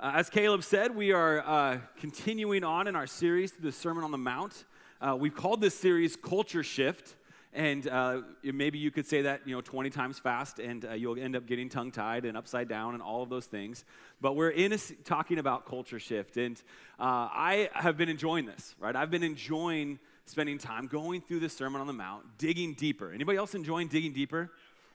Uh, 0.00 0.12
as 0.14 0.30
Caleb 0.30 0.64
said, 0.64 0.96
we 0.96 1.12
are 1.12 1.46
uh, 1.46 1.78
continuing 1.98 2.64
on 2.64 2.86
in 2.86 2.96
our 2.96 3.06
series, 3.06 3.52
the 3.52 3.70
Sermon 3.70 4.02
on 4.02 4.10
the 4.10 4.16
Mount. 4.16 4.64
Uh, 4.98 5.14
we've 5.14 5.34
called 5.34 5.60
this 5.60 5.74
series 5.74 6.16
Culture 6.16 6.62
Shift, 6.62 7.16
and 7.52 7.86
uh, 7.86 8.22
maybe 8.42 8.78
you 8.78 8.90
could 8.90 9.06
say 9.06 9.20
that 9.20 9.42
you 9.46 9.54
know 9.54 9.60
20 9.60 9.90
times 9.90 10.18
fast, 10.18 10.58
and 10.58 10.86
uh, 10.86 10.94
you'll 10.94 11.18
end 11.18 11.36
up 11.36 11.44
getting 11.44 11.68
tongue-tied 11.68 12.24
and 12.24 12.34
upside 12.34 12.66
down 12.66 12.94
and 12.94 13.02
all 13.02 13.22
of 13.22 13.28
those 13.28 13.44
things. 13.44 13.84
But 14.22 14.36
we're 14.36 14.48
in 14.48 14.72
a, 14.72 14.78
talking 15.04 15.38
about 15.38 15.66
culture 15.66 16.00
shift, 16.00 16.38
and 16.38 16.56
uh, 16.98 17.28
I 17.30 17.68
have 17.74 17.98
been 17.98 18.08
enjoying 18.08 18.46
this. 18.46 18.74
Right, 18.78 18.96
I've 18.96 19.10
been 19.10 19.22
enjoying 19.22 19.98
spending 20.24 20.56
time 20.56 20.86
going 20.86 21.20
through 21.20 21.40
the 21.40 21.50
Sermon 21.50 21.78
on 21.78 21.86
the 21.86 21.92
Mount, 21.92 22.38
digging 22.38 22.72
deeper. 22.72 23.12
Anybody 23.12 23.36
else 23.36 23.54
enjoying 23.54 23.88
digging 23.88 24.14
deeper? 24.14 24.50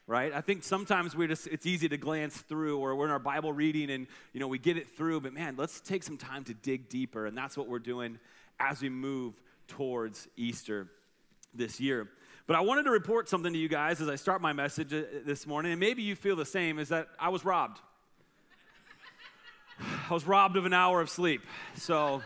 Right? 0.06 0.32
I 0.32 0.40
think 0.40 0.62
sometimes 0.62 1.16
we're 1.16 1.28
just 1.28 1.46
it's 1.48 1.66
easy 1.66 1.88
to 1.88 1.96
glance 1.96 2.36
through 2.36 2.78
or 2.78 2.94
we're 2.94 3.06
in 3.06 3.10
our 3.10 3.18
Bible 3.18 3.52
reading 3.52 3.90
and 3.90 4.06
you 4.32 4.40
know 4.40 4.48
we 4.48 4.58
get 4.58 4.76
it 4.76 4.88
through, 4.88 5.20
but 5.20 5.32
man, 5.32 5.54
let's 5.56 5.80
take 5.80 6.02
some 6.02 6.16
time 6.16 6.44
to 6.44 6.54
dig 6.54 6.88
deeper 6.88 7.26
and 7.26 7.36
that's 7.36 7.56
what 7.56 7.68
we're 7.68 7.78
doing 7.78 8.18
as 8.60 8.80
we 8.80 8.88
move 8.88 9.34
towards 9.68 10.28
Easter 10.36 10.88
this 11.54 11.80
year. 11.80 12.08
But 12.46 12.54
I 12.54 12.60
wanted 12.60 12.84
to 12.84 12.92
report 12.92 13.28
something 13.28 13.52
to 13.52 13.58
you 13.58 13.68
guys 13.68 14.00
as 14.00 14.08
I 14.08 14.14
start 14.14 14.40
my 14.40 14.52
message 14.52 14.94
uh, 14.94 15.02
this 15.24 15.46
morning 15.46 15.72
and 15.72 15.80
maybe 15.80 16.02
you 16.02 16.14
feel 16.14 16.36
the 16.36 16.46
same 16.46 16.78
is 16.78 16.90
that 16.90 17.08
I 17.18 17.30
was 17.30 17.44
robbed. 17.44 17.80
I 20.10 20.14
was 20.14 20.24
robbed 20.24 20.56
of 20.56 20.66
an 20.66 20.72
hour 20.72 21.00
of 21.00 21.10
sleep. 21.10 21.42
So 21.74 22.22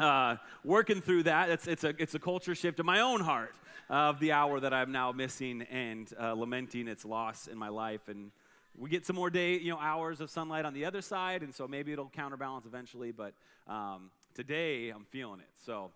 uh, 0.00 0.36
working 0.64 1.00
through 1.00 1.22
that, 1.24 1.50
it's, 1.50 1.68
it's, 1.68 1.84
a, 1.84 1.94
it's 1.98 2.16
a 2.16 2.18
culture 2.18 2.56
shift 2.56 2.80
in 2.80 2.86
my 2.86 3.00
own 3.00 3.20
heart 3.20 3.54
of 3.88 4.18
the 4.20 4.32
hour 4.32 4.60
that 4.60 4.74
I'm 4.74 4.92
now 4.92 5.12
missing 5.12 5.62
and 5.62 6.12
uh, 6.20 6.32
lamenting 6.32 6.88
its 6.88 7.04
loss 7.04 7.46
in 7.46 7.56
my 7.56 7.68
life. 7.68 8.08
And 8.08 8.30
we 8.76 8.90
get 8.90 9.06
some 9.06 9.16
more 9.16 9.30
day, 9.30 9.58
you 9.58 9.70
know, 9.70 9.78
hours 9.78 10.20
of 10.20 10.30
sunlight 10.30 10.64
on 10.64 10.74
the 10.74 10.84
other 10.84 11.00
side, 11.00 11.42
and 11.42 11.54
so 11.54 11.66
maybe 11.66 11.92
it'll 11.92 12.08
counterbalance 12.08 12.66
eventually. 12.66 13.12
But 13.12 13.34
um, 13.66 14.10
today, 14.34 14.90
I'm 14.90 15.06
feeling 15.10 15.40
it. 15.40 15.48
So 15.64 15.90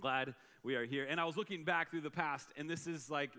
glad 0.00 0.34
we 0.62 0.76
are 0.76 0.84
here. 0.84 1.06
And 1.08 1.20
I 1.20 1.24
was 1.24 1.36
looking 1.36 1.64
back 1.64 1.90
through 1.90 2.02
the 2.02 2.10
past, 2.10 2.48
and 2.56 2.68
this 2.68 2.86
is 2.86 3.10
like 3.10 3.30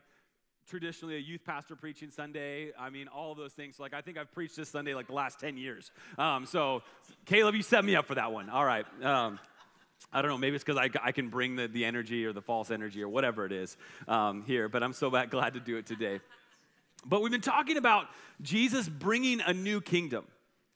traditionally 0.67 1.15
a 1.15 1.19
youth 1.19 1.41
pastor 1.45 1.75
preaching 1.75 2.09
Sunday. 2.09 2.71
I 2.77 2.89
mean, 2.89 3.07
all 3.07 3.31
of 3.31 3.37
those 3.37 3.53
things. 3.53 3.79
Like, 3.79 3.93
I 3.93 4.01
think 4.01 4.17
I've 4.17 4.31
preached 4.31 4.55
this 4.55 4.69
Sunday 4.69 4.93
like 4.93 5.07
the 5.07 5.13
last 5.13 5.39
10 5.39 5.57
years. 5.57 5.91
Um, 6.17 6.45
so, 6.45 6.81
Caleb, 7.25 7.55
you 7.55 7.61
set 7.61 7.85
me 7.85 7.95
up 7.95 8.05
for 8.07 8.15
that 8.15 8.31
one. 8.31 8.49
All 8.49 8.65
right. 8.65 8.85
Um, 9.03 9.39
I 10.11 10.21
don't 10.21 10.31
know, 10.31 10.37
maybe 10.37 10.55
it's 10.55 10.63
because 10.63 10.79
I, 10.79 10.89
I 11.03 11.11
can 11.11 11.29
bring 11.29 11.55
the, 11.55 11.67
the 11.67 11.83
energy 11.83 12.25
or 12.25 12.33
the 12.33 12.41
false 12.41 12.71
energy 12.71 13.03
or 13.03 13.09
whatever 13.09 13.45
it 13.45 13.51
is 13.51 13.75
um, 14.07 14.43
here, 14.43 14.69
but 14.69 14.83
I'm 14.83 14.93
so 14.93 15.09
glad 15.29 15.53
to 15.53 15.59
do 15.59 15.77
it 15.77 15.85
today. 15.85 16.19
But 17.05 17.21
we've 17.21 17.31
been 17.31 17.41
talking 17.41 17.77
about 17.77 18.07
Jesus 18.41 18.89
bringing 18.89 19.41
a 19.41 19.53
new 19.53 19.81
kingdom, 19.81 20.25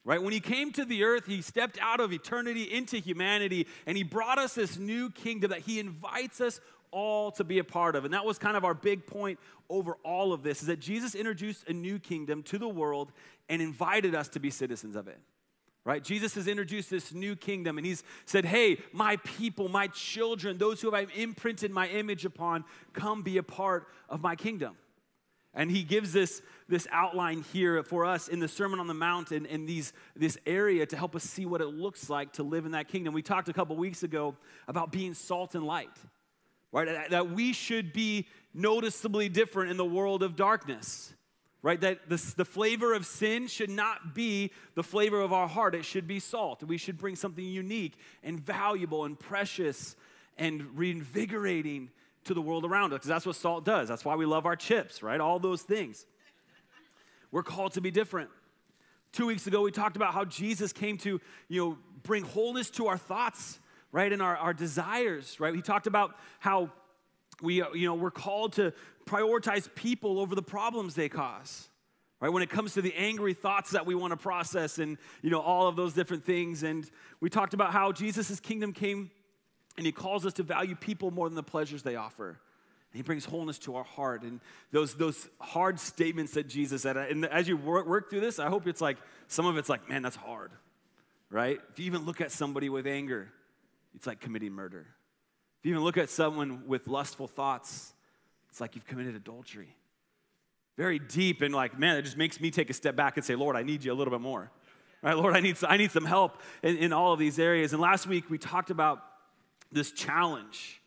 right? 0.04 0.22
When 0.22 0.34
he 0.34 0.40
came 0.40 0.72
to 0.74 0.86
the 0.86 1.04
earth, 1.04 1.26
he 1.26 1.42
stepped 1.42 1.80
out 1.82 2.00
of 2.00 2.12
eternity 2.14 2.64
into 2.64 2.98
humanity 2.98 3.68
and 3.86 3.98
he 3.98 4.04
brought 4.04 4.38
us 4.38 4.54
this 4.54 4.78
new 4.78 5.10
kingdom 5.10 5.52
that 5.52 5.62
he 5.62 5.80
invites 5.80 6.42
us 6.42 6.60
all 6.92 7.32
to 7.32 7.44
be 7.44 7.60
a 7.60 7.64
part 7.64 7.96
of. 7.96 8.06
And 8.06 8.14
that 8.14 8.26
was 8.26 8.38
kind 8.38 8.58
of 8.58 8.66
our 8.66 8.74
big 8.74 9.08
point 9.08 9.40
over 9.70 9.98
all 10.04 10.34
of 10.34 10.44
this 10.44 10.62
is 10.62 10.68
that 10.68 10.80
Jesus 10.80 11.16
introduced 11.16 11.68
a 11.68 11.74
new 11.74 12.00
kingdom 12.00 12.44
to 12.44 12.58
the 12.58 12.68
world 12.68 13.12
and 13.48 13.62
invited 13.62 14.16
us 14.16 14.28
to 14.30 14.40
be 14.40 14.50
citizens 14.50 14.96
of 14.96 15.08
it 15.08 15.20
right? 15.86 16.04
Jesus 16.04 16.36
has 16.36 16.48
introduced 16.48 16.90
this 16.90 17.14
new 17.14 17.36
kingdom 17.36 17.78
and 17.78 17.86
he's 17.86 18.04
said, 18.26 18.46
Hey, 18.46 18.78
my 18.92 19.18
people, 19.18 19.70
my 19.70 19.88
children, 19.88 20.58
those 20.58 20.82
who 20.82 20.94
I've 20.94 21.12
imprinted 21.16 21.72
my 21.72 21.88
image 21.88 22.26
upon, 22.26 22.66
come 22.94 23.24
be 23.24 23.38
a 23.38 23.44
part 23.44 23.88
of 24.08 24.22
my 24.22 24.36
kingdom. 24.36 24.76
And 25.54 25.72
he 25.72 25.84
gives 25.84 26.14
this, 26.14 26.44
this 26.68 26.88
outline 26.92 27.44
here 27.54 27.82
for 27.82 28.06
us 28.06 28.28
in 28.28 28.40
the 28.40 28.48
Sermon 28.48 28.80
on 28.80 28.86
the 28.86 28.94
Mount 28.94 29.32
and 29.32 29.48
in 29.48 29.66
these, 29.66 29.94
this 30.16 30.38
area 30.46 30.86
to 30.86 30.96
help 30.96 31.16
us 31.16 31.24
see 31.24 31.46
what 31.46 31.60
it 31.60 31.68
looks 31.68 32.10
like 32.10 32.34
to 32.34 32.44
live 32.44 32.66
in 32.66 32.74
that 32.74 32.88
kingdom. 32.88 33.14
We 33.14 33.24
talked 33.24 33.50
a 33.50 33.54
couple 33.54 33.76
weeks 33.76 34.04
ago 34.04 34.36
about 34.68 34.92
being 34.92 35.16
salt 35.16 35.56
and 35.56 35.66
light, 35.66 35.90
right? 36.72 37.10
That 37.10 37.32
we 37.32 37.54
should 37.54 37.94
be 37.94 38.28
noticeably 38.54 39.28
different 39.28 39.72
in 39.72 39.78
the 39.78 39.86
world 39.86 40.22
of 40.22 40.36
darkness 40.36 41.14
right? 41.62 41.80
That 41.82 42.10
the, 42.10 42.34
the 42.38 42.46
flavor 42.46 42.94
of 42.94 43.06
sin 43.06 43.48
should 43.48 43.70
not 43.70 44.14
be 44.16 44.52
the 44.76 44.84
flavor 44.84 45.20
of 45.20 45.34
our 45.34 45.48
heart. 45.48 45.76
It 45.76 45.86
should 45.86 46.08
be 46.08 46.20
salt. 46.20 46.64
We 46.64 46.78
should 46.78 46.98
bring 46.98 47.16
something 47.16 47.44
unique 47.44 47.98
and 48.24 48.40
valuable 48.40 49.06
and 49.06 49.20
precious 49.20 49.96
and 50.38 50.78
reinvigorating 50.78 51.90
to 52.26 52.34
the 52.34 52.42
world 52.42 52.66
around 52.66 52.94
us 52.94 52.98
because 52.98 53.10
that's 53.10 53.26
what 53.26 53.36
salt 53.36 53.66
does. 53.66 53.90
That's 53.90 54.06
why 54.06 54.16
we 54.16 54.26
love 54.26 54.46
our 54.46 54.56
chips, 54.56 55.04
right? 55.04 55.20
All 55.20 55.40
those 55.40 55.62
things. 55.62 56.06
We're 57.32 57.44
called 57.44 57.74
to 57.74 57.82
be 57.82 57.92
different. 57.92 58.30
Two 59.12 59.26
weeks 59.26 59.48
ago, 59.48 59.62
we 59.62 59.72
talked 59.72 59.96
about 59.96 60.14
how 60.14 60.26
Jesus 60.26 60.72
came 60.72 60.98
to, 61.00 61.20
you 61.48 61.62
know, 61.62 61.78
bring 62.04 62.24
wholeness 62.24 62.70
to 62.72 62.88
our 62.88 62.98
thoughts, 62.98 63.60
right, 63.92 64.12
and 64.12 64.22
our, 64.22 64.38
our 64.38 64.54
desires, 64.54 65.40
right? 65.40 65.54
He 65.54 65.62
talked 65.62 65.88
about 65.88 66.16
how 66.40 66.72
we, 67.42 67.62
uh, 67.62 67.72
you 67.74 67.88
know, 67.88 67.96
we're 67.96 68.12
called 68.12 68.54
to 68.54 68.74
prioritize 69.06 69.74
people 69.76 70.20
over 70.20 70.36
the 70.36 70.42
problems 70.42 70.96
they 70.96 71.10
cause 71.10 71.70
right? 72.20 72.30
When 72.30 72.44
it 72.44 72.50
comes 72.50 72.74
to 72.74 72.82
the 72.82 72.94
angry 72.96 73.34
thoughts 73.34 73.72
that 73.72 73.86
we 73.86 73.96
want 73.96 74.12
to 74.12 74.18
process 74.18 74.80
and 74.80 74.98
you 75.22 75.30
know 75.30 75.40
all 75.40 75.68
of 75.68 75.76
those 75.76 75.94
different 75.94 76.26
things. 76.26 76.64
And 76.64 76.90
we 77.20 77.30
talked 77.30 77.54
about 77.54 77.72
how 77.72 77.92
jesus' 77.92 78.40
kingdom 78.40 78.74
came 78.74 79.12
and 79.78 79.86
he 79.86 79.92
calls 79.92 80.26
us 80.26 80.34
to 80.34 80.44
value 80.44 80.76
people 80.76 81.12
more 81.12 81.30
than 81.30 81.36
the 81.36 81.44
pleasures 81.44 81.84
they 81.84 81.96
offer. 81.96 82.30
And 82.30 82.98
he 82.98 83.04
brings 83.04 83.24
wholeness 83.24 83.60
to 83.60 83.76
our 83.76 83.84
heart. 83.84 84.24
And 84.24 84.42
those 84.72 84.96
those 84.96 85.30
hard 85.40 85.80
statements 85.80 86.34
that 86.34 86.48
jesus 86.48 86.82
said 86.84 86.98
and 86.98 87.26
as 87.26 87.48
you 87.48 87.58
work, 87.58 87.88
work 87.88 88.10
through 88.10 88.22
this 88.22 88.40
i 88.40 88.50
hope 88.50 88.68
it's 88.68 88.82
like 88.82 88.98
some 89.28 89.46
of 89.46 89.58
it's 89.58 89.70
like 89.70 89.88
man 89.90 90.02
that's 90.02 90.16
hard 90.16 90.52
right? 91.32 91.60
If 91.70 91.78
you 91.78 91.86
even 91.86 92.08
look 92.08 92.22
at 92.22 92.32
somebody 92.32 92.70
with 92.70 92.88
anger 92.88 93.30
it's 93.96 94.08
like 94.08 94.20
committing 94.20 94.52
murder 94.52 94.88
if 95.60 95.66
you 95.66 95.72
even 95.72 95.84
look 95.84 95.98
at 95.98 96.10
someone 96.10 96.64
with 96.68 96.88
lustful 96.88 97.28
thoughts 97.28 97.94
it's 98.50 98.60
like 98.60 98.76
you've 98.76 98.86
committed 98.86 99.16
adultery. 99.16 99.76
Very 100.78 101.00
deep 101.00 101.42
and 101.42 101.54
like, 101.54 101.78
man, 101.78 101.98
it 101.98 102.04
just 102.04 102.18
makes 102.18 102.40
me 102.40 102.52
take 102.52 102.70
a 102.70 102.74
step 102.74 102.96
back 102.96 103.18
and 103.18 103.26
say, 103.26 103.36
Lord, 103.36 103.56
I 103.56 103.64
need 103.64 103.84
you 103.84 103.92
a 103.92 103.96
little 103.96 104.12
bit 104.12 104.22
more. 104.22 104.52
Right, 105.02 105.16
Lord, 105.16 105.34
I 105.34 105.40
need, 105.40 105.58
I 105.64 105.78
need 105.78 105.92
some 105.92 106.04
help 106.04 106.42
in, 106.62 106.78
in 106.78 106.92
all 106.92 107.14
of 107.14 107.20
these 107.20 107.40
areas. 107.40 107.72
And 107.72 107.82
last 107.82 108.06
week 108.06 108.30
we 108.30 108.38
talked 108.38 108.70
about 108.70 109.02
this 109.72 109.92
challenge 109.92 110.82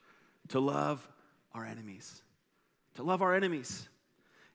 to 0.49 0.61
love 0.61 1.09
our 1.55 1.65
enemies. 1.65 2.23
To 2.97 3.03
love 3.03 3.23
our 3.23 3.35
enemies. 3.35 3.89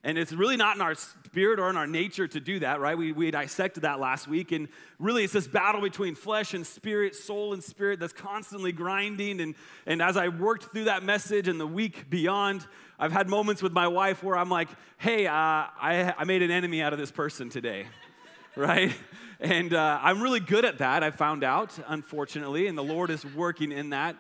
And 0.07 0.17
it's 0.17 0.31
really 0.31 0.55
not 0.55 0.77
in 0.77 0.81
our 0.81 0.95
spirit 0.95 1.59
or 1.59 1.69
in 1.69 1.75
our 1.75 1.85
nature 1.85 2.29
to 2.29 2.39
do 2.39 2.59
that, 2.59 2.79
right? 2.79 2.97
We, 2.97 3.11
we 3.11 3.29
dissected 3.29 3.83
that 3.83 3.99
last 3.99 4.25
week. 4.25 4.53
And 4.53 4.69
really, 4.99 5.25
it's 5.25 5.33
this 5.33 5.49
battle 5.49 5.81
between 5.81 6.15
flesh 6.15 6.53
and 6.53 6.65
spirit, 6.65 7.13
soul 7.13 7.51
and 7.51 7.61
spirit 7.61 7.99
that's 7.99 8.13
constantly 8.13 8.71
grinding. 8.71 9.41
And, 9.41 9.53
and 9.85 10.01
as 10.01 10.15
I 10.15 10.29
worked 10.29 10.71
through 10.71 10.85
that 10.85 11.03
message 11.03 11.49
and 11.49 11.59
the 11.59 11.67
week 11.67 12.09
beyond, 12.09 12.65
I've 12.97 13.11
had 13.11 13.27
moments 13.27 13.61
with 13.61 13.73
my 13.73 13.89
wife 13.89 14.23
where 14.23 14.37
I'm 14.37 14.49
like, 14.49 14.69
hey, 14.97 15.27
uh, 15.27 15.33
I, 15.33 16.13
I 16.17 16.23
made 16.23 16.41
an 16.41 16.51
enemy 16.51 16.81
out 16.81 16.93
of 16.93 16.99
this 16.99 17.11
person 17.11 17.49
today, 17.49 17.85
right? 18.55 18.95
And 19.41 19.73
uh, 19.73 19.99
I'm 20.01 20.23
really 20.23 20.39
good 20.39 20.63
at 20.63 20.77
that, 20.77 21.03
I 21.03 21.11
found 21.11 21.43
out, 21.43 21.77
unfortunately. 21.85 22.67
And 22.67 22.77
the 22.77 22.83
Lord 22.83 23.09
is 23.09 23.25
working 23.25 23.73
in 23.73 23.89
that. 23.89 24.15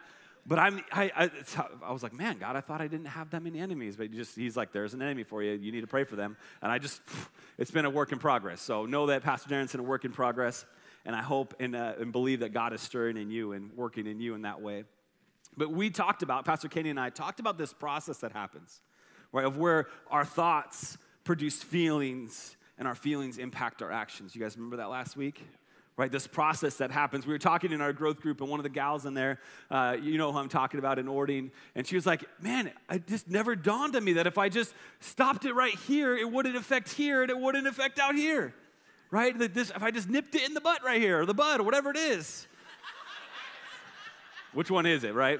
But 0.47 0.59
I'm, 0.59 0.81
I, 0.93 1.11
I, 1.13 1.31
I, 1.83 1.91
was 1.91 2.03
like, 2.03 2.13
man, 2.13 2.37
God, 2.37 2.55
I 2.55 2.61
thought 2.61 2.79
I 2.79 2.87
didn't 2.87 3.07
have 3.07 3.31
that 3.31 3.43
many 3.43 3.59
enemies. 3.59 3.97
But 3.97 4.11
just, 4.11 4.33
he's 4.33 4.55
like, 4.55 4.71
there's 4.71 4.93
an 4.93 5.01
enemy 5.01 5.23
for 5.23 5.43
you. 5.43 5.51
You 5.51 5.73
need 5.73 5.81
to 5.81 5.87
pray 5.87 6.05
for 6.05 6.15
them. 6.15 6.37
And 6.61 6.71
I 6.71 6.79
just, 6.79 7.01
it's 7.57 7.69
been 7.69 7.83
a 7.83 7.89
work 7.89 8.13
in 8.13 8.19
progress. 8.19 8.61
So 8.61 8.85
know 8.85 9.07
that 9.07 9.23
Pastor 9.23 9.49
Darren's 9.49 9.73
in 9.73 9.81
a 9.81 9.83
work 9.83 10.05
in 10.05 10.13
progress. 10.13 10.65
And 11.05 11.15
I 11.15 11.21
hope 11.21 11.53
and, 11.59 11.75
uh, 11.75 11.93
and 11.99 12.13
believe 12.13 12.39
that 12.39 12.53
God 12.53 12.71
is 12.71 12.81
stirring 12.81 13.17
in 13.17 13.29
you 13.29 13.51
and 13.51 13.71
working 13.75 14.07
in 14.07 14.21
you 14.21 14.35
in 14.35 14.43
that 14.43 14.61
way. 14.61 14.85
But 15.57 15.71
we 15.71 15.89
talked 15.89 16.23
about, 16.23 16.45
Pastor 16.45 16.69
Kenny 16.69 16.91
and 16.91 16.99
I 16.99 17.09
talked 17.09 17.39
about 17.41 17.57
this 17.57 17.73
process 17.73 18.19
that 18.19 18.31
happens, 18.31 18.81
right, 19.33 19.45
of 19.45 19.57
where 19.57 19.87
our 20.09 20.23
thoughts 20.23 20.97
produce 21.23 21.61
feelings 21.61 22.55
and 22.77 22.87
our 22.87 22.95
feelings 22.95 23.37
impact 23.37 23.81
our 23.81 23.91
actions. 23.91 24.35
You 24.35 24.41
guys 24.41 24.55
remember 24.55 24.77
that 24.77 24.89
last 24.89 25.17
week? 25.17 25.43
Right? 25.97 26.11
This 26.11 26.27
process 26.27 26.75
that 26.75 26.91
happens. 26.91 27.25
We 27.25 27.33
were 27.33 27.39
talking 27.39 27.71
in 27.71 27.81
our 27.81 27.91
growth 27.91 28.21
group, 28.21 28.39
and 28.39 28.49
one 28.49 28.59
of 28.59 28.63
the 28.63 28.69
gals 28.69 29.07
in 29.07 29.15
there, 29.15 29.39
uh, 29.71 29.97
you 29.99 30.19
know 30.19 30.31
who 30.31 30.37
I'm 30.37 30.47
talking 30.47 30.79
about 30.79 30.99
in 30.99 31.07
Orting, 31.07 31.51
and 31.73 31.87
she 31.87 31.95
was 31.95 32.05
like, 32.05 32.23
Man, 32.39 32.71
it 32.91 33.07
just 33.07 33.27
never 33.27 33.55
dawned 33.55 33.95
on 33.95 34.03
me 34.03 34.13
that 34.13 34.27
if 34.27 34.37
I 34.37 34.47
just 34.47 34.75
stopped 34.99 35.45
it 35.45 35.53
right 35.53 35.73
here, 35.87 36.15
it 36.15 36.31
wouldn't 36.31 36.55
affect 36.55 36.93
here 36.93 37.23
and 37.23 37.31
it 37.31 37.37
wouldn't 37.37 37.65
affect 37.65 37.97
out 37.97 38.13
here, 38.13 38.53
right? 39.09 39.37
That 39.39 39.55
this, 39.55 39.71
if 39.71 39.81
I 39.81 39.89
just 39.89 40.07
nipped 40.07 40.35
it 40.35 40.47
in 40.47 40.53
the 40.53 40.61
butt 40.61 40.83
right 40.85 41.01
here, 41.01 41.21
or 41.21 41.25
the 41.25 41.33
bud, 41.33 41.61
or 41.61 41.63
whatever 41.63 41.89
it 41.89 41.97
is. 41.97 42.47
Which 44.53 44.71
one 44.71 44.85
is 44.85 45.03
it, 45.03 45.13
right? 45.13 45.39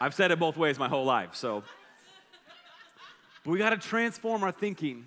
I've 0.00 0.14
said 0.14 0.30
it 0.30 0.38
both 0.38 0.56
ways 0.56 0.78
my 0.78 0.88
whole 0.88 1.04
life, 1.04 1.34
so. 1.34 1.62
But 3.44 3.50
we 3.50 3.58
got 3.58 3.70
to 3.70 3.78
transform 3.78 4.42
our 4.42 4.52
thinking. 4.52 5.06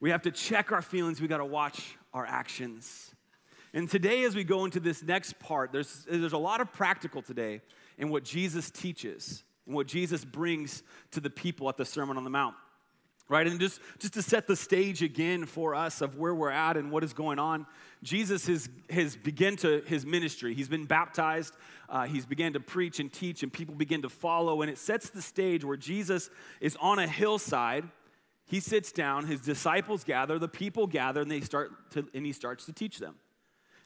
We 0.00 0.10
have 0.10 0.22
to 0.22 0.30
check 0.30 0.72
our 0.72 0.82
feelings. 0.82 1.20
We 1.20 1.28
got 1.28 1.38
to 1.38 1.44
watch 1.44 1.96
our 2.12 2.26
actions. 2.26 3.14
And 3.72 3.88
today, 3.88 4.24
as 4.24 4.34
we 4.34 4.42
go 4.42 4.64
into 4.64 4.80
this 4.80 5.02
next 5.02 5.38
part, 5.38 5.70
there's, 5.72 6.06
there's 6.10 6.32
a 6.32 6.38
lot 6.38 6.60
of 6.60 6.72
practical 6.72 7.22
today 7.22 7.60
in 7.98 8.08
what 8.08 8.24
Jesus 8.24 8.70
teaches 8.70 9.44
and 9.66 9.74
what 9.74 9.86
Jesus 9.86 10.24
brings 10.24 10.82
to 11.12 11.20
the 11.20 11.30
people 11.30 11.68
at 11.68 11.76
the 11.76 11.84
Sermon 11.84 12.16
on 12.16 12.24
the 12.24 12.30
Mount. 12.30 12.56
right? 13.30 13.46
And 13.46 13.60
just, 13.60 13.80
just 14.00 14.14
to 14.14 14.22
set 14.22 14.48
the 14.48 14.56
stage 14.56 15.02
again 15.02 15.46
for 15.46 15.74
us 15.74 16.02
of 16.02 16.18
where 16.18 16.34
we're 16.34 16.50
at 16.50 16.76
and 16.76 16.90
what 16.90 17.04
is 17.04 17.12
going 17.12 17.38
on, 17.38 17.64
Jesus 18.02 18.46
has, 18.48 18.68
has 18.90 19.16
begun 19.16 19.56
to 19.58 19.82
his 19.86 20.04
ministry. 20.04 20.52
He's 20.52 20.68
been 20.68 20.84
baptized, 20.84 21.54
uh, 21.88 22.04
he's 22.04 22.26
began 22.26 22.52
to 22.54 22.60
preach 22.60 22.98
and 22.98 23.10
teach, 23.10 23.42
and 23.42 23.52
people 23.52 23.74
begin 23.74 24.02
to 24.02 24.08
follow. 24.08 24.62
And 24.62 24.70
it 24.70 24.78
sets 24.78 25.10
the 25.10 25.22
stage 25.22 25.64
where 25.64 25.76
Jesus 25.76 26.28
is 26.60 26.76
on 26.80 26.98
a 26.98 27.06
hillside. 27.06 27.84
He 28.46 28.58
sits 28.58 28.90
down, 28.90 29.26
his 29.26 29.40
disciples 29.40 30.02
gather, 30.02 30.38
the 30.38 30.48
people 30.48 30.88
gather, 30.88 31.20
and 31.20 31.30
they 31.30 31.40
start 31.40 31.70
to, 31.92 32.08
and 32.12 32.26
he 32.26 32.32
starts 32.32 32.66
to 32.66 32.72
teach 32.72 32.98
them. 32.98 33.14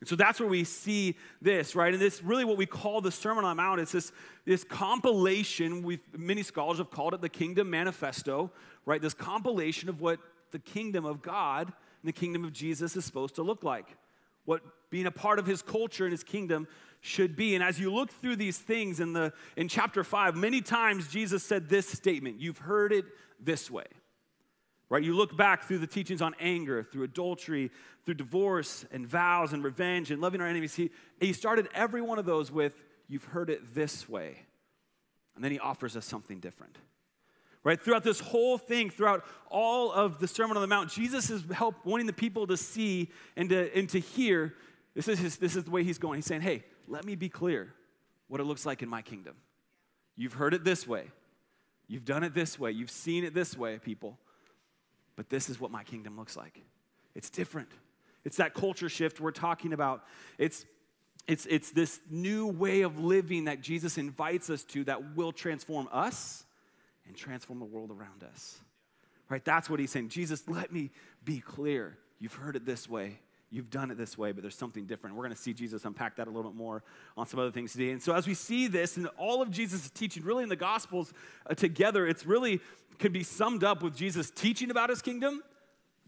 And 0.05 0.09
so 0.11 0.17
that's 0.17 0.39
where 0.39 0.49
we 0.51 0.65
see 0.65 1.17
this, 1.41 1.75
right? 1.75 1.91
And 1.91 1.99
this 1.99 2.23
really 2.23 2.45
what 2.45 2.59
we 2.59 2.67
call 2.67 3.01
the 3.01 3.11
Sermon 3.11 3.43
on 3.43 3.57
the 3.57 3.63
Mount. 3.63 3.81
It's 3.81 3.93
this, 3.93 4.13
this 4.45 4.63
compilation, 4.63 5.83
we 5.83 5.99
many 6.15 6.43
scholars 6.43 6.77
have 6.77 6.91
called 6.91 7.15
it 7.15 7.23
the 7.23 7.31
Kingdom 7.31 7.71
Manifesto, 7.71 8.53
right? 8.85 9.01
This 9.01 9.15
compilation 9.15 9.89
of 9.89 10.03
what 10.03 10.21
the 10.51 10.59
kingdom 10.59 11.07
of 11.07 11.23
God 11.23 11.69
and 11.69 12.07
the 12.07 12.13
kingdom 12.13 12.45
of 12.45 12.53
Jesus 12.53 12.97
is 12.97 13.07
supposed 13.07 13.37
to 13.37 13.43
look 13.43 13.65
like. 13.65 13.97
What 14.45 14.61
being 14.91 15.07
a 15.07 15.11
part 15.11 15.39
of 15.39 15.47
his 15.47 15.63
culture 15.63 16.05
and 16.05 16.13
his 16.13 16.23
kingdom 16.23 16.69
should 17.01 17.35
be. 17.35 17.55
And 17.55 17.65
as 17.65 17.81
you 17.81 17.91
look 17.91 18.11
through 18.11 18.37
these 18.37 18.59
things 18.59 19.01
in 19.01 19.15
the 19.15 19.33
in 19.57 19.69
chapter 19.69 20.05
5, 20.05 20.37
many 20.37 20.61
times 20.61 21.09
Jesus 21.09 21.43
said 21.43 21.71
this 21.71 21.89
statement, 21.89 22.43
you've 22.43 22.59
heard 22.59 22.93
it 22.93 23.07
this 23.41 23.71
way. 23.71 23.87
Right? 24.95 25.03
You 25.03 25.17
look 25.17 25.37
back 25.37 25.65
through 25.65 25.79
the 25.79 25.89
teachings 25.89 26.23
on 26.23 26.37
anger, 26.39 26.85
through 26.85 27.03
adultery, 27.03 27.73
through 28.05 28.15
divorce 28.15 28.85
and 28.93 29.05
vows 29.05 29.53
and 29.53 29.65
revenge 29.65 30.13
and 30.13 30.23
loving 30.23 30.41
our 30.41 30.47
enemies. 30.47 30.77
He, 30.77 30.93
he 31.19 31.33
started 31.33 31.67
every 31.75 32.01
one 32.01 32.21
of 32.21 32.27
those 32.27 32.53
with, 32.53 32.81
You've 33.09 33.25
heard 33.25 33.51
it 33.51 33.75
this 33.75 34.09
way. 34.09 34.37
And 35.35 35.43
then 35.43 35.51
he 35.51 35.59
offers 35.59 35.97
us 35.97 36.07
something 36.07 36.39
different. 36.39 36.79
Right? 37.65 37.81
Throughout 37.81 38.05
this 38.05 38.21
whole 38.21 38.57
thing, 38.57 38.89
throughout 38.89 39.25
all 39.51 39.91
of 39.91 40.21
the 40.21 40.29
Sermon 40.29 40.57
on 40.57 40.61
the 40.61 40.69
Mount, 40.69 40.91
Jesus 40.91 41.29
is 41.29 41.43
help 41.53 41.85
wanting 41.85 42.07
the 42.07 42.13
people 42.13 42.47
to 42.47 42.57
see 42.57 43.11
and 43.35 43.49
to, 43.49 43.77
and 43.77 43.89
to 43.89 43.99
hear. 43.99 44.55
This 44.95 45.09
is, 45.09 45.19
his, 45.19 45.39
this 45.39 45.57
is 45.57 45.65
the 45.65 45.73
way 45.73 45.83
he's 45.83 45.99
going. 45.99 46.19
He's 46.19 46.27
saying, 46.27 46.43
Hey, 46.43 46.63
let 46.87 47.05
me 47.05 47.17
be 47.17 47.29
clear 47.29 47.75
what 48.29 48.41
it 48.41 48.45
looks 48.45 48.65
like 48.65 48.81
in 48.81 48.89
my 48.89 49.03
kingdom. 49.03 49.35
You've 50.15 50.35
heard 50.35 50.55
it 50.55 50.63
this 50.63 50.87
way. 50.87 51.11
You've 51.89 52.05
done 52.05 52.23
it 52.23 52.33
this 52.33 52.61
way. 52.61 52.71
You've 52.71 52.93
seen 52.93 53.25
it 53.25 53.35
this 53.35 53.59
way, 53.59 53.81
people. 53.81 54.21
But 55.17 55.29
this 55.29 55.49
is 55.49 55.61
what 55.61 55.71
my 55.71 55.85
kingdom 55.85 56.17
looks 56.17 56.37
like. 56.37 56.61
It's 57.15 57.31
different. 57.31 57.69
It's 58.25 58.39
that 58.39 58.55
culture 58.55 58.89
shift 58.89 59.21
we're 59.21 59.31
talking 59.31 59.73
about. 59.73 60.05
It's, 60.39 60.65
it's, 61.29 61.47
it's 61.47 61.71
this 61.71 62.01
new 62.11 62.47
way 62.47 62.83
of 62.83 62.99
living 62.99 63.45
that 63.45 63.61
Jesus 63.61 63.99
invites 63.99 64.51
us 64.51 64.65
to 64.65 64.85
that 64.85 65.15
will 65.15 65.33
transform 65.33 65.89
us 65.93 66.45
and 67.07 67.17
transform 67.17 67.59
the 67.59 67.65
world 67.65 67.91
around 67.91 68.25
us. 68.25 68.59
Right? 69.29 69.45
That's 69.45 69.71
what 69.71 69.81
he's 69.81 69.91
saying. 69.91 70.09
Jesus, 70.09 70.49
let 70.49 70.73
me 70.73 70.91
be 71.25 71.41
clear. 71.41 71.99
You've 72.19 72.35
heard 72.35 72.57
it 72.57 72.67
this 72.67 72.89
way. 72.89 73.21
You've 73.55 73.71
done 73.71 73.93
it 73.93 73.97
this 73.97 74.19
way, 74.19 74.33
but 74.33 74.43
there's 74.43 74.57
something 74.57 74.85
different. 74.85 75.15
We're 75.15 75.23
going 75.23 75.37
to 75.37 75.41
see 75.41 75.53
Jesus 75.53 75.85
unpack 75.85 76.17
that 76.17 76.27
a 76.27 76.31
little 76.31 76.51
bit 76.51 76.59
more 76.59 76.83
on 77.17 77.27
some 77.29 77.39
other 77.39 77.53
things 77.53 77.71
today. 77.71 77.91
And 77.91 78.03
so, 78.03 78.13
as 78.13 78.27
we 78.27 78.35
see 78.35 78.67
this 78.67 78.97
and 78.97 79.07
all 79.17 79.43
of 79.43 79.51
Jesus' 79.53 79.89
teaching, 79.91 80.25
really 80.25 80.43
in 80.43 80.49
the 80.49 80.57
Gospels 80.57 81.13
uh, 81.49 81.55
together, 81.55 82.05
it's 82.05 82.27
really 82.27 82.61
can 82.99 83.13
be 83.13 83.23
summed 83.23 83.65
up 83.65 83.83
with 83.83 83.97
Jesus 83.97 84.31
teaching 84.31 84.71
about 84.71 84.91
his 84.91 85.03
kingdom 85.03 85.43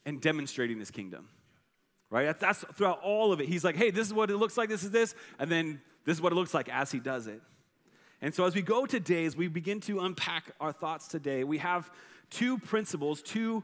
and 0.05 0.21
demonstrating 0.21 0.79
his 0.79 0.91
kingdom. 0.91 1.29
Right? 2.11 2.25
That's, 2.27 2.41
that's 2.41 2.65
throughout 2.77 3.01
all 3.03 3.33
of 3.33 3.41
it. 3.41 3.49
He's 3.49 3.65
like, 3.65 3.77
hey, 3.77 3.91
this 3.91 4.07
is 4.07 4.15
what 4.15 4.31
it 4.31 4.37
looks 4.37 4.57
like, 4.57 4.69
this 4.69 4.85
is 4.85 4.91
this, 4.91 5.15
and 5.39 5.51
then 5.51 5.81
this 6.05 6.17
is 6.17 6.23
what 6.23 6.33
it 6.33 6.37
looks 6.37 6.55
like 6.55 6.69
as 6.69 6.93
he 6.93 7.01
does 7.01 7.27
it. 7.27 7.43
And 8.23 8.35
so, 8.35 8.45
as 8.47 8.55
we 8.55 8.63
go 8.63 8.87
today, 8.87 9.27
as 9.27 9.37
we 9.37 9.49
begin 9.49 9.81
to 9.83 10.01
unpack 10.01 10.53
our 10.59 10.73
thoughts 10.73 11.07
today, 11.07 11.45
we 11.45 11.59
have 11.59 11.91
two 12.31 12.59
principles, 12.59 13.21
two 13.21 13.63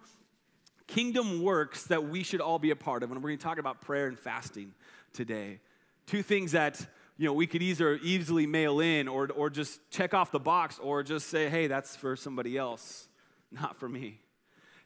kingdom 0.86 1.42
works 1.42 1.84
that 1.84 2.04
we 2.04 2.22
should 2.22 2.40
all 2.40 2.58
be 2.58 2.70
a 2.70 2.76
part 2.76 3.02
of. 3.02 3.10
And 3.10 3.22
we're 3.22 3.30
going 3.30 3.38
to 3.38 3.44
talk 3.44 3.58
about 3.58 3.80
prayer 3.80 4.08
and 4.08 4.18
fasting 4.18 4.74
today. 5.12 5.60
Two 6.06 6.22
things 6.22 6.52
that 6.52 6.86
you 7.16 7.26
know 7.26 7.32
we 7.32 7.46
could 7.46 7.62
either 7.62 7.94
easily 8.02 8.46
mail 8.46 8.80
in 8.80 9.08
or, 9.08 9.30
or 9.34 9.48
just 9.48 9.80
check 9.90 10.12
off 10.12 10.30
the 10.30 10.40
box 10.40 10.78
or 10.78 11.02
just 11.02 11.28
say, 11.28 11.48
hey, 11.48 11.66
that's 11.66 11.96
for 11.96 12.14
somebody 12.16 12.58
else, 12.58 13.08
not 13.52 13.76
for 13.76 13.88
me. 13.88 14.20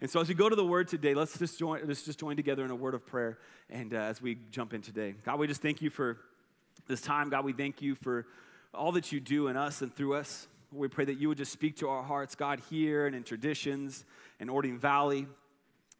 And 0.01 0.11
so 0.11 0.21
as 0.21 0.29
we 0.29 0.35
go 0.35 0.49
to 0.49 0.57
the 0.57 0.65
word 0.65 0.89
today, 0.89 1.15
let's 1.15 1.39
just 1.39 1.59
join, 1.59 1.81
let's 1.87 2.03
just 2.03 2.21
join 2.21 2.37
together 2.37 2.65
in 2.65 2.71
a 2.71 2.77
word 2.77 2.95
of 2.95 3.07
prayer. 3.07 3.39
And 3.71 3.95
uh, 3.95 3.99
as 3.99 4.21
we 4.21 4.37
jump 4.51 4.75
in 4.75 4.83
today, 4.83 5.15
God, 5.25 5.39
we 5.39 5.47
just 5.47 5.63
thank 5.63 5.81
you 5.81 5.89
for 5.89 6.19
this 6.87 7.01
time. 7.01 7.31
God, 7.31 7.45
we 7.45 7.53
thank 7.53 7.81
you 7.81 7.95
for 7.95 8.27
all 8.75 8.93
that 8.93 9.11
you 9.11 9.21
do 9.21 9.49
in 9.49 9.57
us 9.57 9.81
and 9.81 9.95
through 9.95 10.15
us. 10.15 10.49
We 10.73 10.89
pray 10.89 11.07
that 11.07 11.19
you 11.19 11.29
would 11.29 11.39
just 11.39 11.53
speak 11.53 11.77
to 11.79 11.89
our 11.89 12.03
hearts, 12.03 12.35
God, 12.35 12.61
here 12.69 13.07
and 13.07 13.17
in 13.17 13.23
traditions 13.23 14.05
and 14.39 14.51
Orting 14.51 14.79
Valley. 14.79 15.27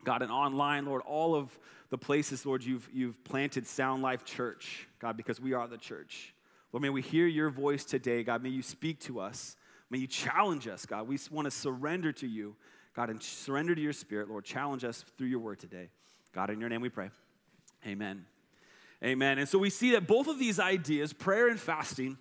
God, 0.05 0.23
and 0.23 0.31
online, 0.31 0.87
Lord, 0.87 1.03
all 1.03 1.35
of 1.35 1.59
the 1.91 1.99
places, 1.99 2.47
Lord, 2.47 2.63
you've, 2.63 2.89
you've 2.93 3.23
planted 3.25 3.67
Sound 3.67 4.03
Life 4.03 4.25
Church, 4.25 4.87
God, 5.01 5.17
because 5.17 5.41
we 5.41 5.53
are 5.53 5.67
the 5.67 5.79
church. 5.79 6.33
Lord, 6.73 6.83
may 6.83 6.91
we 6.91 7.03
hear 7.03 7.27
your 7.27 7.51
voice 7.51 7.85
today, 7.85 8.23
God. 8.23 8.43
May 8.43 8.51
you 8.51 8.63
speak 8.63 9.01
to 9.01 9.21
us. 9.21 9.57
May 9.91 9.99
you 9.99 10.07
challenge 10.07 10.67
us, 10.67 10.87
God. 10.87 11.07
We 11.07 11.19
want 11.31 11.47
to 11.47 11.51
surrender 11.51 12.13
to 12.13 12.27
you, 12.27 12.57
God, 12.95 13.11
and 13.11 13.23
surrender 13.23 13.75
to 13.75 13.81
your 13.81 13.93
spirit, 13.93 14.29
Lord. 14.29 14.45
Challenge 14.45 14.85
us 14.85 15.05
through 15.17 15.29
your 15.29 15.39
word 15.39 15.59
today. 15.59 15.91
God, 16.33 16.51
in 16.51 16.61
your 16.61 16.69
name 16.69 16.81
we 16.81 16.89
pray. 16.89 17.11
Amen. 17.87 18.27
Amen. 19.05 19.39
And 19.39 19.49
so 19.49 19.59
we 19.59 19.71
see 19.71 19.93
that 19.93 20.07
both 20.07 20.27
of 20.27 20.39
these 20.39 20.59
ideas, 20.59 21.13
prayer 21.13 21.49
and 21.49 21.61
fasting, 21.61 22.19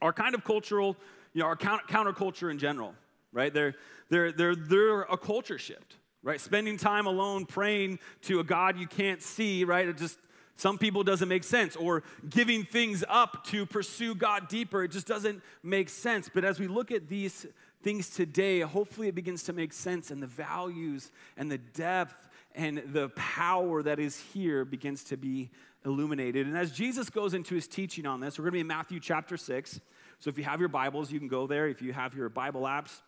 are 0.00 0.12
kind 0.12 0.34
of 0.34 0.44
cultural, 0.44 0.96
you 1.32 1.40
know, 1.40 1.46
are 1.46 1.56
counterculture 1.56 2.50
in 2.50 2.58
general, 2.58 2.94
right? 3.32 3.52
They're, 3.52 3.74
they're, 4.08 4.32
they're, 4.32 4.54
they're 4.54 5.02
a 5.02 5.16
culture 5.16 5.58
shift 5.58 5.96
right? 6.24 6.40
Spending 6.40 6.76
time 6.76 7.06
alone 7.06 7.44
praying 7.44 8.00
to 8.22 8.40
a 8.40 8.44
God 8.44 8.78
you 8.78 8.86
can't 8.86 9.22
see, 9.22 9.62
right? 9.64 9.86
It 9.86 9.98
just, 9.98 10.18
some 10.56 10.78
people 10.78 11.02
doesn't 11.02 11.28
make 11.28 11.44
sense. 11.44 11.76
Or 11.76 12.02
giving 12.28 12.64
things 12.64 13.04
up 13.08 13.44
to 13.46 13.66
pursue 13.66 14.14
God 14.14 14.48
deeper, 14.48 14.84
it 14.84 14.92
just 14.92 15.06
doesn't 15.06 15.42
make 15.62 15.88
sense. 15.88 16.30
But 16.32 16.44
as 16.44 16.60
we 16.60 16.66
look 16.66 16.90
at 16.90 17.08
these 17.08 17.46
things 17.82 18.08
today, 18.10 18.60
hopefully 18.60 19.08
it 19.08 19.14
begins 19.14 19.42
to 19.44 19.52
make 19.52 19.72
sense 19.72 20.10
and 20.10 20.22
the 20.22 20.26
values 20.26 21.10
and 21.36 21.50
the 21.50 21.58
depth 21.58 22.28
and 22.54 22.78
the 22.86 23.08
power 23.10 23.82
that 23.82 23.98
is 23.98 24.18
here 24.32 24.64
begins 24.64 25.04
to 25.04 25.16
be 25.16 25.50
illuminated. 25.84 26.46
And 26.46 26.56
as 26.56 26.70
Jesus 26.70 27.10
goes 27.10 27.34
into 27.34 27.54
his 27.54 27.66
teaching 27.66 28.06
on 28.06 28.20
this, 28.20 28.38
we're 28.38 28.44
going 28.44 28.52
to 28.52 28.56
be 28.56 28.60
in 28.60 28.66
Matthew 28.66 29.00
chapter 29.00 29.36
6. 29.36 29.80
So 30.20 30.30
if 30.30 30.38
you 30.38 30.44
have 30.44 30.60
your 30.60 30.68
Bibles, 30.68 31.10
you 31.10 31.18
can 31.18 31.28
go 31.28 31.46
there. 31.46 31.68
If 31.68 31.82
you 31.82 31.92
have 31.92 32.14
your 32.14 32.28
Bible 32.28 32.62
apps, 32.62 33.02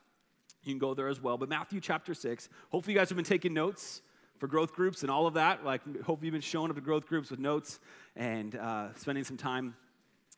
you 0.64 0.72
can 0.72 0.78
go 0.78 0.94
there 0.94 1.08
as 1.08 1.22
well. 1.22 1.38
But 1.38 1.48
Matthew 1.48 1.80
chapter 1.80 2.12
6, 2.12 2.48
hopefully 2.70 2.94
you 2.94 2.98
guys 2.98 3.08
have 3.08 3.16
been 3.16 3.24
taking 3.24 3.54
notes 3.54 4.02
for 4.38 4.46
growth 4.46 4.72
groups 4.72 5.02
and 5.02 5.10
all 5.10 5.26
of 5.26 5.34
that. 5.34 5.64
Like, 5.64 5.82
hopefully 6.02 6.26
you've 6.26 6.32
been 6.32 6.40
showing 6.40 6.70
up 6.70 6.76
to 6.76 6.82
growth 6.82 7.06
groups 7.06 7.30
with 7.30 7.40
notes 7.40 7.78
and 8.14 8.54
uh, 8.54 8.94
spending 8.96 9.24
some 9.24 9.36
time 9.36 9.74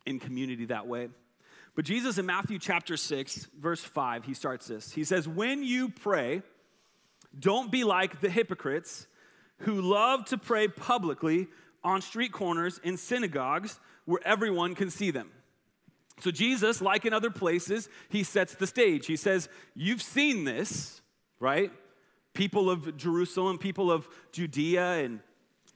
in 0.06 0.19
community 0.19 0.67
that 0.67 0.87
way. 0.87 1.09
But 1.75 1.85
Jesus 1.85 2.19
in 2.19 2.26
Matthew 2.26 2.59
chapter 2.59 2.97
6, 2.97 3.49
verse 3.59 3.83
5, 3.83 4.25
he 4.25 4.35
starts 4.35 4.67
this. 4.67 4.93
He 4.93 5.05
says, 5.05 5.28
When 5.28 5.62
you 5.62 5.88
pray, 5.88 6.43
don't 7.38 7.71
be 7.71 7.85
like 7.85 8.21
the 8.21 8.31
hypocrites 8.31 9.07
who 9.59 9.81
love 9.81 10.25
to 10.26 10.38
pray 10.38 10.69
publicly 10.69 11.49
on 11.85 12.00
street 12.02 12.33
corners 12.33 12.81
in 12.83 12.97
synagogues 12.97 13.78
where 14.07 14.21
everyone 14.25 14.75
can 14.75 14.90
see 14.90 15.11
them. 15.11 15.31
So, 16.21 16.31
Jesus, 16.33 16.83
like 16.83 17.05
in 17.05 17.12
other 17.12 17.31
places, 17.31 17.88
he 18.09 18.25
sets 18.25 18.55
the 18.55 18.67
stage. 18.67 19.07
He 19.07 19.17
says, 19.17 19.49
You've 19.75 20.02
seen 20.02 20.45
this, 20.45 21.00
right? 21.38 21.71
People 22.38 22.71
of 22.71 22.97
Jerusalem, 22.97 23.59
people 23.59 23.90
of 23.90 24.09
Judea, 24.30 25.04
and 25.04 25.18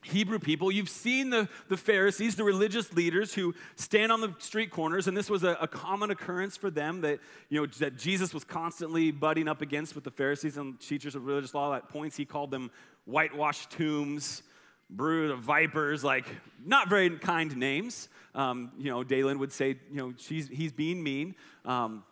Hebrew 0.01 0.39
people, 0.39 0.71
you've 0.71 0.87
seen 0.87 1.29
the, 1.29 1.49
the 1.67 1.75
Pharisees, 1.75 2.37
the 2.37 2.45
religious 2.45 2.93
leaders 2.93 3.33
who 3.33 3.53
stand 3.75 4.13
on 4.13 4.21
the 4.21 4.33
street 4.39 4.71
corners, 4.71 5.09
and 5.09 5.17
this 5.17 5.29
was 5.29 5.43
a, 5.43 5.57
a, 5.59 5.67
common 5.67 6.09
occurrence 6.09 6.55
for 6.55 6.71
them 6.71 7.01
that, 7.01 7.19
you 7.49 7.59
know, 7.59 7.67
that 7.79 7.97
Jesus 7.97 8.33
was 8.33 8.45
constantly 8.45 9.11
butting 9.11 9.49
up 9.49 9.61
against 9.61 9.93
with 9.93 10.05
the 10.05 10.11
Pharisees 10.11 10.55
and 10.55 10.79
teachers 10.79 11.15
of 11.15 11.25
religious 11.25 11.53
law. 11.53 11.73
At 11.73 11.89
points, 11.89 12.15
he 12.15 12.23
called 12.23 12.49
them 12.49 12.71
whitewashed 13.03 13.69
tombs, 13.71 14.41
brood 14.89 15.31
of 15.31 15.39
vipers, 15.39 16.01
like 16.01 16.27
not 16.65 16.87
very 16.87 17.09
kind 17.09 17.57
names. 17.57 18.07
Um, 18.35 18.71
you 18.77 18.89
know, 18.89 19.03
Dalen 19.03 19.37
would 19.39 19.51
say, 19.51 19.79
you 19.91 19.97
know, 19.97 20.13
he's 20.17 20.71
being 20.71 21.03
mean. 21.03 21.35
Um, 21.65 22.05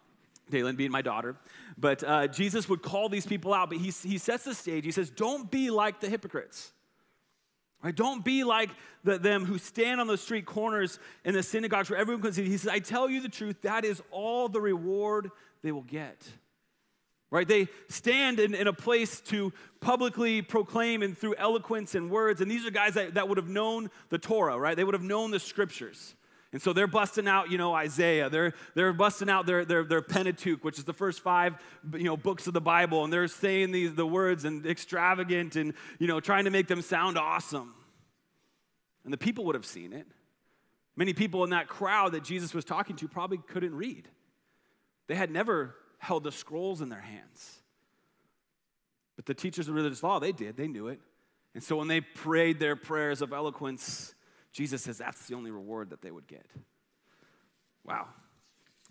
Dalen 0.51 0.75
being 0.75 0.91
my 0.91 1.01
daughter. 1.01 1.35
But 1.77 2.03
uh, 2.03 2.27
Jesus 2.27 2.69
would 2.69 2.81
call 2.81 3.09
these 3.09 3.25
people 3.25 3.53
out, 3.53 3.69
but 3.69 3.79
he, 3.79 3.91
he 4.07 4.17
sets 4.17 4.43
the 4.43 4.53
stage. 4.53 4.85
He 4.85 4.91
says, 4.91 5.09
Don't 5.09 5.49
be 5.49 5.71
like 5.71 5.99
the 5.99 6.09
hypocrites. 6.09 6.71
Right? 7.83 7.95
Don't 7.95 8.23
be 8.23 8.43
like 8.43 8.69
the, 9.03 9.17
them 9.17 9.43
who 9.43 9.57
stand 9.57 9.99
on 9.99 10.05
the 10.05 10.17
street 10.17 10.45
corners 10.45 10.99
in 11.25 11.33
the 11.33 11.41
synagogues 11.41 11.89
where 11.89 11.97
everyone 11.97 12.21
can 12.21 12.33
see. 12.33 12.47
He 12.47 12.57
says, 12.57 12.69
I 12.69 12.77
tell 12.77 13.09
you 13.09 13.21
the 13.21 13.29
truth, 13.29 13.63
that 13.63 13.83
is 13.85 14.03
all 14.11 14.47
the 14.49 14.61
reward 14.61 15.31
they 15.63 15.71
will 15.71 15.81
get 15.81 16.17
right? 17.31 17.47
They 17.47 17.69
stand 17.87 18.39
in, 18.39 18.53
in 18.53 18.67
a 18.67 18.73
place 18.73 19.21
to 19.21 19.53
publicly 19.79 20.41
proclaim 20.41 21.01
and 21.01 21.17
through 21.17 21.35
eloquence 21.37 21.95
and 21.95 22.11
words. 22.11 22.41
And 22.41 22.51
these 22.51 22.65
are 22.65 22.71
guys 22.71 22.93
that, 22.95 23.15
that 23.15 23.29
would 23.29 23.37
have 23.37 23.47
known 23.47 23.89
the 24.09 24.17
Torah, 24.17 24.59
right? 24.59 24.75
They 24.75 24.83
would 24.83 24.93
have 24.93 25.01
known 25.01 25.31
the 25.31 25.39
scriptures. 25.39 26.13
And 26.53 26.61
so 26.61 26.73
they're 26.73 26.87
busting 26.87 27.27
out, 27.27 27.49
you 27.49 27.57
know, 27.57 27.73
Isaiah. 27.73 28.29
They're, 28.29 28.53
they're 28.75 28.91
busting 28.91 29.29
out 29.29 29.45
their, 29.45 29.63
their, 29.63 29.83
their 29.85 30.01
Pentateuch, 30.01 30.63
which 30.63 30.77
is 30.77 30.83
the 30.83 30.93
first 30.93 31.21
five, 31.21 31.55
you 31.93 32.03
know, 32.03 32.17
books 32.17 32.45
of 32.45 32.53
the 32.53 32.61
Bible. 32.61 33.05
And 33.05 33.13
they're 33.13 33.27
saying 33.29 33.71
these, 33.71 33.93
the 33.93 34.05
words 34.05 34.43
and 34.43 34.65
extravagant 34.65 35.55
and, 35.55 35.73
you 35.97 36.07
know, 36.07 36.19
trying 36.19 36.45
to 36.45 36.51
make 36.51 36.67
them 36.67 36.81
sound 36.81 37.17
awesome. 37.17 37.73
And 39.05 39.13
the 39.13 39.17
people 39.17 39.45
would 39.45 39.55
have 39.55 39.65
seen 39.65 39.93
it. 39.93 40.05
Many 40.97 41.13
people 41.13 41.45
in 41.45 41.51
that 41.51 41.69
crowd 41.69 42.11
that 42.11 42.23
Jesus 42.23 42.53
was 42.53 42.65
talking 42.65 42.97
to 42.97 43.07
probably 43.07 43.37
couldn't 43.37 43.73
read. 43.73 44.09
They 45.07 45.15
had 45.15 45.31
never 45.31 45.75
held 45.99 46.23
the 46.25 46.31
scrolls 46.33 46.81
in 46.81 46.89
their 46.89 46.99
hands. 46.99 47.59
But 49.15 49.25
the 49.25 49.33
teachers 49.33 49.69
of 49.69 49.75
religious 49.75 50.03
law, 50.03 50.19
they 50.19 50.33
did, 50.33 50.57
they 50.57 50.67
knew 50.67 50.87
it. 50.87 50.99
And 51.53 51.63
so 51.63 51.77
when 51.77 51.87
they 51.87 52.01
prayed 52.01 52.59
their 52.59 52.75
prayers 52.75 53.21
of 53.21 53.33
eloquence, 53.33 54.13
Jesus 54.51 54.83
says 54.83 54.97
that's 54.97 55.27
the 55.27 55.35
only 55.35 55.51
reward 55.51 55.91
that 55.91 56.01
they 56.01 56.11
would 56.11 56.27
get. 56.27 56.45
Wow. 57.85 58.07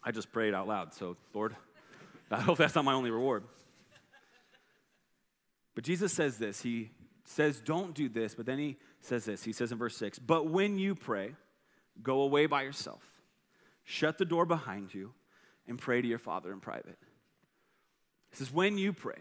I 0.03 0.11
just 0.11 0.33
prayed 0.33 0.55
out 0.55 0.67
loud, 0.67 0.95
so 0.95 1.17
Lord, 1.35 1.55
I 2.31 2.41
hope 2.41 2.59
that's 2.59 2.75
not 2.75 2.85
my 2.85 2.95
only 2.95 3.11
reward. 3.11 3.45
But 5.75 5.85
Jesus 5.85 6.13
says 6.13 6.39
this. 6.39 6.61
He 6.63 6.91
says, 7.25 7.61
Don't 7.61 7.95
do 7.95 8.09
this, 8.09 8.35
but 8.35 8.47
then 8.47 8.59
he 8.59 8.77
says 9.01 9.25
this. 9.25 9.43
He 9.43 9.53
says 9.53 9.73
in 9.73 9.79
verse 9.79 9.97
6 9.97 10.19
But 10.19 10.49
when 10.49 10.79
you 10.79 10.95
pray, 10.95 11.35
go 12.03 12.23
away 12.23 12.47
by 12.47 12.63
yourself, 12.63 13.03
shut 13.85 14.19
the 14.19 14.25
door 14.25 14.47
behind 14.47 14.93
you, 14.95 15.13
and 15.69 15.79
pray 15.79 16.03
to 16.03 16.09
your 16.09 16.19
Father 16.19 16.53
in 16.53 16.61
private. 16.61 16.99
He 18.31 18.37
says, 18.37 18.53
When 18.53 18.79
you 18.79 18.93
pray, 18.93 19.19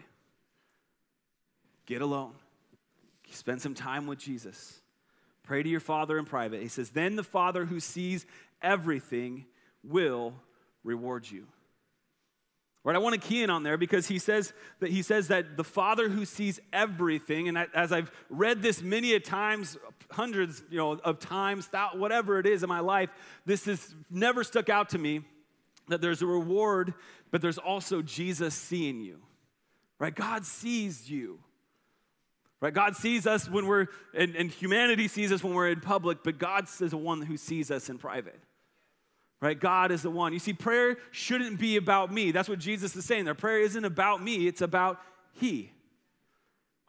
get 1.86 2.02
alone, 2.02 2.34
spend 3.32 3.62
some 3.62 3.74
time 3.74 4.08
with 4.08 4.20
Jesus. 4.20 4.82
Pray 5.50 5.64
to 5.64 5.70
your 5.70 5.80
Father 5.80 6.20
in 6.20 6.26
private. 6.26 6.62
He 6.62 6.68
says, 6.68 6.92
Then 6.92 7.16
the 7.16 7.24
Father 7.24 7.66
who 7.66 7.80
sees 7.80 8.24
everything 8.62 9.46
will 9.84 10.36
reward 10.84 11.26
you. 11.28 11.48
Right, 12.84 12.96
I 12.96 13.00
want 13.00 13.20
to 13.20 13.28
key 13.28 13.42
in 13.42 13.50
on 13.50 13.64
there 13.64 13.76
because 13.76 14.08
he 14.08 14.20
says 14.20 14.54
that 14.80 14.92
he 14.92 15.02
says 15.02 15.30
that 15.30 15.58
the 15.58 15.64
Father 15.64 16.08
who 16.08 16.24
sees 16.24 16.60
everything, 16.72 17.48
and 17.48 17.58
as 17.74 17.92
I've 17.92 18.12
read 18.30 18.62
this 18.62 18.84
many 18.84 19.14
a 19.14 19.20
times, 19.20 19.76
hundreds, 20.12 20.62
you 20.70 20.78
know, 20.78 21.00
of 21.04 21.18
times, 21.18 21.68
whatever 21.96 22.38
it 22.38 22.46
is 22.46 22.62
in 22.62 22.70
my 22.70 22.82
life, 22.82 23.10
this 23.48 23.66
has 23.66 23.96
never 24.12 24.44
stuck 24.44 24.70
out 24.70 24.90
to 24.90 25.00
me 25.00 25.22
that 25.88 26.00
there's 26.00 26.22
a 26.22 26.28
reward, 26.28 26.94
but 27.32 27.42
there's 27.42 27.58
also 27.58 28.04
Jesus 28.04 28.54
seeing 28.54 29.02
you. 29.02 29.18
Right? 29.98 30.14
God 30.14 30.46
sees 30.46 31.10
you. 31.10 31.40
Right? 32.62 32.74
God 32.74 32.96
sees 32.96 33.26
us 33.26 33.50
when 33.50 33.68
we're, 33.68 33.88
and, 34.14 34.36
and 34.36 34.52
humanity 34.52 35.08
sees 35.08 35.32
us 35.32 35.44
when 35.44 35.54
we're 35.54 35.70
in 35.70 35.80
public, 35.80 36.24
but 36.24 36.38
God 36.38 36.66
is 36.66 36.92
the 36.92 36.98
one 36.98 37.22
who 37.22 37.38
sees 37.38 37.72
us 37.72 37.90
in 37.90 37.98
private. 37.98 38.40
Right? 39.42 39.58
God 39.58 39.92
is 39.92 40.02
the 40.02 40.10
one. 40.10 40.34
You 40.34 40.40
see, 40.40 40.52
prayer 40.52 40.98
shouldn't 41.12 41.60
be 41.60 41.78
about 41.78 42.12
me. 42.12 42.32
That's 42.32 42.50
what 42.50 42.60
Jesus 42.60 42.96
is 42.98 43.06
saying 43.06 43.24
there. 43.24 43.34
Prayer 43.34 43.60
isn't 43.62 43.86
about 43.86 44.22
me, 44.22 44.48
it's 44.48 44.62
about 44.62 45.00
He. 45.32 45.72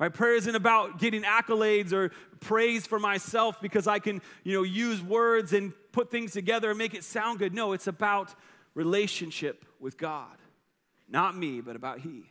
Right? 0.00 0.12
Prayer 0.12 0.34
isn't 0.34 0.56
about 0.56 0.98
getting 0.98 1.22
accolades 1.22 1.92
or 1.92 2.10
praise 2.40 2.86
for 2.86 2.98
myself 2.98 3.60
because 3.60 3.86
I 3.86 3.98
can, 4.00 4.22
you 4.42 4.54
know, 4.54 4.62
use 4.62 5.00
words 5.00 5.52
and 5.52 5.72
put 5.92 6.10
things 6.10 6.32
together 6.32 6.70
and 6.70 6.78
make 6.78 6.94
it 6.94 7.04
sound 7.04 7.38
good. 7.38 7.54
No, 7.54 7.72
it's 7.74 7.86
about 7.86 8.34
relationship 8.74 9.64
with 9.78 9.98
God. 9.98 10.36
Not 11.08 11.36
me, 11.36 11.60
but 11.60 11.76
about 11.76 12.00
He. 12.00 12.24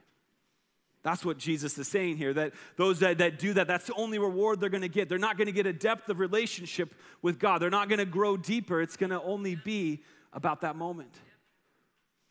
That's 1.02 1.24
what 1.24 1.38
Jesus 1.38 1.78
is 1.78 1.88
saying 1.88 2.18
here 2.18 2.34
that 2.34 2.54
those 2.76 3.00
that, 3.00 3.20
that 3.20 3.40
do 3.40 3.54
that, 3.54 3.68
that's 3.68 3.86
the 3.86 3.94
only 3.94 4.20
reward 4.20 4.60
they're 4.60 4.70
going 4.70 4.82
to 4.82 4.90
get. 4.90 5.08
They're 5.08 5.18
not 5.18 5.38
going 5.38 5.48
to 5.48 5.54
get 5.54 5.66
a 5.66 5.74
depth 5.74 6.10
of 6.10 6.20
relationship 6.20 6.94
with 7.22 7.40
God, 7.40 7.62
they're 7.62 7.70
not 7.70 7.90
going 7.90 8.00
to 8.00 8.06
grow 8.06 8.36
deeper. 8.38 8.82
It's 8.82 8.98
going 8.98 9.12
to 9.12 9.22
only 9.22 9.56
be 9.56 10.04
about 10.34 10.62
that 10.62 10.76
moment. 10.76 11.14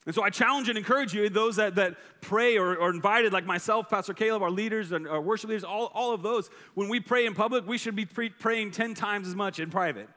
And 0.07 0.15
so 0.15 0.23
I 0.23 0.31
challenge 0.31 0.71
and 0.71 0.79
encourage 0.79 1.13
you, 1.13 1.29
those 1.29 1.57
that, 1.57 1.75
that 1.75 1.97
pray 2.23 2.57
or, 2.57 2.77
or 2.77 2.89
invited, 2.89 3.33
like 3.33 3.45
myself, 3.45 3.91
Pastor 3.91 4.15
Caleb, 4.15 4.43
our 4.43 4.51
leaders 4.51 4.93
and 4.93 5.07
our 5.07 5.21
worship 5.21 5.51
leaders, 5.51 5.65
all, 5.65 5.91
all 5.93 6.15
of 6.15 6.23
those, 6.23 6.49
when 6.75 6.89
we 6.89 6.99
pray 6.99 7.27
in 7.27 7.35
public, 7.35 7.67
we 7.67 7.77
should 7.77 7.95
be 7.95 8.07
pre- 8.07 8.31
praying 8.31 8.71
10 8.71 8.95
times 8.95 9.29
as 9.29 9.35
much 9.35 9.61
in 9.61 9.69
private. 9.71 10.09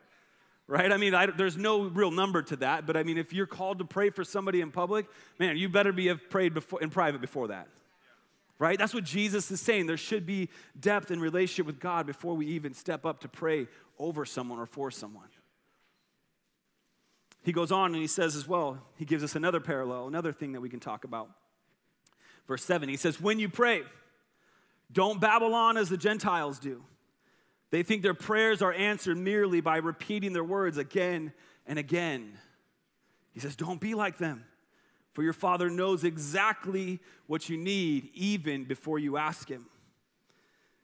Right? 0.68 0.94
I 0.94 0.96
mean, 0.96 1.14
I, 1.14 1.26
there's 1.26 1.58
no 1.58 1.84
real 1.84 2.12
number 2.12 2.42
to 2.44 2.56
that, 2.58 2.86
but 2.86 2.96
I 2.96 3.04
mean, 3.04 3.18
if 3.18 3.34
you're 3.34 3.48
called 3.48 3.80
to 3.80 3.86
pray 3.86 4.12
for 4.12 4.24
somebody 4.24 4.62
in 4.62 4.72
public, 4.72 5.08
man, 5.40 5.58
you 5.58 5.68
better 5.68 5.92
be 5.92 6.08
have 6.08 6.30
prayed 6.30 6.54
before, 6.54 6.82
in 6.82 6.90
private 6.90 7.20
before 7.20 7.50
that 7.50 7.68
right? 8.62 8.78
That's 8.78 8.94
what 8.94 9.04
Jesus 9.04 9.50
is 9.50 9.60
saying. 9.60 9.88
There 9.88 9.98
should 9.98 10.24
be 10.24 10.48
depth 10.80 11.10
in 11.10 11.20
relationship 11.20 11.66
with 11.66 11.80
God 11.80 12.06
before 12.06 12.36
we 12.36 12.46
even 12.46 12.76
step 12.76 13.08
up 13.08 13.22
to 13.22 13.28
pray 13.28 13.68
over 13.98 14.24
someone 14.24 14.60
or 14.60 14.68
for 14.68 14.92
someone. 14.92 15.30
He 17.42 17.54
goes 17.54 17.72
on 17.72 17.88
and 17.88 18.00
he 18.00 18.06
says 18.06 18.36
as 18.36 18.48
well, 18.48 18.78
he 18.98 19.06
gives 19.06 19.24
us 19.24 19.36
another 19.36 19.60
parallel, 19.60 20.08
another 20.08 20.32
thing 20.32 20.52
that 20.52 20.62
we 20.62 20.70
can 20.70 20.80
talk 20.80 21.06
about. 21.06 21.32
Verse 22.48 22.64
7, 22.64 22.88
he 22.88 22.98
says, 22.98 23.20
When 23.20 23.40
you 23.40 23.50
pray, 23.50 23.82
don't 24.92 25.20
babble 25.20 25.56
on 25.56 25.76
as 25.76 25.90
the 25.90 25.98
Gentiles 25.98 26.60
do. 26.60 26.84
They 27.72 27.82
think 27.82 28.04
their 28.04 28.14
prayers 28.14 28.62
are 28.62 28.74
answered 28.74 29.18
merely 29.18 29.62
by 29.62 29.78
repeating 29.78 30.34
their 30.34 30.44
words 30.44 30.78
again 30.78 31.34
and 31.66 31.80
again. 31.80 32.38
He 33.32 33.40
says, 33.40 33.56
Don't 33.56 33.82
be 33.82 33.96
like 33.96 34.20
them. 34.20 34.46
For 35.14 35.24
your 35.24 35.34
Father 35.34 35.70
knows 35.70 36.04
exactly 36.04 37.00
what 37.28 37.50
you 37.50 37.58
need 37.58 38.10
even 38.14 38.64
before 38.64 39.00
you 39.00 39.18
ask 39.18 39.50
Him. 39.50 39.66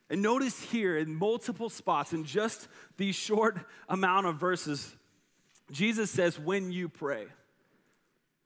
And 0.09 0.21
notice 0.21 0.61
here 0.61 0.97
in 0.97 1.15
multiple 1.15 1.69
spots, 1.69 2.13
in 2.13 2.23
just 2.23 2.67
these 2.97 3.15
short 3.15 3.57
amount 3.89 4.25
of 4.25 4.35
verses, 4.37 4.95
Jesus 5.71 6.09
says, 6.09 6.39
when 6.39 6.71
you 6.71 6.87
pray. 6.87 7.25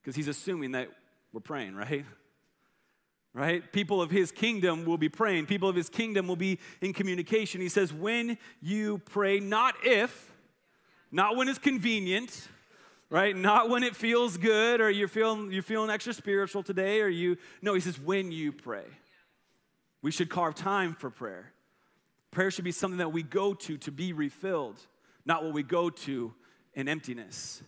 Because 0.02 0.16
he's 0.16 0.28
assuming 0.28 0.72
that 0.72 0.90
we're 1.32 1.42
praying, 1.42 1.76
right? 1.76 2.06
Right? 3.34 3.72
People 3.72 4.02
of 4.02 4.10
his 4.10 4.32
kingdom 4.32 4.86
will 4.86 4.98
be 4.98 5.08
praying. 5.08 5.46
People 5.46 5.70
of 5.70 5.76
his 5.76 5.88
kingdom 5.88 6.28
will 6.28 6.36
be 6.36 6.58
in 6.82 6.94
communication. 6.94 7.62
He 7.62 7.70
says, 7.70 7.94
when 7.94 8.38
you 8.62 8.98
pray, 9.06 9.40
not 9.40 9.76
if, 9.86 10.34
not 11.12 11.36
when 11.36 11.48
it's 11.48 11.60
convenient, 11.60 12.48
right? 13.12 13.36
Not 13.36 13.70
when 13.70 13.84
it 13.84 13.96
feels 13.96 14.38
good 14.38 14.82
or 14.82 14.90
you're 14.90 15.10
feeling, 15.10 15.52
you're 15.52 15.62
feeling 15.62 15.92
extra 15.92 16.14
spiritual 16.14 16.64
today 16.64 17.02
or 17.02 17.10
you, 17.10 17.38
no, 17.62 17.74
he 17.76 17.82
says, 17.82 18.00
when 18.00 18.32
you 18.32 18.52
pray. 18.52 18.86
We 20.02 20.10
should 20.10 20.30
carve 20.30 20.56
time 20.56 20.96
for 20.96 21.12
prayer. 21.12 21.52
Prayer 22.32 22.50
should 22.50 22.64
be 22.64 22.72
something 22.72 23.00
that 23.00 23.12
we 23.12 23.22
go 23.22 23.54
to 23.54 23.78
to 23.80 23.92
be 23.92 24.14
refilled, 24.14 24.80
not 25.26 25.44
what 25.44 25.54
we 25.54 25.62
go 25.62 25.90
to 25.90 26.34
in 26.74 26.88
emptiness. 26.88 27.62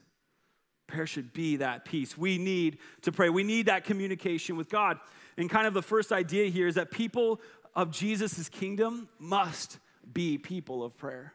Prayer 0.88 1.06
should 1.06 1.34
be 1.34 1.58
that 1.58 1.84
peace. 1.84 2.18
We 2.18 2.38
need 2.38 2.78
to 3.02 3.12
pray. 3.12 3.30
We 3.30 3.44
need 3.44 3.66
that 3.66 3.84
communication 3.84 4.56
with 4.56 4.70
God. 4.70 4.98
And 5.38 5.50
kind 5.50 5.68
of 5.68 5.74
the 5.74 5.82
first 5.82 6.14
idea 6.14 6.50
here 6.50 6.68
is 6.68 6.76
that 6.76 6.90
people 6.90 7.42
of 7.76 7.92
Jesus' 7.92 8.48
kingdom 8.48 9.10
must 9.20 9.78
be 10.12 10.38
people 10.38 10.84
of 10.84 10.98
prayer. 10.98 11.34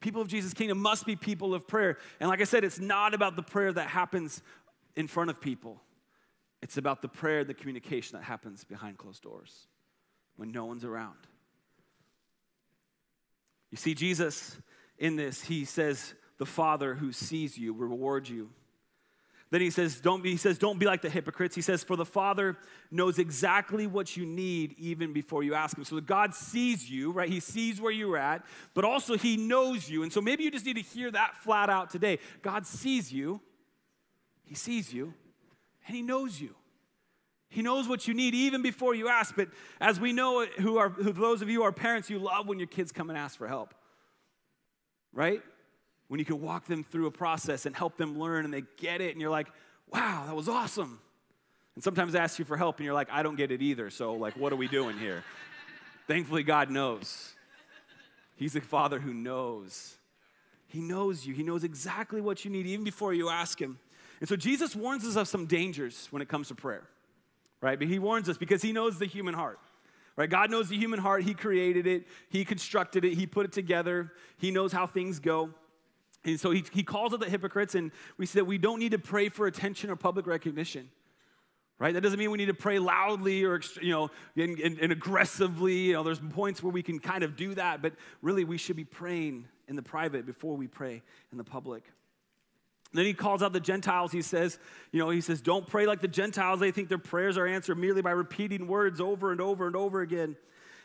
People 0.00 0.22
of 0.22 0.28
Jesus' 0.28 0.54
kingdom 0.54 0.78
must 0.78 1.06
be 1.06 1.14
people 1.14 1.54
of 1.54 1.68
prayer. 1.68 1.98
And 2.18 2.28
like 2.28 2.40
I 2.40 2.44
said, 2.44 2.64
it's 2.64 2.80
not 2.80 3.14
about 3.14 3.36
the 3.36 3.42
prayer 3.42 3.72
that 3.72 3.88
happens 3.88 4.42
in 4.96 5.06
front 5.06 5.30
of 5.30 5.40
people, 5.40 5.80
it's 6.62 6.76
about 6.76 7.00
the 7.00 7.08
prayer, 7.08 7.44
the 7.44 7.54
communication 7.54 8.18
that 8.18 8.24
happens 8.24 8.64
behind 8.64 8.98
closed 8.98 9.22
doors 9.22 9.66
when 10.36 10.50
no 10.52 10.64
one's 10.64 10.84
around. 10.84 11.16
You 13.70 13.76
see, 13.76 13.94
Jesus 13.94 14.56
in 14.98 15.16
this, 15.16 15.42
he 15.42 15.64
says, 15.64 16.14
The 16.38 16.46
Father 16.46 16.94
who 16.94 17.12
sees 17.12 17.56
you 17.56 17.72
will 17.72 17.88
reward 17.88 18.28
you. 18.28 18.50
Then 19.50 19.60
he 19.60 19.70
says, 19.70 20.00
don't 20.00 20.22
be, 20.22 20.30
he 20.30 20.36
says, 20.36 20.58
don't 20.58 20.78
be 20.78 20.86
like 20.86 21.02
the 21.02 21.10
hypocrites. 21.10 21.56
He 21.56 21.60
says, 21.60 21.82
for 21.82 21.96
the 21.96 22.04
Father 22.04 22.56
knows 22.92 23.18
exactly 23.18 23.88
what 23.88 24.16
you 24.16 24.24
need 24.24 24.76
even 24.78 25.12
before 25.12 25.42
you 25.42 25.54
ask 25.54 25.76
him. 25.76 25.82
So 25.82 26.00
God 26.00 26.34
sees 26.34 26.88
you, 26.88 27.10
right? 27.10 27.28
He 27.28 27.40
sees 27.40 27.80
where 27.80 27.90
you're 27.90 28.16
at, 28.16 28.44
but 28.74 28.84
also 28.84 29.16
he 29.16 29.36
knows 29.36 29.90
you. 29.90 30.04
And 30.04 30.12
so 30.12 30.20
maybe 30.20 30.44
you 30.44 30.52
just 30.52 30.66
need 30.66 30.76
to 30.76 30.82
hear 30.82 31.10
that 31.10 31.34
flat 31.42 31.68
out 31.68 31.90
today. 31.90 32.20
God 32.42 32.64
sees 32.64 33.12
you, 33.12 33.40
he 34.44 34.54
sees 34.54 34.94
you, 34.94 35.14
and 35.86 35.96
he 35.96 36.02
knows 36.02 36.40
you. 36.40 36.54
He 37.48 37.62
knows 37.62 37.88
what 37.88 38.06
you 38.06 38.14
need 38.14 38.32
even 38.32 38.62
before 38.62 38.94
you 38.94 39.08
ask. 39.08 39.34
But 39.34 39.48
as 39.80 39.98
we 39.98 40.12
know, 40.12 40.46
who 40.58 40.78
are 40.78 40.90
who 40.90 41.12
those 41.12 41.42
of 41.42 41.50
you 41.50 41.58
who 41.58 41.64
are 41.64 41.72
parents, 41.72 42.08
you 42.08 42.20
love 42.20 42.46
when 42.46 42.60
your 42.60 42.68
kids 42.68 42.92
come 42.92 43.10
and 43.10 43.18
ask 43.18 43.36
for 43.36 43.48
help. 43.48 43.74
Right? 45.12 45.42
When 46.10 46.18
you 46.18 46.26
can 46.26 46.40
walk 46.40 46.66
them 46.66 46.82
through 46.82 47.06
a 47.06 47.10
process 47.12 47.66
and 47.66 47.76
help 47.76 47.96
them 47.96 48.18
learn 48.18 48.44
and 48.44 48.52
they 48.52 48.64
get 48.78 49.00
it 49.00 49.12
and 49.12 49.20
you're 49.20 49.30
like, 49.30 49.46
wow, 49.92 50.24
that 50.26 50.34
was 50.34 50.48
awesome. 50.48 50.98
And 51.76 51.84
sometimes 51.84 52.16
I 52.16 52.18
ask 52.18 52.36
you 52.36 52.44
for 52.44 52.56
help 52.56 52.78
and 52.78 52.84
you're 52.84 52.94
like, 52.94 53.08
I 53.12 53.22
don't 53.22 53.36
get 53.36 53.52
it 53.52 53.62
either. 53.62 53.90
So, 53.90 54.14
like, 54.14 54.36
what 54.36 54.52
are 54.52 54.56
we 54.56 54.66
doing 54.66 54.98
here? 54.98 55.22
Thankfully, 56.08 56.42
God 56.42 56.68
knows. 56.68 57.32
He's 58.34 58.56
a 58.56 58.60
father 58.60 58.98
who 58.98 59.14
knows. 59.14 59.94
He 60.66 60.80
knows 60.80 61.24
you, 61.24 61.32
He 61.32 61.44
knows 61.44 61.62
exactly 61.62 62.20
what 62.20 62.44
you 62.44 62.50
need 62.50 62.66
even 62.66 62.84
before 62.84 63.14
you 63.14 63.28
ask 63.28 63.60
Him. 63.60 63.78
And 64.18 64.28
so, 64.28 64.34
Jesus 64.34 64.74
warns 64.74 65.06
us 65.06 65.14
of 65.14 65.28
some 65.28 65.46
dangers 65.46 66.08
when 66.10 66.22
it 66.22 66.28
comes 66.28 66.48
to 66.48 66.56
prayer, 66.56 66.88
right? 67.60 67.78
But 67.78 67.86
He 67.86 68.00
warns 68.00 68.28
us 68.28 68.36
because 68.36 68.62
He 68.62 68.72
knows 68.72 68.98
the 68.98 69.06
human 69.06 69.34
heart. 69.34 69.60
Right? 70.16 70.28
God 70.28 70.50
knows 70.50 70.68
the 70.68 70.76
human 70.76 70.98
heart. 70.98 71.22
He 71.22 71.34
created 71.34 71.86
it. 71.86 72.08
He 72.28 72.44
constructed 72.44 73.04
it. 73.04 73.14
He 73.14 73.26
put 73.26 73.46
it 73.46 73.52
together. 73.52 74.12
He 74.38 74.50
knows 74.50 74.72
how 74.72 74.88
things 74.88 75.20
go. 75.20 75.50
And 76.24 76.38
so 76.38 76.50
he, 76.50 76.64
he 76.72 76.82
calls 76.82 77.14
out 77.14 77.20
the 77.20 77.30
hypocrites, 77.30 77.74
and 77.74 77.92
we 78.18 78.26
say 78.26 78.40
that 78.40 78.44
we 78.44 78.58
don't 78.58 78.78
need 78.78 78.92
to 78.92 78.98
pray 78.98 79.28
for 79.28 79.46
attention 79.46 79.90
or 79.90 79.96
public 79.96 80.26
recognition. 80.26 80.90
Right? 81.78 81.94
That 81.94 82.02
doesn't 82.02 82.18
mean 82.18 82.30
we 82.30 82.36
need 82.36 82.46
to 82.46 82.54
pray 82.54 82.78
loudly 82.78 83.42
or 83.44 83.58
you 83.80 83.90
know 83.90 84.10
and, 84.36 84.58
and, 84.60 84.78
and 84.78 84.92
aggressively. 84.92 85.76
You 85.76 85.92
know, 85.94 86.02
there's 86.02 86.20
points 86.20 86.62
where 86.62 86.72
we 86.72 86.82
can 86.82 86.98
kind 86.98 87.22
of 87.22 87.36
do 87.36 87.54
that, 87.54 87.80
but 87.80 87.94
really 88.20 88.44
we 88.44 88.58
should 88.58 88.76
be 88.76 88.84
praying 88.84 89.46
in 89.66 89.76
the 89.76 89.82
private 89.82 90.26
before 90.26 90.56
we 90.56 90.66
pray 90.66 91.00
in 91.32 91.38
the 91.38 91.44
public. 91.44 91.84
Then 92.92 93.04
he 93.04 93.14
calls 93.14 93.42
out 93.42 93.52
the 93.52 93.60
Gentiles. 93.60 94.12
He 94.12 94.20
says, 94.20 94.58
you 94.90 94.98
know, 94.98 95.10
he 95.10 95.20
says, 95.20 95.40
don't 95.40 95.66
pray 95.66 95.86
like 95.86 96.00
the 96.00 96.08
Gentiles. 96.08 96.60
They 96.60 96.72
think 96.72 96.88
their 96.88 96.98
prayers 96.98 97.38
are 97.38 97.46
answered 97.46 97.78
merely 97.78 98.02
by 98.02 98.10
repeating 98.10 98.66
words 98.66 99.00
over 99.00 99.30
and 99.30 99.40
over 99.40 99.66
and 99.66 99.76
over 99.76 100.00
again. 100.00 100.36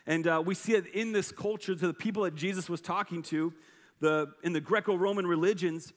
And 0.05 0.27
uh, 0.27 0.43
we 0.45 0.53
see 0.53 0.75
it 0.75 0.85
in 0.93 1.13
this 1.13 1.31
culture 1.31 1.73
to 1.75 1.87
the 1.87 1.93
people 1.93 2.23
that 2.23 2.35
Jesus 2.35 2.69
was 2.69 2.79
talking 2.79 3.23
to. 3.23 3.53
The, 3.99 4.33
in 4.43 4.53
the 4.53 4.61
Greco 4.61 4.95
Roman 4.95 5.25
religions, 5.25 5.93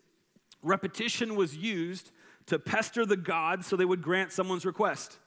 repetition 0.63 1.35
was 1.35 1.57
used 1.57 2.11
to 2.47 2.59
pester 2.59 3.05
the 3.05 3.17
gods 3.17 3.67
so 3.67 3.77
they 3.77 3.85
would 3.85 4.03
grant 4.03 4.33
someone's 4.33 4.65
request. 4.65 5.19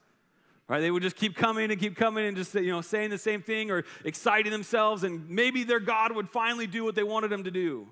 Right? 0.68 0.80
They 0.80 0.92
would 0.92 1.04
just 1.04 1.18
keep 1.18 1.36
coming 1.36 1.70
and 1.70 1.80
keep 1.80 1.98
coming 1.98 2.25
and 2.25 2.38
just 2.38 2.56
you 2.56 2.72
know 2.72 2.82
saying 2.82 3.10
the 3.10 3.18
same 3.18 3.42
thing 3.42 3.72
or 3.72 3.84
exciting 4.06 4.51
themselves, 4.51 5.04
and 5.04 5.30
maybe 5.30 5.63
their 5.63 5.82
God 5.82 6.16
would 6.16 6.30
finally 6.30 6.66
do 6.66 6.86
what 6.86 6.96
they 6.96 7.04
wanted 7.04 7.32
him 7.32 7.44
to 7.44 7.51
do. 7.51 7.90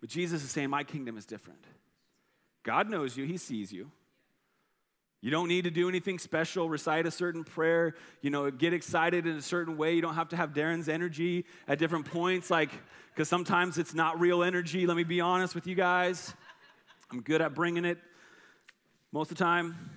But 0.00 0.10
Jesus 0.10 0.44
is 0.44 0.50
saying, 0.50 0.68
My 0.68 0.84
kingdom 0.84 1.16
is 1.16 1.24
different. 1.24 1.64
God 2.62 2.90
knows 2.90 3.16
you, 3.16 3.24
He 3.24 3.38
sees 3.38 3.72
you. 3.72 3.90
You 5.20 5.30
don't 5.30 5.48
need 5.48 5.64
to 5.64 5.70
do 5.70 5.88
anything 5.88 6.18
special, 6.18 6.68
recite 6.68 7.06
a 7.06 7.10
certain 7.10 7.42
prayer, 7.42 7.94
you 8.20 8.30
know, 8.30 8.50
get 8.50 8.72
excited 8.72 9.26
in 9.26 9.36
a 9.36 9.42
certain 9.42 9.76
way. 9.76 9.94
You 9.94 10.02
don't 10.02 10.14
have 10.14 10.28
to 10.28 10.36
have 10.36 10.52
Darren's 10.52 10.88
energy 10.88 11.46
at 11.66 11.78
different 11.78 12.06
points, 12.06 12.50
like, 12.50 12.70
because 13.14 13.28
sometimes 13.28 13.78
it's 13.78 13.94
not 13.94 14.20
real 14.20 14.42
energy. 14.42 14.86
Let 14.86 14.96
me 14.96 15.04
be 15.04 15.20
honest 15.20 15.54
with 15.54 15.66
you 15.66 15.74
guys. 15.74 16.34
I'm 17.10 17.22
good 17.22 17.40
at 17.40 17.54
bringing 17.54 17.84
it 17.84 17.98
most 19.10 19.30
of 19.30 19.38
the 19.38 19.44
time. 19.44 19.90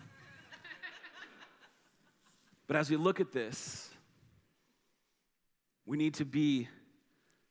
but 2.67 2.75
as 2.75 2.89
we 2.89 2.95
look 2.95 3.19
at 3.19 3.31
this, 3.31 3.89
we 5.85 5.97
need 5.97 6.15
to 6.15 6.25
be, 6.25 6.69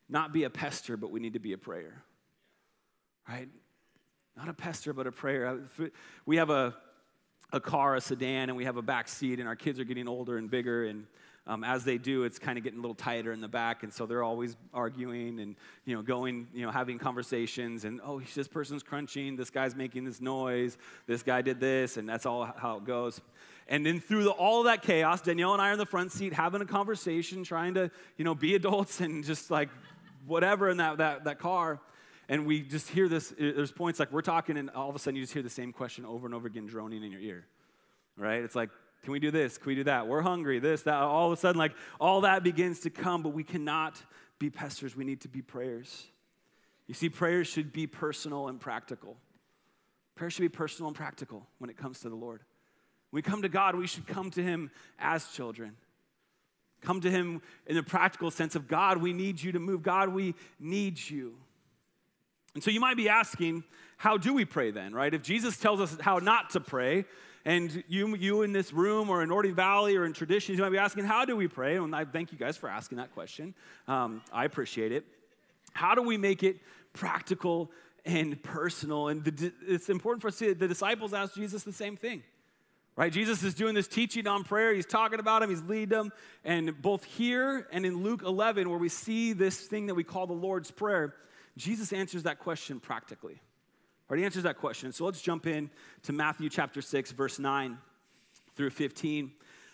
not 0.09 0.33
be 0.33 0.45
a 0.45 0.51
pester, 0.51 0.97
but 0.97 1.11
we 1.11 1.21
need 1.21 1.35
to 1.35 1.41
be 1.41 1.53
a 1.53 1.59
prayer 1.59 2.05
right? 3.29 3.49
Not 4.37 4.49
a 4.49 4.55
pester, 4.55 4.93
but 4.93 5.07
a 5.07 5.13
prayer. 5.13 5.59
We 6.25 6.37
have 6.37 6.51
a, 6.51 6.75
a 7.53 7.61
car, 7.61 7.97
a 7.97 8.01
sedan, 8.01 8.49
and 8.49 8.57
we 8.57 8.65
have 8.65 8.77
a 8.77 8.83
back 8.83 9.09
seat, 9.09 9.39
and 9.39 9.49
our 9.49 9.57
kids 9.57 9.81
are 9.81 9.85
getting 9.85 10.09
older 10.09 10.37
and 10.37 10.51
bigger, 10.51 10.85
and 10.85 11.07
um, 11.47 11.65
as 11.65 11.83
they 11.83 11.97
do, 11.97 12.25
it's 12.25 12.39
kind 12.39 12.59
of 12.59 12.65
getting 12.65 12.79
a 12.79 12.83
little 12.83 12.95
tighter 12.95 13.33
in 13.33 13.41
the 13.41 13.49
back, 13.49 13.83
and 13.83 13.91
so 13.91 14.05
they're 14.05 14.23
always 14.23 14.55
arguing 14.75 15.41
and 15.41 15.57
you 15.87 15.97
know 15.97 16.03
going, 16.03 16.47
you 16.53 16.65
know, 16.67 16.71
having 16.71 16.99
conversations, 16.99 17.87
and 17.87 18.03
oh, 18.05 18.21
this 18.35 18.47
person's 18.47 18.83
crunching, 18.83 19.35
this 19.35 19.49
guy's 19.49 19.75
making 19.75 20.05
this 20.05 20.21
noise, 20.21 20.77
this 21.07 21.23
guy 21.23 21.41
did 21.41 21.59
this, 21.59 21.97
and 21.97 22.07
that's 22.07 22.27
all 22.27 22.45
how 22.45 22.77
it 22.77 22.85
goes. 22.85 23.23
And 23.67 23.85
then 23.85 23.99
through 23.99 24.25
the, 24.25 24.31
all 24.31 24.65
that 24.65 24.83
chaos, 24.83 25.23
Danielle 25.23 25.55
and 25.55 25.63
I 25.63 25.71
are 25.71 25.73
in 25.73 25.79
the 25.79 25.87
front 25.87 26.13
seat 26.13 26.35
having 26.35 26.61
a 26.61 26.67
conversation, 26.67 27.45
trying 27.45 27.73
to 27.75 27.91
you 28.19 28.27
know 28.27 28.35
be 28.35 28.55
adults 28.55 29.01
and 29.01 29.25
just 29.25 29.51
like 29.51 29.71
whatever 30.27 30.69
in 30.69 30.77
that 30.77 30.99
that, 30.99 31.25
that 31.25 31.39
car 31.39 31.81
and 32.29 32.47
we 32.47 32.61
just 32.61 32.89
hear 32.89 33.09
this. 33.09 33.33
Eh, 33.33 33.53
there's 33.57 33.73
points 33.73 33.99
like 33.99 34.13
we're 34.13 34.23
talking, 34.23 34.57
and 34.57 34.71
all 34.71 34.89
of 34.89 34.97
a 34.97 34.99
sudden 34.99 35.17
you 35.17 35.23
just 35.23 35.33
hear 35.33 35.43
the 35.43 35.51
same 35.51 35.73
question 35.73 36.05
over 36.05 36.27
and 36.27 36.35
over 36.35 36.47
again 36.47 36.67
droning 36.67 37.03
in 37.03 37.11
your 37.11 37.21
ear, 37.21 37.47
right? 38.17 38.43
It's 38.43 38.57
like, 38.57 38.71
can 39.03 39.13
we 39.13 39.21
do 39.21 39.31
this? 39.31 39.59
Can 39.59 39.67
we 39.67 39.75
do 39.75 39.85
that? 39.85 40.09
We're 40.09 40.23
hungry, 40.23 40.59
this, 40.59 40.83
that. 40.83 40.95
All 40.95 41.27
of 41.27 41.39
a 41.39 41.41
sudden, 41.41 41.59
like 41.59 41.73
all 42.01 42.23
that 42.23 42.43
begins 42.43 42.81
to 42.81 42.91
come, 42.91 43.23
but 43.23 43.31
we 43.31 43.45
cannot 43.45 44.03
be 44.39 44.51
pesters. 44.51 44.97
We 44.97 45.05
need 45.05 45.21
to 45.23 45.29
be 45.29 45.43
prayers. 45.43 46.07
You 46.87 46.95
see, 46.95 47.09
prayers 47.09 47.47
should 47.47 47.73
be 47.73 47.87
personal 47.87 48.49
and 48.49 48.61
practical. 48.61 49.17
Prayer 50.15 50.31
should 50.31 50.43
be 50.43 50.49
personal 50.49 50.89
and 50.89 50.97
practical 50.97 51.47
when 51.59 51.71
it 51.71 51.77
comes 51.77 52.01
to 52.01 52.09
the 52.09 52.17
Lord. 52.17 52.41
When 53.11 53.19
we 53.19 53.23
come 53.23 53.43
to 53.43 53.49
God, 53.49 53.77
we 53.77 53.87
should 53.87 54.07
come 54.07 54.31
to 54.33 54.43
Him 54.43 54.71
as 54.99 55.29
children. 55.29 55.77
Come 56.81 57.01
to 57.03 57.11
Him 57.11 57.43
in 57.67 57.77
the 57.77 57.83
practical 57.83 58.31
sense 58.31 58.57
of 58.57 58.67
God, 58.67 58.99
we 58.99 59.13
need 59.13 59.41
you 59.41 59.53
to 59.53 59.61
move. 59.61 59.83
God, 59.83 60.09
we 60.09 60.35
need 60.59 60.99
you. 60.99 61.37
And 62.55 62.63
so 62.63 62.71
you 62.71 62.81
might 62.81 62.97
be 62.97 63.09
asking, 63.09 63.65
how 63.97 64.17
do 64.17 64.33
we 64.35 64.45
pray 64.45 64.71
then, 64.71 64.95
right? 64.95 65.13
If 65.13 65.23
Jesus 65.23 65.57
tells 65.57 65.81
us 65.81 65.97
how 66.01 66.19
not 66.19 66.51
to 66.51 66.61
pray, 66.61 67.05
and 67.45 67.83
you, 67.89 68.15
you 68.17 68.43
in 68.43 68.53
this 68.53 68.73
room 68.73 69.09
or 69.09 69.23
in 69.23 69.31
Orting 69.31 69.55
Valley 69.55 69.97
or 69.97 70.05
in 70.05 70.13
traditions, 70.13 70.59
you 70.59 70.65
might 70.65 70.71
be 70.71 70.79
asking, 70.79 71.05
how 71.05 71.25
do 71.25 71.37
we 71.37 71.49
pray? 71.49 71.77
And 71.77 71.95
I 71.95 72.05
thank 72.05 72.33
you 72.33 72.39
guys 72.39 72.57
for 72.57 72.69
asking 72.69 72.99
that 72.99 73.15
question. 73.15 73.55
Um, 73.87 74.23
I 74.33 74.45
appreciate 74.45 74.93
it. 74.93 75.05
How 75.73 75.95
do 75.95 76.03
we 76.03 76.17
make 76.17 76.43
it 76.43 76.59
practical 76.93 77.71
and 78.05 78.43
personal? 78.43 79.09
And 79.09 79.25
the, 79.25 79.53
it's 79.67 79.89
important 79.89 80.23
for 80.23 80.29
us 80.29 80.39
to 80.39 80.47
see 80.47 80.53
the 80.53 80.69
disciples 80.69 81.15
asked 81.15 81.37
Jesus 81.37 81.63
the 81.63 81.73
same 81.73 81.97
thing. 81.97 82.23
Right? 82.97 83.13
Jesus 83.13 83.45
is 83.45 83.55
doing 83.55 83.75
this 83.75 83.87
teaching 83.87 84.27
on 84.27 84.43
prayer. 84.43 84.75
He's 84.75 84.85
talking 84.85 85.21
about 85.21 85.43
him, 85.43 85.51
he's 85.51 85.63
leading 85.63 85.91
them. 85.91 86.13
And 86.45 86.83
both 86.83 87.05
here 87.05 87.69
and 87.71 87.87
in 87.87 88.03
Luke 88.03 88.23
11, 88.25 88.69
where 88.69 88.79
we 88.79 88.89
see 88.89 89.33
this 89.33 89.59
thing 89.59 89.87
that 89.87 89.95
we 89.95 90.03
call 90.03 90.27
the 90.27 90.33
Lord's 90.33 90.73
Prayer, 90.73 91.15
Jesus 91.59 91.93
answers 91.93 92.23
that 92.23 92.39
question 92.39 92.81
practically. 92.81 93.41
Or 94.09 94.17
he 94.17 94.25
answers 94.25 94.45
that 94.45 94.57
question. 94.57 94.93
So 94.93 95.05
let's 95.05 95.21
jump 95.21 95.47
in 95.47 95.71
to 96.05 96.13
Matthew 96.13 96.49
chapter 96.49 96.81
6, 96.81 97.13
verse 97.13 97.39
9 97.39 97.77
through 98.55 98.71
15. 98.71 99.33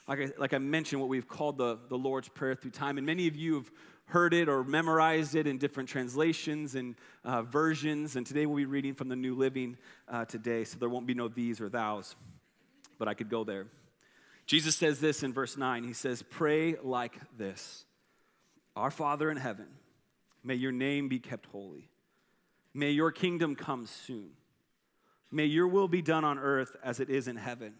Like 0.08 0.20
I, 0.20 0.32
like 0.38 0.54
I 0.54 0.58
mentioned, 0.58 1.00
what 1.00 1.08
we've 1.08 1.28
called 1.28 1.56
the, 1.56 1.78
the 1.88 1.96
Lord's 1.96 2.28
Prayer 2.28 2.54
through 2.54 2.72
time. 2.72 2.98
And 2.98 3.06
many 3.06 3.28
of 3.28 3.36
you 3.36 3.54
have 3.54 3.70
heard 4.06 4.34
it 4.34 4.48
or 4.48 4.64
memorized 4.64 5.34
it 5.34 5.46
in 5.46 5.58
different 5.58 5.88
translations 5.88 6.74
and 6.74 6.96
uh, 7.24 7.42
versions. 7.42 8.16
And 8.16 8.26
today 8.26 8.46
we'll 8.46 8.56
be 8.56 8.64
reading 8.64 8.94
from 8.94 9.08
the 9.08 9.16
New 9.16 9.34
Living 9.34 9.76
uh, 10.08 10.24
today. 10.24 10.64
So 10.64 10.78
there 10.78 10.88
won't 10.88 11.06
be 11.06 11.14
no 11.14 11.28
these 11.28 11.60
or 11.60 11.68
thous, 11.68 12.16
but 12.98 13.08
I 13.08 13.14
could 13.14 13.30
go 13.30 13.44
there. 13.44 13.66
Jesus 14.46 14.74
says 14.74 15.00
this 15.00 15.22
in 15.22 15.32
verse 15.32 15.56
9. 15.56 15.84
He 15.84 15.92
says, 15.92 16.22
Pray 16.22 16.76
like 16.82 17.14
this 17.38 17.84
Our 18.74 18.90
Father 18.90 19.30
in 19.30 19.36
heaven 19.36 19.66
May 20.44 20.54
your 20.54 20.72
name 20.72 21.08
be 21.08 21.18
kept 21.18 21.46
holy. 21.46 21.88
May 22.74 22.90
your 22.90 23.10
kingdom 23.10 23.56
come 23.56 23.86
soon. 23.86 24.30
May 25.32 25.46
your 25.46 25.66
will 25.66 25.88
be 25.88 26.02
done 26.02 26.24
on 26.24 26.38
earth 26.38 26.76
as 26.84 27.00
it 27.00 27.08
is 27.08 27.26
in 27.26 27.36
heaven. 27.36 27.74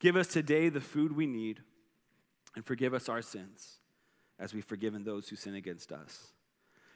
Give 0.00 0.16
us 0.16 0.26
today 0.26 0.68
the 0.68 0.80
food 0.80 1.14
we 1.14 1.26
need 1.26 1.60
and 2.56 2.64
forgive 2.64 2.92
us 2.92 3.08
our 3.08 3.22
sins 3.22 3.78
as 4.38 4.52
we've 4.52 4.64
forgiven 4.64 5.04
those 5.04 5.28
who 5.28 5.36
sin 5.36 5.54
against 5.54 5.92
us. 5.92 6.32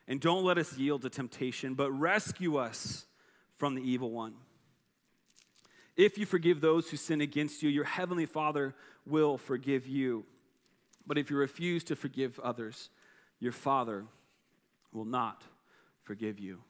And 0.08 0.20
don't 0.20 0.44
let 0.44 0.58
us 0.58 0.76
yield 0.76 1.02
to 1.02 1.10
temptation, 1.10 1.74
but 1.74 1.92
rescue 1.92 2.56
us 2.56 3.06
from 3.56 3.74
the 3.74 3.82
evil 3.82 4.10
one. 4.10 4.34
If 5.96 6.18
you 6.18 6.26
forgive 6.26 6.60
those 6.60 6.90
who 6.90 6.96
sin 6.96 7.20
against 7.20 7.62
you, 7.62 7.68
your 7.68 7.84
heavenly 7.84 8.26
Father 8.26 8.74
will 9.06 9.38
forgive 9.38 9.86
you. 9.86 10.24
But 11.06 11.18
if 11.18 11.30
you 11.30 11.36
refuse 11.36 11.84
to 11.84 11.96
forgive 11.96 12.40
others, 12.40 12.90
your 13.38 13.52
Father 13.52 14.04
will 14.94 15.04
not 15.04 15.42
forgive 16.04 16.38
you. 16.38 16.60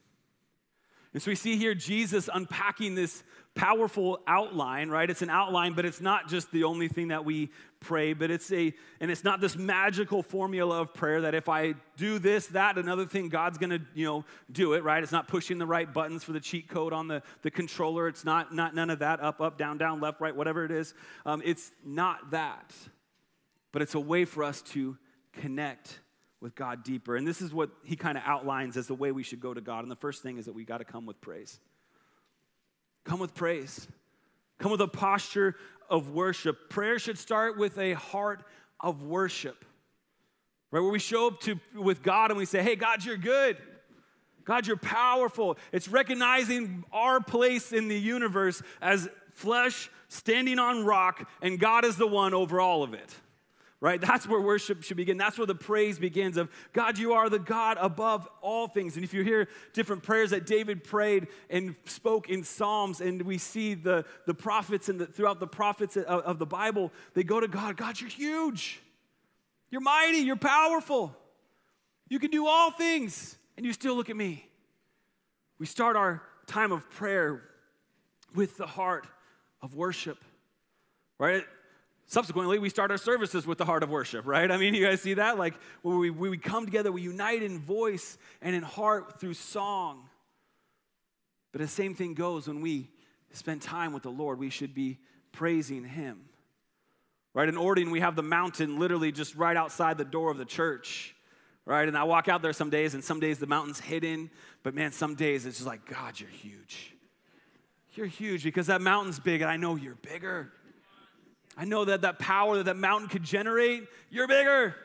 And 1.13 1.21
so 1.21 1.31
we 1.31 1.35
see 1.35 1.55
here 1.55 1.73
Jesus 1.73 2.29
unpacking 2.33 2.93
this 2.93 3.23
powerful 3.55 4.19
outline, 4.27 4.89
right? 4.89 5.09
It's 5.09 5.21
an 5.21 5.29
outline, 5.29 5.71
but 5.71 5.85
it's 5.85 6.01
not 6.01 6.27
just 6.27 6.51
the 6.51 6.65
only 6.65 6.89
thing 6.89 7.07
that 7.07 7.23
we 7.23 7.51
pray, 7.79 8.11
but 8.11 8.29
it's 8.29 8.51
a, 8.51 8.73
and 8.99 9.09
it's 9.09 9.23
not 9.23 9.39
this 9.39 9.55
magical 9.55 10.21
formula 10.21 10.81
of 10.81 10.93
prayer 10.93 11.21
that 11.21 11.33
if 11.33 11.47
I 11.47 11.75
do 11.95 12.19
this, 12.19 12.47
that, 12.47 12.77
another 12.77 13.05
thing, 13.05 13.29
God's 13.29 13.57
gonna, 13.57 13.79
you 13.93 14.05
know, 14.05 14.25
do 14.51 14.73
it, 14.73 14.83
right? 14.83 15.01
It's 15.01 15.13
not 15.13 15.29
pushing 15.29 15.57
the 15.57 15.65
right 15.65 15.91
buttons 15.91 16.25
for 16.25 16.33
the 16.33 16.41
cheat 16.41 16.67
code 16.67 16.91
on 16.91 17.07
the, 17.07 17.23
the 17.43 17.51
controller. 17.51 18.09
It's 18.09 18.25
not, 18.25 18.53
not 18.53 18.75
none 18.75 18.89
of 18.89 18.99
that, 18.99 19.21
up, 19.21 19.39
up, 19.39 19.57
down, 19.57 19.77
down, 19.77 20.01
left, 20.01 20.19
right, 20.19 20.35
whatever 20.35 20.65
it 20.65 20.71
is. 20.71 20.93
Um, 21.25 21.41
it's 21.45 21.71
not 21.85 22.31
that, 22.31 22.73
but 23.71 23.81
it's 23.81 23.95
a 23.95 24.01
way 24.01 24.25
for 24.25 24.43
us 24.43 24.61
to 24.63 24.97
connect 25.31 26.01
with 26.45 26.53
God 26.53 26.83
deeper. 26.83 27.15
And 27.15 27.27
this 27.27 27.41
is 27.41 27.51
what 27.51 27.71
he 27.83 27.95
kind 27.95 28.19
of 28.19 28.23
outlines 28.23 28.77
as 28.77 28.85
the 28.85 28.93
way 28.93 29.11
we 29.11 29.23
should 29.23 29.39
go 29.39 29.51
to 29.51 29.61
God. 29.61 29.79
And 29.79 29.89
the 29.89 29.95
first 29.95 30.21
thing 30.21 30.37
is 30.37 30.45
that 30.45 30.53
we 30.53 30.63
got 30.63 30.77
to 30.77 30.85
come 30.85 31.07
with 31.07 31.19
praise. 31.19 31.59
Come 33.03 33.19
with 33.19 33.33
praise. 33.33 33.87
Come 34.59 34.69
with 34.69 34.79
a 34.79 34.87
posture 34.87 35.55
of 35.89 36.11
worship. 36.11 36.69
Prayer 36.69 36.99
should 36.99 37.17
start 37.17 37.57
with 37.57 37.79
a 37.79 37.93
heart 37.93 38.43
of 38.79 39.01
worship. 39.01 39.65
Right? 40.69 40.81
Where 40.81 40.91
we 40.91 40.99
show 40.99 41.29
up 41.29 41.39
to 41.41 41.59
with 41.73 42.03
God 42.03 42.29
and 42.29 42.37
we 42.37 42.45
say, 42.45 42.61
"Hey 42.61 42.75
God, 42.75 43.03
you're 43.03 43.17
good. 43.17 43.57
God, 44.43 44.67
you're 44.67 44.77
powerful." 44.77 45.57
It's 45.71 45.87
recognizing 45.87 46.85
our 46.93 47.21
place 47.21 47.73
in 47.73 47.87
the 47.87 47.99
universe 47.99 48.61
as 48.81 49.09
flesh 49.31 49.89
standing 50.09 50.59
on 50.59 50.85
rock 50.85 51.27
and 51.41 51.59
God 51.59 51.85
is 51.85 51.97
the 51.97 52.07
one 52.07 52.35
over 52.35 52.61
all 52.61 52.83
of 52.83 52.93
it 52.93 53.15
right? 53.81 53.99
That's 53.99 54.27
where 54.27 54.39
worship 54.39 54.83
should 54.83 54.97
begin. 54.97 55.17
That's 55.17 55.37
where 55.37 55.47
the 55.47 55.55
praise 55.55 55.99
begins 55.99 56.37
of 56.37 56.49
God, 56.73 56.97
you 56.97 57.13
are 57.13 57.29
the 57.29 57.39
God 57.39 57.77
above 57.79 58.27
all 58.41 58.67
things. 58.67 58.95
And 58.95 59.03
if 59.03 59.13
you 59.13 59.23
hear 59.23 59.47
different 59.73 60.03
prayers 60.03 60.31
that 60.31 60.45
David 60.45 60.83
prayed 60.83 61.27
and 61.49 61.75
spoke 61.85 62.29
in 62.29 62.43
Psalms, 62.43 63.01
and 63.01 63.21
we 63.21 63.37
see 63.37 63.73
the, 63.73 64.05
the 64.25 64.33
prophets 64.33 64.89
and 64.89 64.99
the, 64.99 65.05
throughout 65.05 65.39
the 65.39 65.47
prophets 65.47 65.97
of, 65.97 66.05
of 66.05 66.39
the 66.39 66.45
Bible, 66.45 66.91
they 67.13 67.23
go 67.23 67.39
to 67.39 67.47
God, 67.47 67.77
God, 67.77 67.99
you're 67.99 68.09
huge. 68.09 68.81
You're 69.69 69.81
mighty. 69.81 70.19
You're 70.19 70.35
powerful. 70.35 71.15
You 72.07 72.19
can 72.19 72.31
do 72.31 72.47
all 72.47 72.71
things. 72.71 73.37
And 73.57 73.65
you 73.65 73.73
still 73.73 73.95
look 73.95 74.09
at 74.09 74.15
me. 74.15 74.47
We 75.59 75.65
start 75.65 75.95
our 75.95 76.21
time 76.47 76.71
of 76.71 76.89
prayer 76.89 77.41
with 78.33 78.57
the 78.57 78.67
heart 78.67 79.07
of 79.61 79.75
worship, 79.75 80.17
right? 81.17 81.43
Subsequently, 82.07 82.59
we 82.59 82.69
start 82.69 82.91
our 82.91 82.97
services 82.97 83.47
with 83.47 83.57
the 83.57 83.65
heart 83.65 83.81
of 83.81 83.89
worship, 83.89 84.27
right? 84.27 84.51
I 84.51 84.57
mean, 84.57 84.75
you 84.75 84.85
guys 84.85 85.01
see 85.01 85.15
that? 85.15 85.39
Like 85.39 85.55
when 85.81 85.97
we, 85.97 86.09
when 86.11 86.29
we 86.29 86.37
come 86.37 86.65
together, 86.65 86.91
we 86.91 87.01
unite 87.01 87.41
in 87.41 87.59
voice 87.59 88.17
and 88.41 88.55
in 88.55 88.61
heart 88.61 89.19
through 89.19 89.33
song. 89.33 90.07
But 91.51 91.61
the 91.61 91.67
same 91.67 91.95
thing 91.95 92.13
goes 92.13 92.47
when 92.47 92.61
we 92.61 92.91
spend 93.31 93.61
time 93.61 93.91
with 93.91 94.03
the 94.03 94.11
Lord, 94.11 94.39
we 94.39 94.49
should 94.49 94.75
be 94.75 94.99
praising 95.31 95.83
Him. 95.83 96.21
Right? 97.33 97.49
In 97.49 97.57
Orting, 97.57 97.91
we 97.91 97.99
have 97.99 98.15
the 98.15 98.23
mountain 98.23 98.79
literally 98.79 99.11
just 99.11 99.35
right 99.35 99.57
outside 99.57 99.97
the 99.97 100.05
door 100.05 100.31
of 100.31 100.37
the 100.37 100.45
church. 100.45 101.15
Right? 101.65 101.87
And 101.87 101.97
I 101.97 102.03
walk 102.03 102.27
out 102.27 102.41
there 102.43 102.53
some 102.53 102.69
days, 102.69 102.93
and 102.93 103.03
some 103.03 103.19
days 103.19 103.39
the 103.39 103.47
mountain's 103.47 103.79
hidden. 103.79 104.29
But 104.61 104.75
man, 104.75 104.91
some 104.91 105.15
days 105.15 105.45
it's 105.45 105.57
just 105.57 105.67
like, 105.67 105.85
God, 105.85 106.19
you're 106.19 106.29
huge. 106.29 106.95
You're 107.95 108.05
huge 108.05 108.43
because 108.43 108.67
that 108.67 108.81
mountain's 108.81 109.19
big, 109.19 109.41
and 109.41 109.49
I 109.49 109.57
know 109.57 109.75
you're 109.75 109.95
bigger. 109.95 110.51
I 111.57 111.65
know 111.65 111.85
that 111.85 112.01
that 112.01 112.19
power 112.19 112.57
that 112.57 112.65
that 112.65 112.77
mountain 112.77 113.07
could 113.07 113.23
generate, 113.23 113.83
you're 114.09 114.27
bigger. 114.27 114.75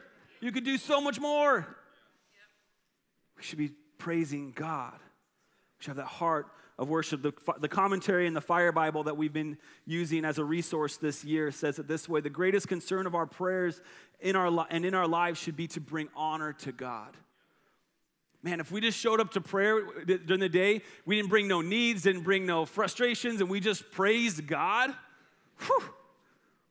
You 0.41 0.53
could 0.53 0.65
do 0.65 0.79
so 0.79 1.01
much 1.01 1.21
more. 1.21 1.67
We 3.37 3.43
should 3.43 3.59
be 3.59 3.73
praising 3.99 4.53
God. 4.53 4.95
We 4.95 5.85
should 5.85 5.91
have 5.91 5.97
that 5.97 6.07
heart 6.07 6.47
of 6.79 6.89
worship. 6.89 7.23
The, 7.23 7.33
the 7.59 7.69
commentary 7.69 8.27
in 8.27 8.35
the 8.35 8.41
Fire 8.41 8.73
Bible 8.73 9.05
that 9.05 9.17
we've 9.17 9.33
been 9.33 9.59
using 9.85 10.25
as 10.25 10.39
a 10.39 10.45
resource 10.45 10.97
this 10.97 11.25
year 11.25 11.51
says 11.51 11.79
it 11.79 11.89
this 11.89 12.09
way 12.09 12.21
The 12.21 12.31
greatest 12.31 12.69
concern 12.69 13.07
of 13.07 13.15
our 13.15 13.27
prayers 13.27 13.81
in 14.21 14.37
our, 14.37 14.67
and 14.71 14.85
in 14.85 14.95
our 14.95 15.07
lives 15.07 15.39
should 15.39 15.57
be 15.57 15.67
to 15.69 15.81
bring 15.81 16.09
honor 16.15 16.53
to 16.55 16.73
God. 16.73 17.17
Man, 18.43 18.61
if 18.61 18.73
we 18.73 18.81
just 18.81 18.99
showed 18.99 19.21
up 19.21 19.33
to 19.33 19.41
prayer 19.43 19.83
during 20.07 20.41
the 20.41 20.49
day, 20.49 20.81
we 21.05 21.17
didn't 21.17 21.29
bring 21.29 21.47
no 21.47 21.61
needs, 21.61 22.03
didn't 22.03 22.23
bring 22.23 22.47
no 22.47 22.65
frustrations, 22.65 23.43
and 23.43 23.51
we 23.51 23.61
just 23.61 23.91
praised 23.91 24.47
God, 24.47 24.95
whew, 25.59 25.85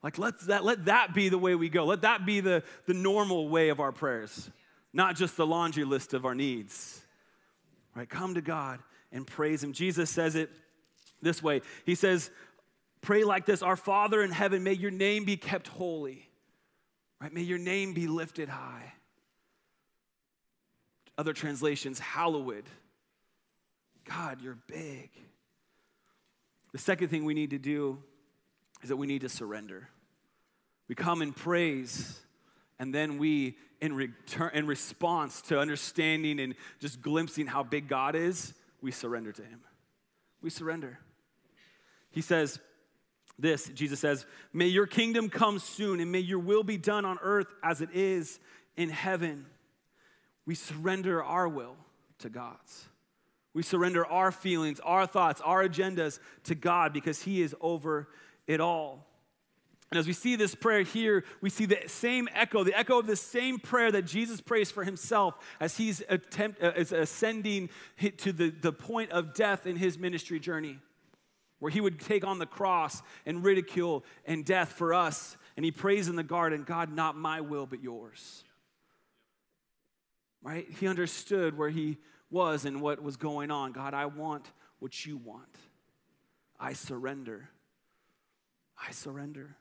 like 0.02 0.18
let 0.18 0.40
that, 0.42 0.64
let 0.64 0.86
that 0.86 1.14
be 1.14 1.30
the 1.30 1.38
way 1.38 1.56
we 1.56 1.70
go. 1.70 1.86
Let 1.86 2.02
that 2.02 2.26
be 2.26 2.40
the, 2.40 2.64
the 2.86 2.94
normal 2.94 3.50
way 3.50 3.70
of 3.70 3.80
our 3.80 3.92
prayers, 3.92 4.50
not 4.94 5.16
just 5.16 5.36
the 5.36 5.46
laundry 5.46 5.84
list 5.84 6.14
of 6.14 6.26
our 6.26 6.36
needs. 6.36 7.02
Right? 7.96 8.10
Come 8.10 8.36
to 8.36 8.42
God 8.42 8.80
and 9.12 9.28
praise 9.28 9.64
Him. 9.64 9.74
Jesus 9.74 10.10
says 10.10 10.36
it 10.36 10.50
this 11.22 11.44
way 11.44 11.62
He 11.86 11.96
says, 11.96 12.32
Pray 13.02 13.24
like 13.24 13.46
this 13.46 13.62
Our 13.62 13.76
Father 13.76 14.22
in 14.22 14.32
heaven, 14.32 14.64
may 14.64 14.74
your 14.74 14.92
name 14.92 15.26
be 15.26 15.38
kept 15.38 15.68
holy. 15.68 16.30
Right? 17.22 17.34
May 17.34 17.42
your 17.42 17.58
name 17.58 17.94
be 17.94 18.08
lifted 18.08 18.48
high. 18.48 18.94
Other 21.18 21.34
translations, 21.34 22.00
hallowed. 22.00 22.64
God, 24.06 24.42
you're 24.42 24.58
big. 24.68 25.10
The 26.72 26.78
second 26.78 27.10
thing 27.10 27.26
we 27.26 27.34
need 27.34 27.50
to 27.50 27.58
do 27.58 28.00
is 28.82 28.90
that 28.90 28.98
we 28.98 29.08
need 29.08 29.22
to 29.22 29.30
surrender. 29.30 29.90
We 30.88 30.96
come 30.96 31.22
in 31.22 31.34
praise, 31.34 32.20
and 32.80 32.94
then 32.94 33.18
we, 33.18 33.58
in, 33.82 33.94
return, 33.94 34.52
in 34.54 34.68
response 34.68 35.42
to 35.44 35.60
understanding 35.60 36.40
and 36.40 36.56
just 36.80 37.02
glimpsing 37.02 37.48
how 37.48 37.64
big 37.64 37.88
God 37.88 38.16
is, 38.16 38.54
we 38.82 38.92
surrender 38.92 39.32
to 39.32 39.42
Him. 39.42 39.62
We 40.42 40.50
surrender. 40.50 41.00
He 42.12 42.22
says, 42.22 42.60
this, 43.38 43.70
Jesus 43.70 44.00
says, 44.00 44.26
May 44.52 44.68
your 44.68 44.86
kingdom 44.86 45.30
come 45.30 45.60
soon, 45.60 46.00
and 46.00 46.12
may 46.12 46.20
your 46.20 46.40
will 46.40 46.64
be 46.64 46.78
done 46.78 47.06
on 47.06 47.18
earth 47.22 47.54
as 47.64 47.82
it 47.82 47.90
is 47.94 48.40
in 48.76 48.90
heaven. 48.90 49.46
We 50.46 50.56
surrender 50.56 51.24
our 51.24 51.48
will 51.48 51.78
to 52.20 52.30
God's. 52.30 52.86
We 53.54 53.64
surrender 53.64 54.06
our 54.06 54.32
feelings, 54.32 54.80
our 54.82 55.08
thoughts, 55.08 55.42
our 55.42 55.68
agendas 55.68 56.20
to 56.46 56.56
God 56.56 56.94
because 56.94 57.22
He 57.22 57.42
is 57.42 57.56
over 57.62 58.10
it 58.50 58.60
all. 58.60 59.06
And 59.92 59.98
as 59.98 60.08
we 60.08 60.14
see 60.14 60.36
this 60.36 60.54
prayer 60.54 60.82
here, 60.82 61.24
we 61.40 61.50
see 61.50 61.66
the 61.66 61.80
same 61.88 62.28
echo, 62.34 62.64
the 62.64 62.78
echo 62.78 63.00
of 63.00 63.08
the 63.08 63.16
same 63.16 63.60
prayer 63.60 63.92
that 63.92 64.04
Jesus 64.04 64.42
prays 64.42 64.70
for 64.70 64.84
himself 64.84 65.36
as 65.60 65.78
he's 65.78 66.04
attempt, 66.10 66.62
uh, 66.62 66.72
ascending 66.76 67.70
to 68.18 68.34
the, 68.34 68.50
the 68.50 68.72
point 68.72 69.12
of 69.12 69.34
death 69.34 69.66
in 69.66 69.76
his 69.76 69.98
ministry 69.98 70.40
journey, 70.40 70.80
where 71.60 71.72
he 71.72 71.80
would 71.80 72.00
take 72.00 72.26
on 72.26 72.40
the 72.40 72.46
cross 72.46 73.02
and 73.26 73.44
ridicule 73.44 74.04
and 74.26 74.46
death 74.46 74.74
for 74.74 74.94
us. 74.94 75.38
And 75.56 75.64
he 75.64 75.72
prays 75.72 76.08
in 76.08 76.16
the 76.16 76.24
garden, 76.24 76.64
God, 76.64 76.92
not 76.92 77.16
my 77.16 77.42
will, 77.42 77.66
but 77.66 77.82
yours. 77.82 78.44
Right? 80.42 80.68
He 80.80 80.88
understood 80.88 81.58
where 81.58 81.70
he 81.70 81.98
was 82.32 82.66
and 82.66 82.82
what 82.82 83.02
was 83.02 83.18
going 83.18 83.52
on. 83.52 83.74
God, 83.74 83.94
I 83.94 84.06
want 84.06 84.52
what 84.80 85.06
you 85.06 85.18
want. 85.18 85.56
I 86.60 86.74
surrender. 86.74 87.50
I 88.80 88.92
surrender. 88.92 89.56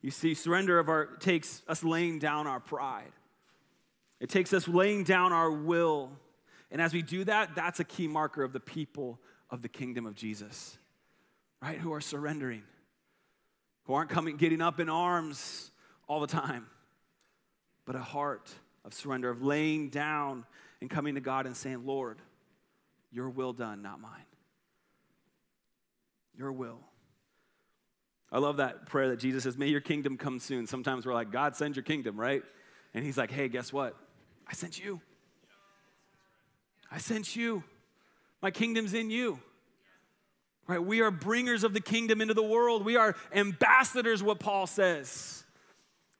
You 0.00 0.10
see, 0.10 0.34
surrender 0.34 0.78
of 0.78 0.88
our 0.88 1.06
takes 1.16 1.62
us 1.68 1.82
laying 1.82 2.18
down 2.18 2.46
our 2.46 2.60
pride. 2.60 3.12
It 4.20 4.28
takes 4.28 4.52
us 4.52 4.68
laying 4.68 5.04
down 5.04 5.32
our 5.32 5.50
will. 5.50 6.10
And 6.70 6.80
as 6.80 6.92
we 6.92 7.02
do 7.02 7.24
that, 7.24 7.54
that's 7.54 7.80
a 7.80 7.84
key 7.84 8.08
marker 8.08 8.42
of 8.42 8.52
the 8.52 8.60
people 8.60 9.18
of 9.50 9.62
the 9.62 9.68
kingdom 9.68 10.06
of 10.06 10.14
Jesus, 10.14 10.76
right? 11.62 11.78
Who 11.78 11.92
are 11.92 12.00
surrendering, 12.00 12.62
who 13.84 13.94
aren't 13.94 14.10
coming, 14.10 14.36
getting 14.36 14.60
up 14.60 14.80
in 14.80 14.88
arms 14.88 15.70
all 16.08 16.20
the 16.20 16.26
time, 16.26 16.66
but 17.84 17.94
a 17.94 18.00
heart 18.00 18.52
of 18.84 18.92
surrender, 18.92 19.30
of 19.30 19.42
laying 19.42 19.88
down 19.88 20.44
and 20.80 20.90
coming 20.90 21.14
to 21.14 21.20
God 21.20 21.46
and 21.46 21.56
saying, 21.56 21.86
Lord, 21.86 22.18
your 23.10 23.30
will 23.30 23.52
done, 23.52 23.80
not 23.80 24.00
mine. 24.00 24.26
Your 26.36 26.52
will. 26.52 26.80
I 28.34 28.38
love 28.38 28.56
that 28.56 28.86
prayer 28.86 29.10
that 29.10 29.20
Jesus 29.20 29.44
says, 29.44 29.56
May 29.56 29.68
your 29.68 29.80
kingdom 29.80 30.16
come 30.16 30.40
soon. 30.40 30.66
Sometimes 30.66 31.06
we're 31.06 31.14
like, 31.14 31.30
God, 31.30 31.54
send 31.54 31.76
your 31.76 31.84
kingdom, 31.84 32.18
right? 32.18 32.42
And 32.92 33.04
he's 33.04 33.16
like, 33.16 33.30
Hey, 33.30 33.48
guess 33.48 33.72
what? 33.72 33.94
I 34.48 34.54
sent 34.54 34.84
you. 34.84 35.00
I 36.90 36.98
sent 36.98 37.36
you. 37.36 37.62
My 38.42 38.50
kingdom's 38.50 38.92
in 38.92 39.08
you. 39.08 39.38
Right? 40.66 40.82
We 40.82 41.00
are 41.00 41.12
bringers 41.12 41.62
of 41.62 41.74
the 41.74 41.80
kingdom 41.80 42.20
into 42.20 42.34
the 42.34 42.42
world. 42.42 42.84
We 42.84 42.96
are 42.96 43.14
ambassadors, 43.32 44.20
what 44.20 44.40
Paul 44.40 44.66
says 44.66 45.43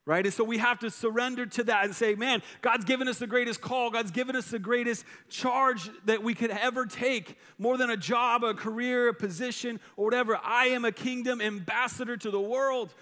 right? 0.05 0.23
And 0.23 0.33
so 0.33 0.43
we 0.43 0.59
have 0.59 0.79
to 0.79 0.91
surrender 0.91 1.45
to 1.47 1.63
that 1.63 1.85
and 1.85 1.95
say, 1.95 2.13
man, 2.15 2.43
God's 2.61 2.85
given 2.85 3.07
us 3.07 3.17
the 3.17 3.27
greatest 3.27 3.59
call. 3.59 3.89
God's 3.89 4.11
given 4.11 4.35
us 4.35 4.49
the 4.49 4.59
greatest 4.59 5.03
charge 5.29 5.89
that 6.05 6.21
we 6.21 6.35
could 6.35 6.51
ever 6.51 6.85
take, 6.85 7.37
more 7.57 7.77
than 7.77 7.89
a 7.89 7.97
job, 7.97 8.43
a 8.43 8.53
career, 8.53 9.09
a 9.09 9.13
position, 9.13 9.79
or 9.97 10.05
whatever. 10.05 10.39
I 10.43 10.67
am 10.67 10.85
a 10.85 10.91
kingdom 10.91 11.41
ambassador 11.41 12.17
to 12.17 12.29
the 12.29 12.39
world. 12.39 12.93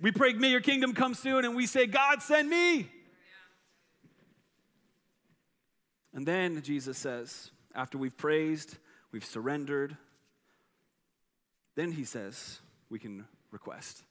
We 0.00 0.10
pray, 0.10 0.32
may 0.32 0.50
your 0.50 0.60
kingdom 0.60 0.94
come 0.94 1.14
soon, 1.14 1.44
and 1.44 1.54
we 1.54 1.66
say, 1.66 1.86
God, 1.86 2.22
send 2.22 2.48
me. 2.48 2.88
And 6.14 6.26
then 6.26 6.62
Jesus 6.62 6.96
says, 6.96 7.50
after 7.74 7.98
we've 7.98 8.16
praised, 8.16 8.78
we've 9.12 9.24
surrendered, 9.24 9.96
then 11.76 11.92
he 11.92 12.04
says, 12.04 12.58
we 12.88 12.98
can 12.98 13.26
request 13.52 14.02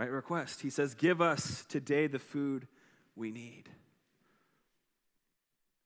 right? 0.00 0.10
Request. 0.10 0.62
He 0.62 0.70
says, 0.70 0.94
Give 0.94 1.20
us 1.20 1.66
today 1.68 2.06
the 2.06 2.18
food 2.18 2.66
we 3.14 3.30
need. 3.30 3.64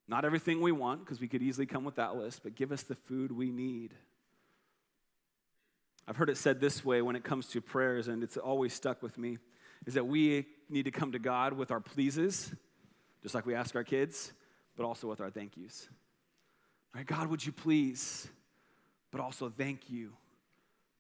Not 0.07 0.25
everything 0.25 0.61
we 0.61 0.71
want, 0.71 1.01
because 1.01 1.21
we 1.21 1.27
could 1.27 1.43
easily 1.43 1.67
come 1.67 1.83
with 1.83 1.97
that 1.97 2.15
list, 2.15 2.45
but 2.45 2.55
give 2.55 2.71
us 2.71 2.85
the 2.85 2.95
food 2.95 3.33
we 3.33 3.51
need. 3.51 3.93
I've 6.07 6.17
heard 6.17 6.31
it 6.31 6.37
said 6.37 6.61
this 6.61 6.85
way 6.85 7.03
when 7.03 7.17
it 7.17 7.25
comes 7.25 7.49
to 7.49 7.61
prayers, 7.61 8.07
and 8.07 8.23
it's 8.23 8.37
always 8.37 8.73
stuck 8.73 9.03
with 9.03 9.19
me, 9.19 9.39
is 9.85 9.95
that 9.95 10.07
we 10.07 10.47
need 10.71 10.85
to 10.85 10.93
come 10.93 11.11
to 11.11 11.19
God 11.19 11.53
with 11.53 11.73
our 11.73 11.81
pleases, 11.81 12.55
just 13.21 13.35
like 13.35 13.47
we 13.47 13.57
ask 13.57 13.75
our 13.75 13.83
kids, 13.83 14.33
but 14.77 14.85
also 14.85 15.09
with 15.09 15.21
our 15.21 15.31
thank 15.31 15.57
yous. 15.57 15.89
Right? 16.95 17.05
God, 17.05 17.27
would 17.27 17.45
you 17.45 17.51
please, 17.51 18.29
but 19.11 19.21
also 19.21 19.51
thank 19.51 19.91
you 19.91 20.13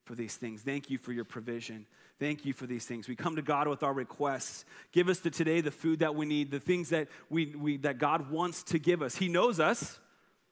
for 0.04 0.14
these 0.14 0.36
things. 0.36 0.62
Thank 0.62 0.90
you 0.90 0.98
for 0.98 1.12
your 1.12 1.24
provision. 1.24 1.86
Thank 2.18 2.44
you 2.44 2.52
for 2.52 2.66
these 2.66 2.84
things. 2.84 3.08
We 3.08 3.16
come 3.16 3.36
to 3.36 3.42
God 3.42 3.66
with 3.66 3.82
our 3.82 3.92
requests. 3.92 4.64
Give 4.92 5.08
us 5.08 5.18
the, 5.18 5.30
today 5.30 5.60
the 5.60 5.70
food 5.70 6.00
that 6.00 6.14
we 6.14 6.26
need, 6.26 6.50
the 6.50 6.60
things 6.60 6.90
that, 6.90 7.08
we, 7.28 7.46
we, 7.46 7.78
that 7.78 7.98
God 7.98 8.30
wants 8.30 8.62
to 8.64 8.78
give 8.78 9.02
us. 9.02 9.16
He 9.16 9.28
knows 9.28 9.58
us, 9.58 9.98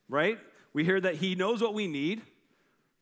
right? 0.08 0.38
We 0.72 0.84
hear 0.84 1.00
that 1.00 1.16
He 1.16 1.34
knows 1.34 1.60
what 1.60 1.74
we 1.74 1.86
need, 1.86 2.22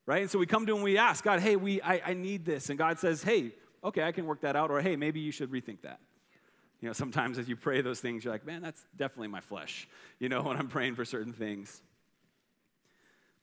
right? 0.06 0.22
And 0.22 0.30
so 0.30 0.38
we 0.38 0.46
come 0.46 0.66
to 0.66 0.76
Him 0.76 0.82
we 0.82 0.98
ask, 0.98 1.24
God, 1.24 1.40
hey, 1.40 1.56
we, 1.56 1.80
I, 1.80 2.02
I 2.06 2.14
need 2.14 2.44
this. 2.44 2.68
And 2.68 2.78
God 2.78 2.98
says, 2.98 3.22
hey, 3.22 3.52
okay, 3.82 4.02
I 4.02 4.12
can 4.12 4.26
work 4.26 4.42
that 4.42 4.56
out. 4.56 4.70
Or 4.70 4.80
hey, 4.80 4.96
maybe 4.96 5.20
you 5.20 5.32
should 5.32 5.50
rethink 5.50 5.82
that. 5.82 6.00
You 6.80 6.88
know, 6.88 6.92
sometimes 6.94 7.38
as 7.38 7.48
you 7.48 7.56
pray 7.56 7.80
those 7.82 8.00
things, 8.00 8.24
you're 8.24 8.32
like, 8.32 8.46
man, 8.46 8.62
that's 8.62 8.84
definitely 8.96 9.28
my 9.28 9.40
flesh, 9.40 9.88
you 10.18 10.28
know, 10.28 10.42
when 10.46 10.56
I'm 10.56 10.68
praying 10.68 10.96
for 10.96 11.04
certain 11.04 11.32
things. 11.32 11.82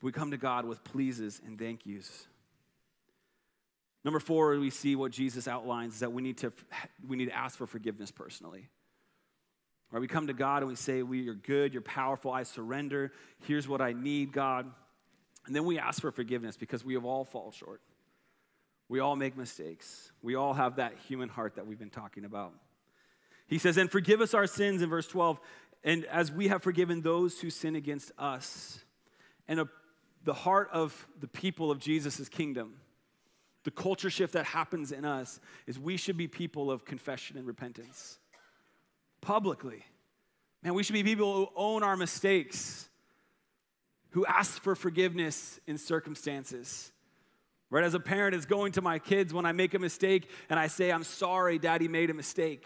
we 0.02 0.12
come 0.12 0.32
to 0.32 0.38
God 0.38 0.66
with 0.66 0.84
pleases 0.84 1.42
and 1.46 1.58
thank 1.58 1.86
yous. 1.86 2.28
Number 4.08 4.22
four, 4.22 4.58
we 4.58 4.70
see 4.70 4.96
what 4.96 5.12
Jesus 5.12 5.50
outlines 5.50 5.96
is 5.96 6.00
that 6.00 6.14
we 6.14 6.22
need 6.22 6.38
to, 6.38 6.54
we 7.06 7.18
need 7.18 7.26
to 7.26 7.36
ask 7.36 7.58
for 7.58 7.68
forgiveness 7.68 8.10
personally. 8.10 8.70
Right? 9.92 10.00
We 10.00 10.08
come 10.08 10.28
to 10.28 10.34
God 10.34 10.60
and 10.62 10.70
we 10.70 10.78
say, 10.78 11.04
we, 11.04 11.20
You're 11.20 11.36
good, 11.36 11.74
you're 11.74 11.82
powerful, 11.82 12.32
I 12.32 12.44
surrender. 12.44 13.12
Here's 13.46 13.68
what 13.68 13.82
I 13.82 13.92
need, 13.92 14.32
God. 14.32 14.72
And 15.46 15.54
then 15.54 15.66
we 15.66 15.78
ask 15.78 16.00
for 16.00 16.10
forgiveness 16.12 16.56
because 16.56 16.86
we 16.86 16.94
have 16.94 17.04
all 17.04 17.26
fall 17.26 17.52
short. 17.52 17.82
We 18.88 19.02
all 19.02 19.18
make 19.18 19.36
mistakes. 19.36 20.10
We 20.22 20.36
all 20.36 20.54
have 20.54 20.78
that 20.78 20.94
human 21.10 21.28
heart 21.28 21.56
that 21.56 21.68
we've 21.68 21.78
been 21.78 21.90
talking 21.90 22.24
about. 22.24 22.54
He 23.46 23.58
says, 23.58 23.76
And 23.76 23.92
forgive 23.92 24.22
us 24.22 24.34
our 24.34 24.48
sins 24.48 24.82
in 24.82 24.90
verse 24.90 25.08
12, 25.10 25.38
and 25.84 26.06
as 26.06 26.32
we 26.32 26.48
have 26.48 26.64
forgiven 26.64 27.02
those 27.02 27.42
who 27.42 27.50
sin 27.50 27.76
against 27.76 28.14
us. 28.18 28.80
And 29.50 29.60
a, 29.60 29.68
the 30.24 30.34
heart 30.34 30.70
of 30.72 31.10
the 31.20 31.28
people 31.28 31.72
of 31.72 31.80
Jesus' 31.80 32.30
kingdom, 32.30 32.76
the 33.68 33.72
culture 33.72 34.10
shift 34.10 34.32
that 34.32 34.46
happens 34.46 34.94
in 34.94 35.04
us, 35.04 35.42
is 35.66 35.78
we 35.78 35.98
should 35.98 36.16
be 36.16 36.26
people 36.26 36.72
of 36.72 36.86
confession 36.86 37.36
and 37.38 37.46
repentance 37.46 38.18
publicly. 39.20 39.84
Man, 40.64 40.74
we 40.74 40.84
should 40.84 40.94
be 40.94 41.04
people 41.04 41.34
who 41.34 41.50
own 41.54 41.84
our 41.84 41.98
mistakes, 41.98 42.88
who 44.12 44.26
ask 44.26 44.62
for 44.64 44.74
forgiveness 44.74 45.60
in 45.68 45.78
circumstances. 45.78 46.94
Right? 47.70 47.84
As 47.84 47.94
a 47.94 48.00
parent, 48.00 48.36
it's 48.36 48.46
going 48.46 48.72
to 48.72 48.82
my 48.82 49.00
kids 49.00 49.34
when 49.34 49.46
I 49.46 49.52
make 49.52 49.74
a 49.74 49.80
mistake 49.80 50.30
and 50.50 50.58
I 50.58 50.68
say, 50.68 50.90
I'm 50.90 51.04
sorry, 51.04 51.60
daddy 51.60 51.90
made 51.90 52.10
a 52.10 52.14
mistake. 52.14 52.66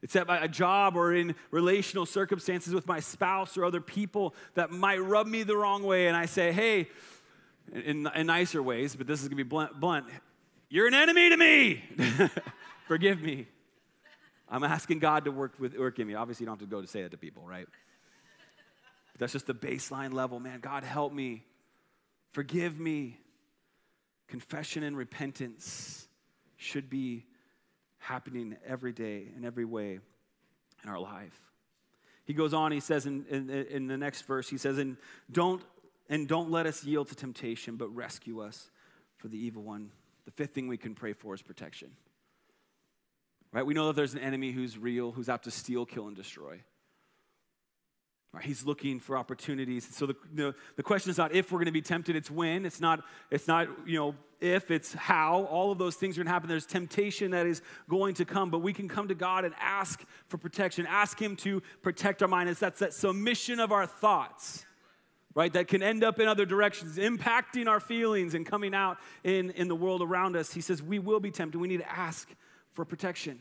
It's 0.00 0.14
at 0.14 0.28
my 0.28 0.46
job 0.46 0.94
or 0.94 1.12
in 1.12 1.34
relational 1.50 2.06
circumstances 2.06 2.72
with 2.72 2.86
my 2.86 3.00
spouse 3.00 3.58
or 3.58 3.64
other 3.64 3.80
people 3.80 4.36
that 4.54 4.70
might 4.70 4.98
rub 4.98 5.26
me 5.26 5.42
the 5.42 5.56
wrong 5.56 5.82
way, 5.82 6.06
and 6.06 6.16
I 6.16 6.26
say, 6.26 6.52
hey, 6.52 6.86
in, 7.72 8.06
in 8.14 8.26
nicer 8.26 8.62
ways, 8.62 8.96
but 8.96 9.06
this 9.06 9.22
is 9.22 9.28
gonna 9.28 9.36
be 9.36 9.42
blunt, 9.42 9.78
blunt 9.78 10.06
you're 10.70 10.86
an 10.86 10.94
enemy 10.94 11.30
to 11.30 11.36
me. 11.36 11.84
Forgive 12.88 13.22
me. 13.22 13.46
I'm 14.50 14.64
asking 14.64 14.98
God 14.98 15.24
to 15.24 15.30
work 15.30 15.54
with 15.58 15.76
work 15.76 15.98
in 15.98 16.06
me. 16.06 16.14
Obviously, 16.14 16.44
you 16.44 16.46
don't 16.46 16.60
have 16.60 16.68
to 16.68 16.70
go 16.70 16.80
to 16.82 16.86
say 16.86 17.02
that 17.02 17.10
to 17.12 17.16
people, 17.16 17.42
right? 17.46 17.66
But 19.12 19.20
that's 19.20 19.32
just 19.32 19.46
the 19.46 19.54
baseline 19.54 20.12
level, 20.12 20.40
man. 20.40 20.60
God, 20.60 20.84
help 20.84 21.12
me. 21.12 21.44
Forgive 22.30 22.78
me. 22.78 23.18
Confession 24.26 24.82
and 24.82 24.94
repentance 24.96 26.06
should 26.56 26.90
be 26.90 27.24
happening 27.98 28.56
every 28.66 28.92
day 28.92 29.28
in 29.36 29.46
every 29.46 29.64
way 29.64 30.00
in 30.84 30.90
our 30.90 30.98
life. 31.00 31.40
He 32.26 32.34
goes 32.34 32.52
on, 32.52 32.72
he 32.72 32.80
says 32.80 33.06
in, 33.06 33.24
in, 33.30 33.48
in 33.48 33.86
the 33.86 33.96
next 33.96 34.22
verse, 34.22 34.50
he 34.50 34.58
says, 34.58 34.76
and 34.76 34.98
don't, 35.32 35.62
and 36.08 36.26
don't 36.26 36.50
let 36.50 36.66
us 36.66 36.84
yield 36.84 37.08
to 37.08 37.14
temptation, 37.14 37.76
but 37.76 37.88
rescue 37.94 38.40
us 38.40 38.70
for 39.16 39.28
the 39.28 39.38
evil 39.38 39.62
one. 39.62 39.90
The 40.24 40.30
fifth 40.30 40.50
thing 40.50 40.68
we 40.68 40.76
can 40.76 40.94
pray 40.94 41.12
for 41.12 41.34
is 41.34 41.42
protection. 41.42 41.90
Right? 43.52 43.64
We 43.64 43.74
know 43.74 43.86
that 43.88 43.96
there's 43.96 44.14
an 44.14 44.20
enemy 44.20 44.52
who's 44.52 44.76
real, 44.76 45.12
who's 45.12 45.28
out 45.28 45.42
to 45.44 45.50
steal, 45.50 45.86
kill, 45.86 46.06
and 46.06 46.16
destroy. 46.16 46.60
Right, 48.30 48.44
he's 48.44 48.62
looking 48.66 49.00
for 49.00 49.16
opportunities. 49.16 49.88
So 49.96 50.04
the, 50.04 50.14
the, 50.34 50.54
the 50.76 50.82
question 50.82 51.10
is 51.10 51.16
not 51.16 51.34
if 51.34 51.50
we're 51.50 51.60
going 51.60 51.66
to 51.66 51.72
be 51.72 51.80
tempted, 51.80 52.14
it's 52.14 52.30
when. 52.30 52.66
It's 52.66 52.78
not, 52.78 53.02
it's 53.30 53.48
not, 53.48 53.68
you 53.86 53.98
know, 53.98 54.14
if, 54.38 54.70
it's 54.70 54.92
how. 54.92 55.44
All 55.44 55.72
of 55.72 55.78
those 55.78 55.96
things 55.96 56.16
are 56.16 56.20
going 56.20 56.26
to 56.26 56.32
happen. 56.32 56.48
There's 56.48 56.66
temptation 56.66 57.30
that 57.30 57.46
is 57.46 57.62
going 57.88 58.14
to 58.16 58.26
come, 58.26 58.50
but 58.50 58.58
we 58.58 58.74
can 58.74 58.86
come 58.86 59.08
to 59.08 59.14
God 59.14 59.46
and 59.46 59.54
ask 59.58 60.04
for 60.26 60.36
protection, 60.36 60.86
ask 60.86 61.20
Him 61.20 61.36
to 61.36 61.62
protect 61.80 62.20
our 62.20 62.28
mind. 62.28 62.50
It's 62.50 62.60
that's 62.60 62.80
that 62.80 62.92
submission 62.92 63.60
of 63.60 63.72
our 63.72 63.86
thoughts, 63.86 64.66
right, 65.38 65.52
that 65.52 65.68
can 65.68 65.84
end 65.84 66.02
up 66.02 66.18
in 66.18 66.26
other 66.26 66.44
directions, 66.44 66.98
impacting 66.98 67.68
our 67.68 67.78
feelings 67.78 68.34
and 68.34 68.44
coming 68.44 68.74
out 68.74 68.98
in, 69.22 69.50
in 69.50 69.68
the 69.68 69.76
world 69.76 70.02
around 70.02 70.34
us. 70.34 70.52
He 70.52 70.60
says 70.60 70.82
we 70.82 70.98
will 70.98 71.20
be 71.20 71.30
tempted. 71.30 71.58
We 71.60 71.68
need 71.68 71.78
to 71.78 71.90
ask 71.90 72.28
for 72.72 72.84
protection. 72.84 73.38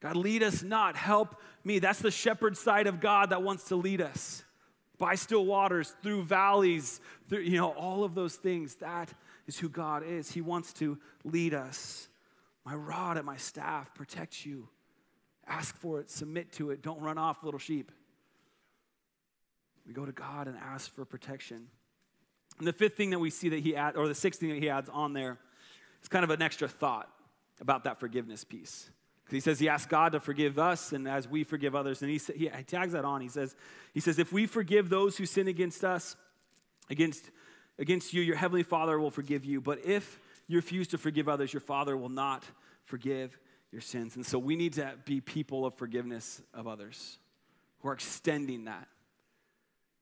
God, 0.00 0.16
lead 0.16 0.42
us 0.42 0.62
not, 0.62 0.96
help 0.96 1.36
me. 1.62 1.78
That's 1.78 1.98
the 1.98 2.10
shepherd 2.10 2.56
side 2.56 2.86
of 2.86 3.00
God 3.00 3.30
that 3.30 3.42
wants 3.42 3.64
to 3.64 3.76
lead 3.76 4.00
us 4.00 4.44
by 4.96 5.14
still 5.14 5.44
waters, 5.44 5.94
through 6.02 6.22
valleys, 6.22 7.00
through, 7.28 7.40
you 7.40 7.58
know, 7.58 7.72
all 7.72 8.02
of 8.02 8.14
those 8.14 8.36
things. 8.36 8.76
That 8.76 9.12
is 9.46 9.58
who 9.58 9.68
God 9.68 10.04
is. 10.06 10.30
He 10.30 10.40
wants 10.40 10.72
to 10.74 10.98
lead 11.22 11.52
us. 11.52 12.08
My 12.64 12.74
rod 12.74 13.18
and 13.18 13.26
my 13.26 13.36
staff 13.36 13.92
protect 13.94 14.46
you. 14.46 14.68
Ask 15.46 15.76
for 15.76 16.00
it, 16.00 16.10
submit 16.10 16.52
to 16.52 16.70
it. 16.70 16.80
Don't 16.80 17.00
run 17.00 17.18
off, 17.18 17.44
little 17.44 17.60
sheep. 17.60 17.92
We 19.86 19.92
go 19.92 20.06
to 20.06 20.12
God 20.12 20.48
and 20.48 20.56
ask 20.56 20.92
for 20.94 21.04
protection. 21.04 21.66
And 22.58 22.66
the 22.66 22.72
fifth 22.72 22.96
thing 22.96 23.10
that 23.10 23.18
we 23.18 23.30
see 23.30 23.48
that 23.50 23.60
he 23.60 23.76
adds, 23.76 23.96
or 23.96 24.08
the 24.08 24.14
sixth 24.14 24.40
thing 24.40 24.50
that 24.50 24.58
he 24.58 24.70
adds 24.70 24.88
on 24.88 25.12
there, 25.12 25.38
is 26.02 26.08
kind 26.08 26.24
of 26.24 26.30
an 26.30 26.42
extra 26.42 26.68
thought 26.68 27.08
about 27.60 27.84
that 27.84 27.98
forgiveness 27.98 28.44
piece. 28.44 28.88
Because 29.24 29.34
he 29.34 29.40
says 29.40 29.58
he 29.58 29.68
asks 29.68 29.86
God 29.86 30.12
to 30.12 30.20
forgive 30.20 30.58
us 30.58 30.92
and 30.92 31.08
as 31.08 31.26
we 31.26 31.44
forgive 31.44 31.74
others. 31.74 32.02
And 32.02 32.10
he, 32.10 32.20
he 32.36 32.48
tags 32.64 32.92
that 32.92 33.04
on. 33.04 33.20
He 33.20 33.28
says, 33.28 33.56
he 33.92 34.00
says, 34.00 34.18
if 34.18 34.32
we 34.32 34.46
forgive 34.46 34.90
those 34.90 35.16
who 35.16 35.26
sin 35.26 35.48
against 35.48 35.82
us, 35.82 36.14
against, 36.90 37.30
against 37.78 38.12
you, 38.12 38.22
your 38.22 38.36
heavenly 38.36 38.62
Father 38.62 38.98
will 39.00 39.10
forgive 39.10 39.44
you. 39.44 39.60
But 39.60 39.84
if 39.84 40.20
you 40.46 40.56
refuse 40.56 40.88
to 40.88 40.98
forgive 40.98 41.28
others, 41.28 41.52
your 41.52 41.60
Father 41.60 41.96
will 41.96 42.10
not 42.10 42.44
forgive 42.84 43.38
your 43.72 43.80
sins. 43.80 44.14
And 44.16 44.26
so 44.26 44.38
we 44.38 44.56
need 44.56 44.74
to 44.74 44.92
be 45.06 45.20
people 45.20 45.64
of 45.64 45.74
forgiveness 45.74 46.42
of 46.52 46.68
others 46.68 47.18
who 47.80 47.88
are 47.88 47.94
extending 47.94 48.66
that. 48.66 48.88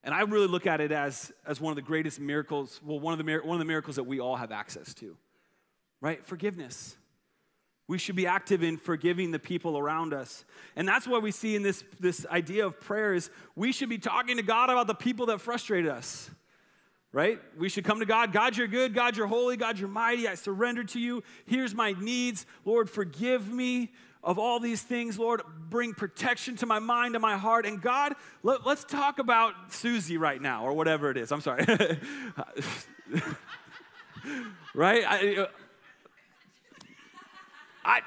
And 0.05 0.15
I 0.15 0.23
really 0.23 0.49
look 0.49 0.67
at 0.67 0.81
it 0.81 0.91
as, 0.91 1.33
as 1.47 1.61
one 1.61 1.71
of 1.71 1.77
the 1.77 1.83
greatest 1.83 2.19
miracles, 2.19 2.81
well, 2.85 2.99
one 2.99 3.19
of, 3.19 3.25
the, 3.25 3.41
one 3.45 3.55
of 3.55 3.59
the 3.61 3.65
miracles 3.65 3.97
that 3.97 4.05
we 4.05 4.21
all 4.21 4.37
have 4.37 4.51
access 4.51 4.95
to, 4.95 5.17
right? 6.01 6.25
Forgiveness. 6.25 6.97
We 7.87 7.99
should 7.99 8.17
be 8.17 8.27
active 8.27 8.63
in 8.63 8.79
forgiving 8.79 9.31
the 9.31 9.39
people 9.39 9.77
around 9.79 10.15
us. 10.15 10.45
And 10.77 10.89
that's 10.89 11.07
what 11.07 11.23
we 11.23 11.31
see 11.31 11.55
in 11.57 11.63
this, 11.63 11.85
this 12.01 12.27
idea 12.27 12.67
of 12.67 12.81
prayer 12.81 13.15
is 13.15 13.31
we 13.55 13.71
should 13.71 13.89
be 13.89 13.99
talking 13.99 14.39
to 14.39 14.43
God 14.43 14.71
about 14.71 14.87
the 14.87 14.95
people 14.95 15.27
that 15.27 15.41
frustrated 15.41 15.91
us. 15.91 16.31
Right? 17.13 17.39
We 17.59 17.69
should 17.69 17.85
come 17.85 18.01
to 18.01 18.07
God. 18.07 18.33
God, 18.33 18.57
you're 18.57 18.67
good. 18.67 18.95
God, 18.95 19.19
you're 19.19 19.27
holy. 19.27 19.59
God, 19.59 19.79
you're 19.79 19.89
mighty. 19.89 20.27
I 20.27 20.35
surrender 20.35 20.83
to 20.85 20.99
you. 20.99 21.23
Here's 21.45 21.75
my 21.75 21.93
needs. 21.93 22.47
Lord, 22.65 22.89
forgive 22.89 23.53
me 23.53 23.93
of 24.23 24.39
all 24.39 24.61
these 24.61 24.83
things. 24.83 25.19
Lord, 25.19 25.43
bring 25.69 25.95
protection 25.95 26.57
to 26.57 26.67
my 26.67 26.79
mind 26.79 27.15
and 27.15 27.23
my 27.23 27.37
heart. 27.37 27.67
And 27.67 27.81
God, 27.81 28.15
let, 28.43 28.67
us 28.67 28.85
talk 28.85 29.19
about 29.19 29.73
Susie 29.73 30.17
right 30.17 30.41
now, 30.41 30.65
or 30.65 30.73
whatever 30.73 31.11
it 31.11 31.17
is. 31.17 31.33
I'm 31.33 31.41
sorry. 31.41 31.65
right? 34.75 35.05
I, 35.07 35.47
I, 37.85 38.01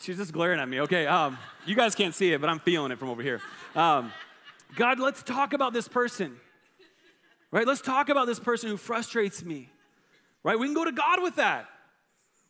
she's 0.00 0.18
just 0.18 0.32
glaring 0.32 0.60
at 0.60 0.68
me. 0.68 0.80
Okay, 0.80 1.06
um, 1.06 1.38
you 1.64 1.74
guys 1.74 1.94
can't 1.94 2.14
see 2.14 2.32
it, 2.32 2.40
but 2.40 2.50
I'm 2.50 2.60
feeling 2.60 2.92
it 2.92 2.98
from 2.98 3.08
over 3.08 3.22
here. 3.22 3.40
Um, 3.74 4.12
God, 4.74 5.00
let's 5.00 5.22
talk 5.22 5.52
about 5.52 5.72
this 5.72 5.88
person. 5.88 6.36
Right? 7.50 7.66
Let's 7.66 7.80
talk 7.80 8.08
about 8.08 8.26
this 8.26 8.40
person 8.40 8.68
who 8.68 8.76
frustrates 8.76 9.44
me. 9.44 9.70
Right? 10.42 10.58
We 10.58 10.66
can 10.66 10.74
go 10.74 10.84
to 10.84 10.92
God 10.92 11.22
with 11.22 11.36
that. 11.36 11.66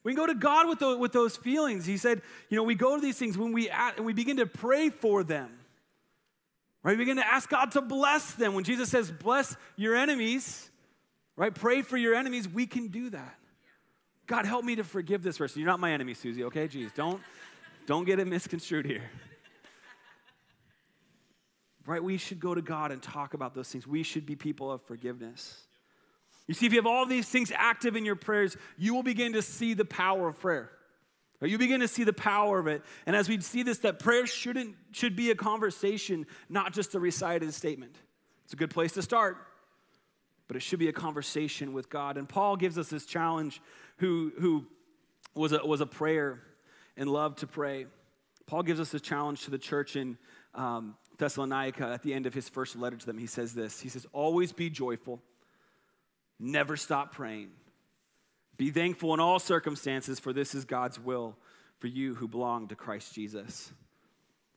We 0.06 0.14
can 0.14 0.22
go 0.22 0.32
to 0.32 0.38
God 0.38 0.68
with, 0.68 1.00
with 1.00 1.10
those 1.10 1.36
feelings. 1.36 1.84
He 1.84 1.96
said, 1.96 2.22
you 2.48 2.56
know, 2.56 2.62
we 2.62 2.76
go 2.76 2.94
to 2.94 3.02
these 3.02 3.18
things 3.18 3.36
when 3.36 3.50
we 3.50 3.68
and 3.68 4.06
we 4.06 4.12
begin 4.12 4.36
to 4.36 4.46
pray 4.46 4.88
for 4.88 5.24
them. 5.24 5.50
Right? 6.84 6.92
We 6.92 6.98
begin 6.98 7.16
to 7.16 7.26
ask 7.26 7.48
God 7.48 7.72
to 7.72 7.82
bless 7.82 8.30
them. 8.34 8.54
When 8.54 8.62
Jesus 8.62 8.88
says, 8.88 9.10
bless 9.10 9.56
your 9.74 9.96
enemies, 9.96 10.70
right? 11.34 11.52
Pray 11.52 11.82
for 11.82 11.96
your 11.96 12.14
enemies, 12.14 12.48
we 12.48 12.68
can 12.68 12.86
do 12.86 13.10
that. 13.10 13.36
God, 14.28 14.46
help 14.46 14.64
me 14.64 14.76
to 14.76 14.84
forgive 14.84 15.24
this 15.24 15.38
person. 15.38 15.60
You're 15.60 15.70
not 15.70 15.80
my 15.80 15.90
enemy, 15.90 16.14
Susie, 16.14 16.44
okay? 16.44 16.68
Jeez, 16.68 16.94
don't, 16.94 17.20
don't 17.86 18.04
get 18.04 18.20
it 18.20 18.28
misconstrued 18.28 18.86
here. 18.86 19.10
Right? 21.84 22.00
We 22.00 22.16
should 22.16 22.38
go 22.38 22.54
to 22.54 22.62
God 22.62 22.92
and 22.92 23.02
talk 23.02 23.34
about 23.34 23.56
those 23.56 23.70
things. 23.70 23.88
We 23.88 24.04
should 24.04 24.24
be 24.24 24.36
people 24.36 24.70
of 24.70 24.82
forgiveness. 24.82 25.66
You 26.46 26.54
see, 26.54 26.66
if 26.66 26.72
you 26.72 26.78
have 26.78 26.86
all 26.86 27.06
these 27.06 27.28
things 27.28 27.52
active 27.54 27.96
in 27.96 28.04
your 28.04 28.16
prayers, 28.16 28.56
you 28.76 28.94
will 28.94 29.02
begin 29.02 29.32
to 29.32 29.42
see 29.42 29.74
the 29.74 29.84
power 29.84 30.28
of 30.28 30.38
prayer. 30.38 30.70
You 31.42 31.58
begin 31.58 31.80
to 31.80 31.88
see 31.88 32.04
the 32.04 32.14
power 32.14 32.58
of 32.58 32.66
it. 32.66 32.82
And 33.04 33.14
as 33.14 33.28
we 33.28 33.40
see 33.40 33.62
this, 33.62 33.78
that 33.78 33.98
prayer 33.98 34.26
shouldn't 34.26 34.74
should 34.92 35.16
be 35.16 35.30
a 35.30 35.34
conversation, 35.34 36.26
not 36.48 36.72
just 36.72 36.94
a 36.94 37.00
recited 37.00 37.52
statement. 37.52 37.94
It's 38.44 38.54
a 38.54 38.56
good 38.56 38.70
place 38.70 38.92
to 38.92 39.02
start, 39.02 39.36
but 40.48 40.56
it 40.56 40.60
should 40.60 40.78
be 40.78 40.88
a 40.88 40.92
conversation 40.92 41.72
with 41.72 41.90
God. 41.90 42.16
And 42.16 42.28
Paul 42.28 42.56
gives 42.56 42.78
us 42.78 42.88
this 42.88 43.04
challenge 43.04 43.60
who, 43.98 44.32
who 44.38 44.66
was, 45.34 45.52
a, 45.52 45.64
was 45.66 45.80
a 45.80 45.86
prayer 45.86 46.40
and 46.96 47.10
loved 47.10 47.38
to 47.38 47.46
pray. 47.46 47.86
Paul 48.46 48.62
gives 48.62 48.80
us 48.80 48.94
a 48.94 49.00
challenge 49.00 49.42
to 49.44 49.50
the 49.50 49.58
church 49.58 49.96
in 49.96 50.16
um, 50.54 50.96
Thessalonica 51.18 51.88
at 51.88 52.02
the 52.02 52.14
end 52.14 52.26
of 52.26 52.32
his 52.32 52.48
first 52.48 52.76
letter 52.76 52.96
to 52.96 53.04
them. 53.04 53.18
He 53.18 53.26
says 53.26 53.52
this 53.52 53.80
He 53.80 53.88
says, 53.88 54.06
Always 54.12 54.52
be 54.52 54.70
joyful, 54.70 55.20
never 56.38 56.76
stop 56.76 57.12
praying. 57.12 57.50
Be 58.56 58.70
thankful 58.70 59.12
in 59.14 59.20
all 59.20 59.38
circumstances, 59.38 60.18
for 60.18 60.32
this 60.32 60.54
is 60.54 60.64
God's 60.64 60.98
will 60.98 61.36
for 61.78 61.88
you 61.88 62.14
who 62.14 62.26
belong 62.26 62.68
to 62.68 62.74
Christ 62.74 63.14
Jesus. 63.14 63.72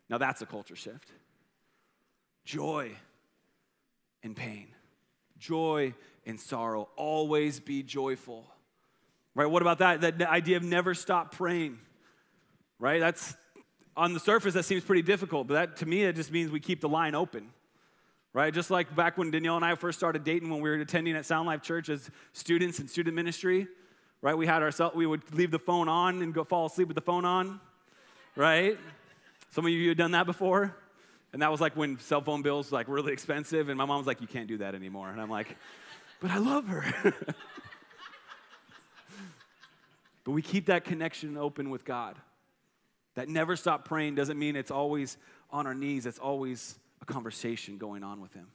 Now 0.10 0.18
that's 0.18 0.42
a 0.42 0.46
culture 0.46 0.76
shift. 0.76 1.12
Joy 2.46 2.92
and 4.24 4.36
pain, 4.36 4.68
joy 5.38 5.94
and 6.26 6.40
sorrow. 6.40 6.90
Always 6.96 7.60
be 7.60 7.84
joyful. 7.84 8.46
Right? 9.36 9.46
What 9.46 9.62
about 9.62 9.80
that? 9.80 10.02
That 10.02 10.22
idea 10.22 10.58
of 10.58 10.64
never 10.64 10.94
stop 10.94 11.34
praying. 11.36 11.78
Right? 12.80 13.00
That's 13.00 13.36
on 13.96 14.14
the 14.14 14.20
surface, 14.20 14.54
that 14.54 14.64
seems 14.64 14.84
pretty 14.84 15.02
difficult, 15.02 15.48
but 15.48 15.54
that 15.56 15.78
to 15.78 15.86
me, 15.86 16.04
it 16.04 16.16
just 16.16 16.32
means 16.32 16.50
we 16.50 16.62
keep 16.62 16.80
the 16.80 16.90
line 16.90 17.16
open. 17.16 17.50
Right? 18.32 18.54
Just 18.54 18.70
like 18.70 18.96
back 18.96 19.18
when 19.18 19.32
Danielle 19.32 19.56
and 19.56 19.66
I 19.66 19.74
first 19.76 19.98
started 19.98 20.24
dating 20.24 20.50
when 20.50 20.62
we 20.62 20.70
were 20.70 20.76
attending 20.76 21.16
at 21.16 21.26
Sound 21.26 21.48
Life 21.48 21.64
Church 21.64 21.90
as 21.90 22.12
students 22.34 22.80
in 22.80 22.88
student 22.88 23.16
ministry, 23.16 23.68
right? 24.22 24.38
We 24.38 24.46
had 24.46 24.62
ourselves, 24.62 24.96
we 24.96 25.08
would 25.08 25.34
leave 25.34 25.50
the 25.50 25.60
phone 25.60 25.90
on 25.90 26.22
and 26.22 26.34
go 26.34 26.44
fall 26.44 26.68
asleep 26.68 26.88
with 26.88 26.96
the 26.96 27.02
phone 27.02 27.26
on, 27.26 27.60
right? 28.36 28.78
Some 29.50 29.66
of 29.66 29.72
you 29.72 29.90
have 29.90 29.98
done 29.98 30.12
that 30.12 30.28
before. 30.28 30.76
And 31.34 31.42
that 31.42 31.52
was 31.52 31.62
like 31.62 31.76
when 31.76 32.00
cell 32.00 32.22
phone 32.22 32.42
bills 32.42 32.72
like 32.72 32.88
really 32.88 33.14
expensive, 33.14 33.70
and 33.70 33.78
my 33.78 33.86
mom 33.86 34.00
was 34.00 34.08
like, 34.08 34.22
"You 34.22 34.28
can't 34.28 34.48
do 34.48 34.58
that 34.58 34.74
anymore." 34.74 35.10
And 35.10 35.22
I'm 35.22 35.30
like, 35.30 35.56
"But 36.20 36.32
I 36.32 36.38
love 36.38 36.68
her." 36.68 36.84
but 40.24 40.32
we 40.32 40.42
keep 40.42 40.66
that 40.68 40.86
connection 40.86 41.38
open 41.38 41.70
with 41.70 41.86
God. 41.86 42.16
That 43.16 43.30
never 43.30 43.56
stop 43.56 43.86
praying 43.86 44.16
doesn't 44.16 44.40
mean 44.40 44.56
it's 44.56 44.72
always 44.72 45.18
on 45.52 45.68
our 45.68 45.76
knees. 45.76 46.06
It's 46.06 46.20
always 46.20 46.80
conversation 47.10 47.78
going 47.78 48.04
on 48.04 48.22
with 48.22 48.34
Him. 48.34 48.48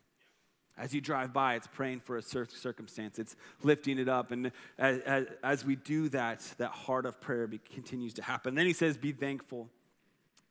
As 0.76 0.92
you 0.92 1.00
drive 1.00 1.32
by, 1.32 1.54
it's 1.54 1.68
praying 1.68 2.00
for 2.00 2.16
a 2.16 2.22
circumstance, 2.22 3.18
it's 3.18 3.36
lifting 3.62 3.98
it 3.98 4.08
up. 4.08 4.32
And 4.32 4.50
as, 4.78 4.98
as, 5.00 5.26
as 5.42 5.64
we 5.64 5.76
do 5.76 6.08
that, 6.10 6.40
that 6.58 6.70
heart 6.70 7.06
of 7.06 7.20
prayer 7.20 7.46
be, 7.46 7.58
continues 7.58 8.14
to 8.14 8.22
happen. 8.22 8.54
Then 8.54 8.66
He 8.66 8.72
says, 8.72 8.96
Be 8.96 9.12
thankful, 9.12 9.68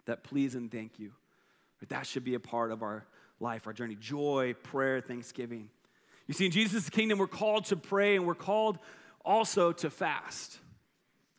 that 0.06 0.24
please 0.24 0.56
and 0.56 0.72
thank 0.72 1.00
you. 1.00 1.12
But 1.80 1.90
that 1.90 2.08
should 2.08 2.24
be 2.24 2.36
a 2.36 2.40
part 2.40 2.72
of 2.72 2.82
our 2.82 3.06
life, 3.40 3.68
our 3.68 3.74
journey 3.74 3.98
joy, 4.00 4.56
prayer, 4.64 5.02
thanksgiving. 5.02 5.70
You 6.28 6.34
see, 6.34 6.46
in 6.46 6.52
Jesus' 6.52 6.90
kingdom, 6.90 7.20
we're 7.20 7.28
called 7.28 7.66
to 7.66 7.76
pray 7.76 8.16
and 8.16 8.26
we're 8.26 8.36
called 8.36 8.80
also 9.26 9.74
to 9.74 9.90
fast. 9.90 10.60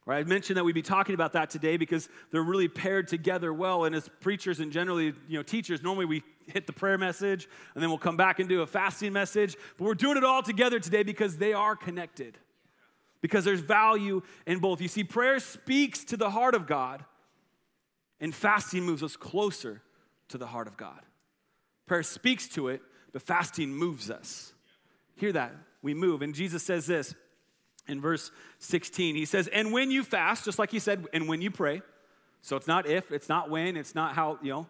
Right? 0.07 0.19
I 0.19 0.29
mentioned 0.29 0.59
that 0.59 0.65
we'd 0.65 0.75
be 0.75 0.83
talking 0.83 1.15
about 1.15 1.33
that 1.33 1.49
today 1.49 1.79
because 1.79 2.11
they're 2.31 2.43
really 2.43 2.69
paired 2.69 3.09
together 3.09 3.55
well. 3.55 3.85
And 3.85 3.95
as 3.95 4.11
preachers 4.21 4.61
and 4.61 4.71
generally, 4.71 5.15
you 5.29 5.39
know, 5.39 5.43
teachers, 5.43 5.83
normally 5.83 6.05
we 6.05 6.23
hit 6.47 6.67
the 6.67 6.75
prayer 6.75 6.99
message 6.99 7.49
and 7.75 7.83
then 7.83 7.89
we'll 7.89 7.99
come 7.99 8.17
back 8.17 8.39
and 8.39 8.47
do 8.47 8.61
a 8.61 8.67
fasting 8.67 9.15
message. 9.15 9.57
But 9.79 9.85
we're 9.85 9.95
doing 9.95 10.19
it 10.19 10.25
all 10.25 10.43
together 10.43 10.79
today 10.79 11.05
because 11.05 11.39
they 11.39 11.55
are 11.55 11.75
connected. 11.75 12.37
Because 13.23 13.47
there's 13.47 13.61
value 13.61 14.21
in 14.47 14.59
both. 14.59 14.83
You 14.83 14.89
see, 14.89 15.05
prayer 15.05 15.39
speaks 15.39 16.05
to 16.05 16.19
the 16.19 16.29
heart 16.29 16.55
of 16.55 16.67
God, 16.67 17.03
and 18.21 18.35
fasting 18.35 18.83
moves 18.83 19.03
us 19.03 19.17
closer 19.17 19.81
to 20.29 20.37
the 20.37 20.47
heart 20.47 20.67
of 20.67 20.77
God. 20.77 21.01
Prayer 21.87 22.03
speaks 22.03 22.47
to 22.49 22.69
it, 22.69 22.83
but 23.15 23.23
fasting 23.23 23.71
moves 23.71 24.11
us. 24.11 24.53
Hear 25.17 25.33
that? 25.33 25.55
We 25.81 25.95
move. 25.95 26.21
And 26.21 26.35
Jesus 26.35 26.63
says 26.63 26.87
this 26.87 27.15
in 27.89 28.01
verse 28.01 28.31
16. 28.61 29.15
He 29.15 29.25
says, 29.25 29.49
And 29.49 29.73
when 29.73 29.91
you 29.91 30.03
fast, 30.03 30.45
just 30.45 30.59
like 30.59 30.71
he 30.71 30.79
said, 30.79 31.07
and 31.13 31.29
when 31.29 31.43
you 31.43 31.51
pray, 31.51 31.83
so 32.43 32.57
it's 32.57 32.67
not 32.67 32.87
if, 32.87 33.11
it's 33.11 33.29
not 33.29 33.51
when, 33.51 33.77
it's 33.77 33.95
not 33.95 34.15
how, 34.15 34.39
you 34.43 34.51
know, 34.51 34.67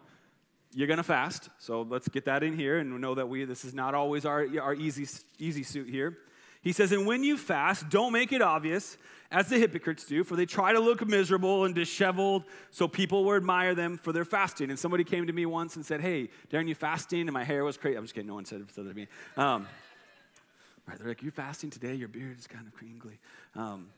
you're 0.73 0.87
gonna 0.87 1.03
fast. 1.03 1.49
So 1.57 1.83
let's 1.83 2.07
get 2.09 2.25
that 2.25 2.43
in 2.43 2.55
here 2.57 2.79
and 2.79 2.99
know 2.99 3.15
that 3.15 3.27
we 3.29 3.45
this 3.45 3.63
is 3.65 3.73
not 3.73 3.95
always 3.95 4.25
our, 4.25 4.47
our 4.61 4.73
easy, 4.73 5.07
easy 5.39 5.63
suit 5.63 5.89
here. 5.89 6.17
He 6.61 6.71
says, 6.71 6.91
And 6.91 7.05
when 7.05 7.23
you 7.23 7.37
fast, 7.37 7.89
don't 7.89 8.11
make 8.11 8.33
it 8.33 8.41
obvious, 8.41 8.97
as 9.31 9.49
the 9.49 9.57
hypocrites 9.57 10.05
do, 10.05 10.23
for 10.23 10.35
they 10.35 10.45
try 10.45 10.73
to 10.73 10.79
look 10.79 11.05
miserable 11.05 11.65
and 11.65 11.75
disheveled, 11.75 12.43
so 12.71 12.87
people 12.87 13.23
will 13.23 13.35
admire 13.35 13.75
them 13.75 13.97
for 13.97 14.11
their 14.11 14.25
fasting. 14.25 14.69
And 14.69 14.77
somebody 14.77 15.03
came 15.03 15.27
to 15.27 15.33
me 15.33 15.45
once 15.45 15.75
and 15.75 15.85
said, 15.85 16.01
Hey, 16.01 16.29
Darren, 16.51 16.67
you 16.67 16.75
fasting? 16.75 17.21
And 17.21 17.33
my 17.33 17.43
hair 17.43 17.63
was 17.63 17.77
crazy. 17.77 17.97
I'm 17.97 18.03
just 18.03 18.15
kidding, 18.15 18.27
no 18.27 18.35
one 18.35 18.45
said 18.45 18.61
it 18.61 18.73
to 18.73 18.81
me. 18.81 19.07
Um, 19.37 19.67
right, 20.87 20.97
they're 20.97 21.07
like, 21.07 21.21
You're 21.21 21.31
fasting 21.31 21.69
today? 21.69 21.95
Your 21.95 22.07
beard 22.07 22.39
is 22.39 22.47
kind 22.47 22.67
of 22.67 22.73
crinkly. 22.73 23.19
Um, 23.55 23.89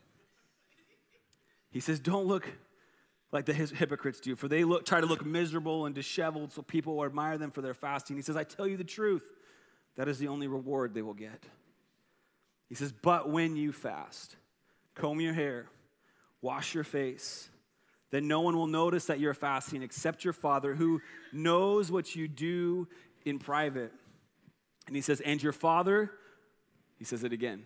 he 1.70 1.80
says, 1.80 2.00
Don't 2.00 2.26
look 2.26 2.48
like 3.30 3.44
the 3.44 3.52
hypocrites 3.52 4.20
do, 4.20 4.34
for 4.36 4.48
they 4.48 4.64
look, 4.64 4.86
try 4.86 5.00
to 5.00 5.06
look 5.06 5.24
miserable 5.24 5.84
and 5.84 5.94
disheveled, 5.94 6.50
so 6.52 6.62
people 6.62 6.96
will 6.96 7.04
admire 7.04 7.36
them 7.36 7.50
for 7.50 7.60
their 7.60 7.74
fasting. 7.74 8.16
He 8.16 8.22
says, 8.22 8.36
I 8.36 8.44
tell 8.44 8.66
you 8.66 8.78
the 8.78 8.84
truth, 8.84 9.24
that 9.96 10.08
is 10.08 10.18
the 10.18 10.28
only 10.28 10.46
reward 10.46 10.94
they 10.94 11.02
will 11.02 11.14
get. 11.14 11.44
He 12.68 12.74
says, 12.74 12.92
But 12.92 13.28
when 13.30 13.56
you 13.56 13.72
fast, 13.72 14.36
comb 14.94 15.20
your 15.20 15.34
hair, 15.34 15.66
wash 16.40 16.74
your 16.74 16.84
face, 16.84 17.48
then 18.10 18.26
no 18.26 18.40
one 18.40 18.56
will 18.56 18.66
notice 18.66 19.06
that 19.06 19.20
you're 19.20 19.34
fasting 19.34 19.82
except 19.82 20.24
your 20.24 20.32
Father 20.32 20.74
who 20.74 21.02
knows 21.32 21.90
what 21.90 22.16
you 22.16 22.26
do 22.28 22.88
in 23.26 23.38
private. 23.38 23.92
And 24.86 24.96
he 24.96 25.02
says, 25.02 25.20
And 25.20 25.42
your 25.42 25.52
Father, 25.52 26.10
he 26.98 27.04
says 27.04 27.24
it 27.24 27.32
again, 27.32 27.64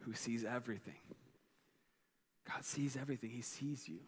who 0.00 0.12
sees 0.12 0.44
everything. 0.44 0.94
God 2.46 2.64
sees 2.64 2.96
everything, 2.96 3.30
He 3.30 3.42
sees 3.42 3.88
you. 3.88 3.98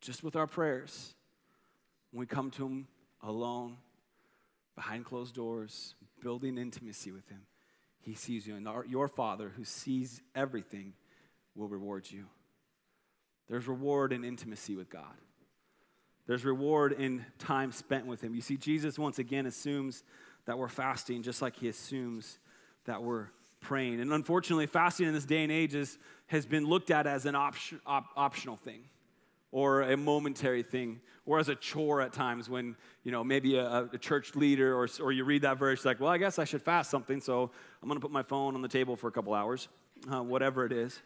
Just 0.00 0.22
with 0.22 0.36
our 0.36 0.46
prayers, 0.46 1.14
when 2.12 2.20
we 2.20 2.26
come 2.26 2.50
to 2.52 2.66
Him 2.66 2.86
alone, 3.22 3.78
behind 4.74 5.04
closed 5.04 5.34
doors, 5.34 5.94
building 6.22 6.58
intimacy 6.58 7.10
with 7.10 7.28
Him, 7.28 7.42
he 8.00 8.14
sees 8.14 8.46
you. 8.46 8.54
And 8.54 8.68
our, 8.68 8.84
your 8.84 9.08
Father, 9.08 9.50
who 9.56 9.64
sees 9.64 10.22
everything, 10.34 10.92
will 11.56 11.66
reward 11.66 12.06
you. 12.08 12.26
There's 13.48 13.66
reward 13.66 14.12
in 14.12 14.24
intimacy 14.24 14.76
with 14.76 14.90
God. 14.90 15.16
There's 16.28 16.44
reward 16.44 16.92
in 16.92 17.24
time 17.38 17.72
spent 17.72 18.06
with 18.06 18.20
Him. 18.20 18.34
You 18.34 18.42
see, 18.42 18.56
Jesus 18.56 18.98
once 18.98 19.18
again 19.18 19.46
assumes 19.46 20.04
that 20.44 20.56
we're 20.56 20.68
fasting 20.68 21.22
just 21.22 21.42
like 21.42 21.56
He 21.56 21.68
assumes 21.68 22.38
that 22.84 23.02
we're 23.02 23.26
praying. 23.66 24.00
And 24.00 24.12
unfortunately, 24.12 24.66
fasting 24.66 25.06
in 25.06 25.14
this 25.14 25.24
day 25.24 25.42
and 25.42 25.52
age 25.52 25.74
is, 25.74 25.98
has 26.26 26.46
been 26.46 26.64
looked 26.66 26.90
at 26.90 27.06
as 27.06 27.26
an 27.26 27.34
op- 27.34 27.54
op- 27.86 28.10
optional 28.16 28.56
thing 28.56 28.80
or 29.52 29.82
a 29.82 29.96
momentary 29.96 30.62
thing 30.62 31.00
or 31.24 31.38
as 31.38 31.48
a 31.48 31.54
chore 31.54 32.00
at 32.00 32.12
times 32.12 32.48
when 32.48 32.76
you 33.04 33.12
know 33.12 33.22
maybe 33.22 33.56
a, 33.56 33.88
a, 33.92 33.98
church 33.98 34.34
leader 34.34 34.74
or, 34.74 34.88
or 35.00 35.12
you 35.12 35.24
read 35.24 35.42
that 35.42 35.56
verse 35.56 35.84
like 35.84 36.00
well 36.00 36.10
i 36.10 36.18
guess 36.18 36.40
i 36.40 36.44
should 36.44 36.60
fast 36.60 36.90
something 36.90 37.20
so 37.20 37.48
i'm 37.80 37.88
going 37.88 37.96
to 37.98 38.02
put 38.02 38.10
my 38.10 38.24
phone 38.24 38.56
on 38.56 38.60
the 38.60 38.68
table 38.68 38.96
for 38.96 39.06
a 39.06 39.12
couple 39.12 39.32
hours 39.32 39.68
uh, 40.12 40.22
whatever 40.22 40.64
it 40.64 40.72
is. 40.72 41.00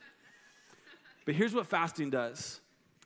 But 1.24 1.34
here's 1.34 1.54
what 1.54 1.66
fasting 1.66 2.10
does. 2.10 2.60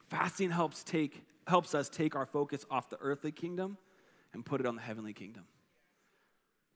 Fasting 0.09 0.51
helps 0.51 0.85
take 0.85 1.23
helps 1.47 1.75
us 1.75 1.91
take 1.91 2.17
our 2.17 2.25
focus 2.25 2.65
off 2.71 2.89
the 2.89 2.97
earthly 3.03 3.31
kingdom 3.31 3.77
and 4.33 4.47
put 4.47 4.61
it 4.61 4.67
on 4.67 4.77
the 4.77 4.81
heavenly 4.81 5.13
kingdom 5.13 5.45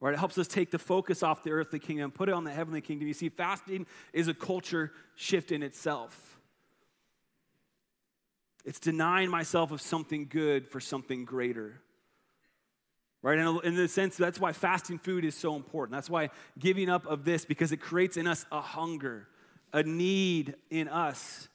right 0.01 0.15
it 0.15 0.19
helps 0.19 0.39
us 0.39 0.47
take 0.47 0.71
the 0.71 0.79
focus 0.79 1.23
off 1.23 1.43
the 1.43 1.51
earthly 1.51 1.79
kingdom 1.79 2.11
put 2.11 2.29
it 2.29 2.33
on 2.33 2.45
the 2.45 2.53
heavenly 2.53 2.81
kingdom 2.81 3.07
you 3.07 3.15
see 3.15 3.29
fasting 3.29 3.87
is 4.13 4.29
a 4.29 4.35
culture 4.35 4.93
shift 5.17 5.53
in 5.53 5.63
itself 5.63 6.29
it's 8.69 8.81
denying 8.81 9.31
myself 9.31 9.71
of 9.71 9.81
something 9.81 10.27
good 10.29 10.67
for 10.67 10.79
something 10.79 11.25
greater. 11.25 11.81
Right? 13.23 13.39
And 13.39 13.65
in 13.65 13.75
the 13.77 13.89
sense, 13.89 14.15
that's 14.15 14.39
why 14.39 14.53
fasting 14.53 14.99
food 14.99 15.25
is 15.25 15.35
so 15.35 15.57
important. 15.57 15.97
That's 15.97 16.11
why 16.11 16.29
giving 16.59 16.91
up 16.91 17.07
of 17.07 17.25
this, 17.25 17.47
because 17.47 17.73
it 17.73 17.79
creates 17.79 18.19
in 18.19 18.27
us 18.27 18.45
a 18.53 18.61
hunger, 18.61 19.27
a 19.73 19.83
need 19.83 20.55
in 20.69 20.87
us. 20.89 21.49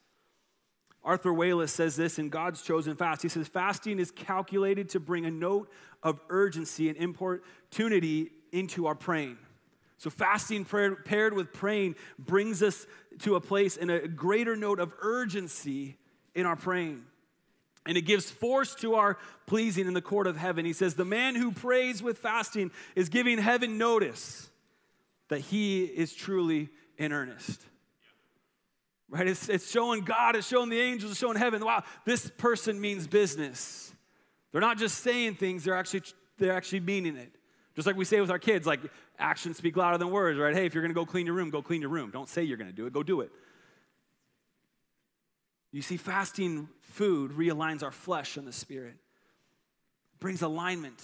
Arthur 1.03 1.33
Wallis 1.33 1.71
says 1.71 1.95
this 1.95 2.17
in 2.17 2.29
God's 2.29 2.61
Chosen 2.61 2.95
Fast. 2.95 3.21
He 3.21 3.29
says, 3.29 3.47
Fasting 3.47 3.99
is 3.99 4.11
calculated 4.11 4.89
to 4.89 4.99
bring 4.99 5.25
a 5.25 5.31
note 5.31 5.69
of 6.01 6.19
urgency 6.29 6.87
and 6.89 6.97
importunity 6.97 8.31
into 8.51 8.87
our 8.87 8.95
praying. 8.95 9.37
So, 9.97 10.09
fasting 10.09 10.65
paired 10.65 11.33
with 11.33 11.53
praying 11.53 11.95
brings 12.19 12.61
us 12.63 12.85
to 13.19 13.35
a 13.35 13.41
place 13.41 13.77
in 13.77 13.89
a 13.89 14.07
greater 14.07 14.55
note 14.55 14.79
of 14.79 14.93
urgency 15.01 15.97
in 16.35 16.45
our 16.45 16.55
praying. 16.55 17.03
And 17.85 17.97
it 17.97 18.01
gives 18.01 18.31
force 18.31 18.75
to 18.75 18.95
our 18.95 19.17
pleasing 19.45 19.87
in 19.87 19.93
the 19.93 20.01
court 20.01 20.27
of 20.27 20.37
heaven. 20.37 20.65
He 20.65 20.73
says, 20.73 20.95
The 20.95 21.05
man 21.05 21.35
who 21.35 21.51
prays 21.51 22.01
with 22.01 22.17
fasting 22.17 22.71
is 22.95 23.09
giving 23.09 23.37
heaven 23.37 23.77
notice 23.77 24.49
that 25.27 25.41
he 25.41 25.83
is 25.83 26.13
truly 26.13 26.69
in 26.97 27.11
earnest. 27.11 27.61
Right? 29.09 29.27
It's, 29.27 29.49
it's 29.49 29.69
showing 29.69 30.01
God, 30.01 30.35
it's 30.35 30.47
showing 30.47 30.69
the 30.69 30.79
angels, 30.79 31.11
it's 31.11 31.19
showing 31.19 31.37
heaven, 31.37 31.63
wow, 31.63 31.83
this 32.05 32.31
person 32.37 32.79
means 32.79 33.05
business. 33.05 33.93
They're 34.51 34.61
not 34.61 34.77
just 34.77 34.99
saying 34.99 35.35
things, 35.35 35.63
they're 35.63 35.75
actually, 35.75 36.03
they're 36.37 36.53
actually 36.53 36.79
meaning 36.79 37.17
it. 37.17 37.31
Just 37.75 37.87
like 37.87 37.95
we 37.95 38.05
say 38.05 38.21
with 38.21 38.29
our 38.29 38.39
kids, 38.39 38.67
like 38.67 38.79
actions 39.17 39.57
speak 39.57 39.75
louder 39.77 39.97
than 39.97 40.11
words, 40.11 40.37
right? 40.39 40.53
Hey, 40.53 40.65
if 40.65 40.73
you're 40.73 40.83
gonna 40.83 40.93
go 40.93 41.05
clean 41.05 41.25
your 41.25 41.35
room, 41.35 41.49
go 41.49 41.61
clean 41.61 41.81
your 41.81 41.89
room. 41.89 42.11
Don't 42.11 42.29
say 42.29 42.43
you're 42.43 42.57
gonna 42.57 42.71
do 42.71 42.85
it, 42.85 42.93
go 42.93 43.03
do 43.03 43.21
it. 43.21 43.31
You 45.71 45.81
see, 45.81 45.97
fasting 45.97 46.69
food 46.81 47.31
realigns 47.31 47.81
our 47.81 47.91
flesh 47.91 48.37
and 48.37 48.47
the 48.47 48.51
spirit, 48.51 48.95
brings 50.19 50.43
alignment, 50.43 51.01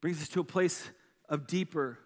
brings 0.00 0.22
us 0.22 0.28
to 0.30 0.40
a 0.40 0.44
place 0.44 0.88
of 1.28 1.46
deeper 1.46 1.98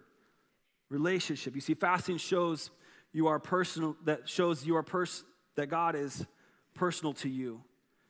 relationship. 0.89 1.55
You 1.55 1.61
see, 1.61 1.75
fasting 1.75 2.17
shows 2.17 2.71
you 3.13 3.27
are 3.27 3.39
personal, 3.39 3.95
that 4.05 4.27
shows 4.27 4.65
you 4.65 4.75
are 4.75 4.83
pers- 4.83 5.23
that 5.55 5.67
God 5.67 5.95
is 5.95 6.25
personal 6.73 7.13
to 7.13 7.29
you 7.29 7.61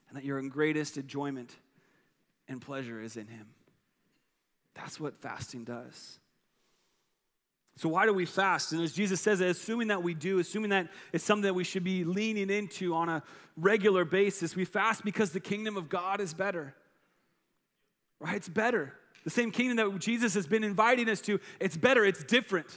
and 0.08 0.18
that 0.18 0.24
your 0.24 0.42
greatest 0.44 0.98
enjoyment 0.98 1.56
and 2.48 2.62
pleasure 2.62 3.02
is 3.02 3.18
in 3.18 3.28
Him. 3.28 3.48
That's 4.76 5.00
what 5.00 5.18
fasting 5.18 5.66
does. 5.66 6.20
So, 7.76 7.90
why 7.90 8.06
do 8.06 8.14
we 8.14 8.26
fast? 8.26 8.72
And 8.72 8.82
as 8.82 8.94
Jesus 8.94 9.20
says, 9.20 9.42
assuming 9.42 9.88
that 9.88 10.04
we 10.04 10.14
do, 10.14 10.40
assuming 10.40 10.70
that 10.70 10.90
it's 11.12 11.24
something 11.24 11.44
that 11.44 11.56
we 11.56 11.64
should 11.64 11.84
be 11.84 12.04
leaning 12.04 12.50
into 12.50 12.94
on 12.94 13.10
a 13.10 13.24
regular 13.58 14.06
basis, 14.06 14.56
we 14.56 14.66
fast 14.66 15.04
because 15.04 15.32
the 15.32 15.40
kingdom 15.40 15.76
of 15.76 15.90
God 15.90 16.22
is 16.22 16.34
better. 16.34 16.76
Right? 18.20 18.36
It's 18.36 18.50
better. 18.50 18.94
The 19.24 19.32
same 19.32 19.52
kingdom 19.52 19.78
that 19.78 20.00
Jesus 20.00 20.34
has 20.36 20.46
been 20.46 20.64
inviting 20.64 21.10
us 21.10 21.22
to, 21.22 21.40
it's 21.60 21.78
better, 21.78 22.06
it's 22.06 22.24
different. 22.24 22.68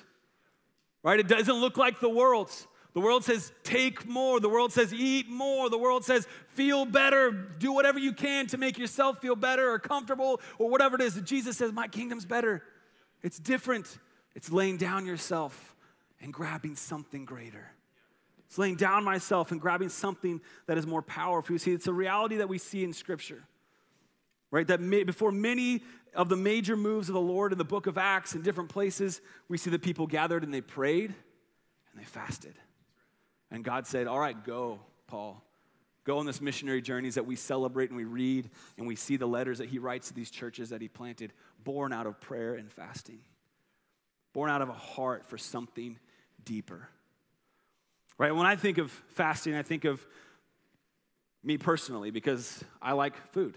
Right? 1.06 1.20
It 1.20 1.28
doesn't 1.28 1.54
look 1.54 1.76
like 1.76 2.00
the 2.00 2.08
world's. 2.08 2.66
The 2.92 3.00
world 3.00 3.22
says, 3.22 3.52
take 3.62 4.08
more. 4.08 4.40
The 4.40 4.48
world 4.48 4.72
says, 4.72 4.92
eat 4.92 5.28
more. 5.28 5.70
The 5.70 5.78
world 5.78 6.04
says, 6.04 6.26
feel 6.48 6.84
better. 6.84 7.30
Do 7.30 7.72
whatever 7.72 8.00
you 8.00 8.12
can 8.12 8.48
to 8.48 8.58
make 8.58 8.76
yourself 8.76 9.20
feel 9.20 9.36
better 9.36 9.70
or 9.70 9.78
comfortable 9.78 10.40
or 10.58 10.68
whatever 10.68 10.96
it 10.96 11.02
is. 11.02 11.14
Jesus 11.20 11.58
says, 11.58 11.72
my 11.72 11.86
kingdom's 11.86 12.24
better. 12.24 12.64
It's 13.22 13.38
different. 13.38 13.98
It's 14.34 14.50
laying 14.50 14.78
down 14.78 15.06
yourself 15.06 15.76
and 16.20 16.32
grabbing 16.32 16.74
something 16.74 17.24
greater. 17.24 17.70
It's 18.46 18.58
laying 18.58 18.74
down 18.76 19.04
myself 19.04 19.52
and 19.52 19.60
grabbing 19.60 19.90
something 19.90 20.40
that 20.66 20.76
is 20.76 20.88
more 20.88 21.02
powerful. 21.02 21.52
You 21.52 21.58
see, 21.60 21.72
it's 21.72 21.86
a 21.86 21.92
reality 21.92 22.38
that 22.38 22.48
we 22.48 22.58
see 22.58 22.82
in 22.82 22.92
Scripture, 22.92 23.44
right? 24.50 24.66
That 24.66 24.80
may, 24.80 25.04
before 25.04 25.32
many 25.32 25.82
of 26.14 26.28
the 26.28 26.36
major 26.36 26.76
moves 26.76 27.08
of 27.08 27.14
the 27.14 27.20
Lord 27.20 27.52
in 27.52 27.58
the 27.58 27.64
book 27.64 27.86
of 27.86 27.98
Acts 27.98 28.34
in 28.34 28.42
different 28.42 28.70
places, 28.70 29.20
we 29.48 29.58
see 29.58 29.70
the 29.70 29.78
people 29.78 30.06
gathered 30.06 30.42
and 30.44 30.52
they 30.52 30.60
prayed 30.60 31.14
and 31.92 32.00
they 32.00 32.04
fasted. 32.04 32.54
And 33.50 33.64
God 33.64 33.86
said, 33.86 34.06
All 34.06 34.18
right, 34.18 34.44
go, 34.44 34.80
Paul. 35.06 35.42
Go 36.04 36.18
on 36.18 36.26
this 36.26 36.40
missionary 36.40 36.80
journeys 36.80 37.16
that 37.16 37.26
we 37.26 37.34
celebrate 37.34 37.90
and 37.90 37.96
we 37.96 38.04
read 38.04 38.48
and 38.78 38.86
we 38.86 38.94
see 38.94 39.16
the 39.16 39.26
letters 39.26 39.58
that 39.58 39.68
he 39.68 39.80
writes 39.80 40.06
to 40.08 40.14
these 40.14 40.30
churches 40.30 40.70
that 40.70 40.80
he 40.80 40.86
planted, 40.86 41.32
born 41.64 41.92
out 41.92 42.06
of 42.06 42.20
prayer 42.20 42.54
and 42.54 42.70
fasting, 42.70 43.18
born 44.32 44.48
out 44.48 44.62
of 44.62 44.68
a 44.68 44.72
heart 44.72 45.26
for 45.26 45.36
something 45.36 45.98
deeper. 46.44 46.88
Right? 48.18 48.32
When 48.32 48.46
I 48.46 48.54
think 48.54 48.78
of 48.78 48.92
fasting, 49.08 49.54
I 49.54 49.62
think 49.62 49.84
of 49.84 50.06
me 51.42 51.58
personally 51.58 52.12
because 52.12 52.62
I 52.80 52.92
like 52.92 53.16
food, 53.32 53.56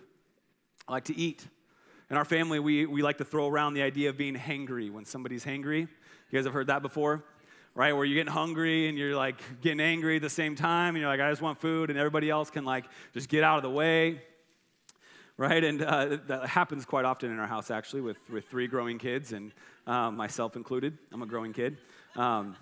I 0.90 0.92
like 0.92 1.06
to 1.06 1.16
eat. 1.16 1.48
In 2.10 2.18
our 2.18 2.26
family, 2.26 2.60
we, 2.60 2.88
we 2.88 3.04
like 3.04 3.20
to 3.20 3.26
throw 3.26 3.48
around 3.48 3.76
the 3.76 3.84
idea 3.84 4.10
of 4.10 4.18
being 4.18 4.36
hangry 4.36 4.92
when 4.92 5.06
somebody's 5.06 5.46
hangry. 5.46 5.82
You 5.82 5.88
guys 6.34 6.46
have 6.46 6.54
heard 6.54 6.68
that 6.68 6.82
before? 6.82 7.24
right? 7.76 7.94
Where 7.94 8.04
you're 8.04 8.16
getting 8.16 8.34
hungry 8.34 8.90
and 8.90 8.98
you're 8.98 9.16
like 9.16 9.40
getting 9.62 9.80
angry 9.80 10.16
at 10.16 10.22
the 10.22 10.30
same 10.30 10.56
time, 10.56 10.96
and 10.96 11.02
you're 11.02 11.10
like, 11.10 11.22
I 11.22 11.30
just 11.30 11.42
want 11.42 11.62
food, 11.62 11.90
and 11.90 12.00
everybody 12.00 12.30
else 12.30 12.50
can 12.50 12.66
like 12.66 12.86
just 13.14 13.30
get 13.30 13.44
out 13.44 13.58
of 13.58 13.64
the 13.64 13.70
way, 13.70 14.22
right? 15.38 15.64
And 15.64 15.82
uh, 15.82 16.18
that 16.28 16.48
happens 16.48 16.86
quite 16.86 17.06
often 17.06 17.32
in 17.32 17.40
our 17.40 17.48
house, 17.48 17.72
actually, 17.72 18.02
with, 18.02 18.18
with 18.30 18.46
three 18.50 18.68
growing 18.68 18.98
kids, 18.98 19.32
and 19.32 19.54
um, 19.88 20.18
myself 20.18 20.56
included. 20.56 20.98
I'm 21.14 21.22
a 21.22 21.28
growing 21.28 21.54
kid. 21.54 21.78
Um, 22.16 22.56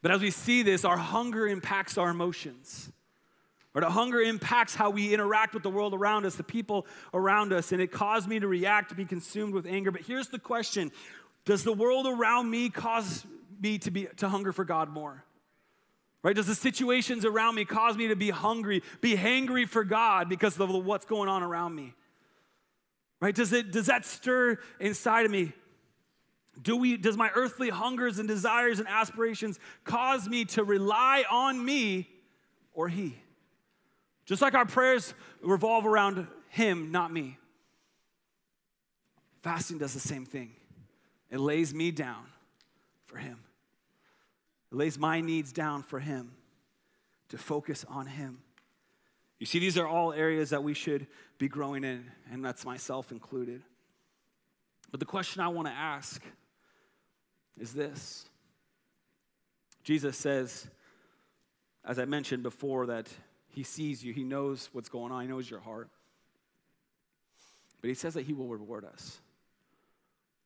but 0.00 0.10
as 0.10 0.20
we 0.20 0.30
see 0.30 0.62
this, 0.62 0.84
our 0.84 0.96
hunger 0.96 1.46
impacts 1.46 1.98
our 1.98 2.10
emotions. 2.10 2.90
Or 3.74 3.80
the 3.80 3.90
hunger 3.90 4.20
impacts 4.20 4.74
how 4.74 4.90
we 4.90 5.14
interact 5.14 5.54
with 5.54 5.62
the 5.62 5.70
world 5.70 5.94
around 5.94 6.26
us, 6.26 6.34
the 6.34 6.42
people 6.42 6.86
around 7.14 7.52
us, 7.52 7.72
and 7.72 7.80
it 7.80 7.90
caused 7.90 8.28
me 8.28 8.38
to 8.38 8.46
react, 8.46 8.90
to 8.90 8.94
be 8.94 9.06
consumed 9.06 9.54
with 9.54 9.66
anger. 9.66 9.90
But 9.90 10.02
here's 10.02 10.28
the 10.28 10.38
question 10.38 10.92
Does 11.44 11.64
the 11.64 11.72
world 11.72 12.06
around 12.06 12.50
me 12.50 12.68
cause 12.68 13.24
me 13.60 13.78
to, 13.78 13.90
be, 13.90 14.08
to 14.18 14.28
hunger 14.28 14.52
for 14.52 14.64
God 14.64 14.90
more? 14.90 15.24
Right? 16.22 16.36
Does 16.36 16.46
the 16.46 16.54
situations 16.54 17.24
around 17.24 17.56
me 17.56 17.64
cause 17.64 17.96
me 17.96 18.08
to 18.08 18.16
be 18.16 18.30
hungry, 18.30 18.82
be 19.00 19.16
hangry 19.16 19.66
for 19.66 19.82
God 19.84 20.28
because 20.28 20.58
of 20.60 20.70
what's 20.70 21.04
going 21.04 21.28
on 21.28 21.42
around 21.42 21.74
me? 21.74 21.94
Right? 23.20 23.34
Does, 23.34 23.52
it, 23.52 23.72
does 23.72 23.86
that 23.86 24.04
stir 24.04 24.58
inside 24.78 25.24
of 25.24 25.32
me? 25.32 25.52
Do 26.60 26.76
we, 26.76 26.96
does 26.96 27.16
my 27.16 27.30
earthly 27.34 27.70
hungers 27.70 28.18
and 28.18 28.28
desires 28.28 28.78
and 28.78 28.86
aspirations 28.86 29.58
cause 29.84 30.28
me 30.28 30.44
to 30.46 30.62
rely 30.62 31.24
on 31.30 31.64
me 31.64 32.08
or 32.74 32.88
He? 32.88 33.16
Just 34.24 34.42
like 34.42 34.54
our 34.54 34.66
prayers 34.66 35.14
revolve 35.42 35.86
around 35.86 36.26
Him, 36.48 36.92
not 36.92 37.12
me. 37.12 37.38
Fasting 39.42 39.78
does 39.78 39.94
the 39.94 40.00
same 40.00 40.24
thing. 40.24 40.52
It 41.30 41.40
lays 41.40 41.74
me 41.74 41.90
down 41.90 42.24
for 43.06 43.16
Him. 43.16 43.38
It 44.70 44.76
lays 44.76 44.98
my 44.98 45.20
needs 45.20 45.52
down 45.52 45.82
for 45.82 45.98
Him 45.98 46.32
to 47.30 47.38
focus 47.38 47.84
on 47.88 48.06
Him. 48.06 48.38
You 49.38 49.46
see, 49.46 49.58
these 49.58 49.76
are 49.76 49.88
all 49.88 50.12
areas 50.12 50.50
that 50.50 50.62
we 50.62 50.74
should 50.74 51.08
be 51.38 51.48
growing 51.48 51.82
in, 51.82 52.04
and 52.30 52.44
that's 52.44 52.64
myself 52.64 53.10
included. 53.10 53.62
But 54.92 55.00
the 55.00 55.06
question 55.06 55.42
I 55.42 55.48
want 55.48 55.66
to 55.66 55.74
ask 55.74 56.22
is 57.58 57.72
this 57.72 58.26
Jesus 59.82 60.16
says, 60.16 60.68
as 61.84 61.98
I 61.98 62.04
mentioned 62.04 62.44
before, 62.44 62.86
that 62.86 63.08
He 63.52 63.62
sees 63.62 64.02
you, 64.02 64.12
He 64.12 64.24
knows 64.24 64.68
what's 64.72 64.88
going 64.88 65.12
on, 65.12 65.22
He 65.22 65.28
knows 65.28 65.48
your 65.48 65.60
heart. 65.60 65.88
But 67.80 67.88
He 67.88 67.94
says 67.94 68.14
that 68.14 68.22
He 68.22 68.32
will 68.32 68.48
reward 68.48 68.84
us. 68.84 69.20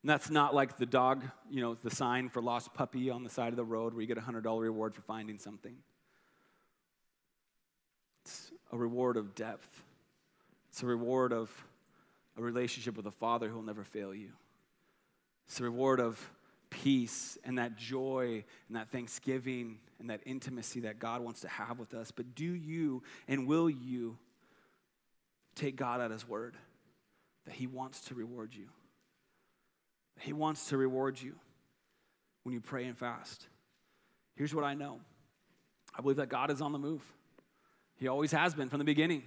And 0.02 0.10
that's 0.10 0.30
not 0.30 0.54
like 0.54 0.76
the 0.76 0.86
dog, 0.86 1.24
you 1.50 1.60
know, 1.60 1.74
the 1.74 1.90
sign 1.90 2.28
for 2.28 2.40
lost 2.42 2.74
puppy 2.74 3.10
on 3.10 3.24
the 3.24 3.30
side 3.30 3.48
of 3.48 3.56
the 3.56 3.64
road 3.64 3.92
where 3.92 4.02
you 4.02 4.06
get 4.06 4.18
a 4.18 4.20
$100 4.20 4.60
reward 4.60 4.94
for 4.94 5.02
finding 5.02 5.38
something. 5.38 5.74
It's 8.24 8.52
a 8.72 8.76
reward 8.76 9.16
of 9.16 9.34
depth, 9.34 9.82
it's 10.70 10.82
a 10.82 10.86
reward 10.86 11.32
of 11.32 11.50
a 12.36 12.42
relationship 12.42 12.96
with 12.96 13.06
a 13.06 13.10
father 13.10 13.48
who 13.48 13.56
will 13.56 13.62
never 13.62 13.84
fail 13.84 14.14
you. 14.14 14.30
It's 15.48 15.60
a 15.60 15.64
reward 15.64 16.00
of 16.00 16.20
peace 16.70 17.38
and 17.44 17.58
that 17.58 17.76
joy 17.76 18.44
and 18.68 18.76
that 18.76 18.88
thanksgiving 18.88 19.78
and 19.98 20.10
that 20.10 20.20
intimacy 20.26 20.80
that 20.80 20.98
God 20.98 21.22
wants 21.22 21.40
to 21.40 21.48
have 21.48 21.78
with 21.78 21.94
us. 21.94 22.10
But 22.10 22.34
do 22.34 22.44
you 22.44 23.02
and 23.28 23.46
will 23.46 23.70
you 23.70 24.18
take 25.54 25.76
God 25.76 26.00
at 26.00 26.10
His 26.10 26.28
word 26.28 26.54
that 27.46 27.54
He 27.54 27.66
wants 27.66 28.02
to 28.02 28.14
reward 28.14 28.54
you? 28.54 28.66
He 30.20 30.32
wants 30.32 30.68
to 30.68 30.76
reward 30.76 31.20
you 31.20 31.34
when 32.42 32.54
you 32.54 32.60
pray 32.60 32.84
and 32.84 32.96
fast. 32.96 33.46
Here's 34.34 34.54
what 34.54 34.64
I 34.64 34.74
know 34.74 35.00
I 35.96 36.02
believe 36.02 36.16
that 36.16 36.28
God 36.28 36.50
is 36.50 36.60
on 36.60 36.72
the 36.72 36.78
move. 36.78 37.02
He 37.96 38.08
always 38.08 38.32
has 38.32 38.54
been 38.54 38.68
from 38.68 38.78
the 38.78 38.84
beginning. 38.84 39.22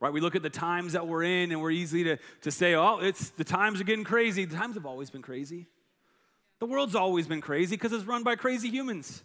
Right? 0.00 0.12
We 0.12 0.20
look 0.20 0.36
at 0.36 0.42
the 0.42 0.50
times 0.50 0.92
that 0.92 1.06
we're 1.06 1.22
in 1.22 1.50
and 1.50 1.60
we're 1.60 1.70
easy 1.70 2.04
to, 2.04 2.18
to 2.42 2.50
say, 2.50 2.74
oh, 2.74 2.98
it's 2.98 3.30
the 3.30 3.44
times 3.44 3.80
are 3.80 3.84
getting 3.84 4.04
crazy. 4.04 4.44
The 4.44 4.56
times 4.56 4.74
have 4.74 4.86
always 4.86 5.08
been 5.08 5.22
crazy. 5.22 5.66
The 6.58 6.66
world's 6.66 6.94
always 6.94 7.26
been 7.26 7.40
crazy 7.40 7.76
because 7.76 7.92
it's 7.92 8.04
run 8.04 8.22
by 8.22 8.36
crazy 8.36 8.68
humans. 8.68 9.22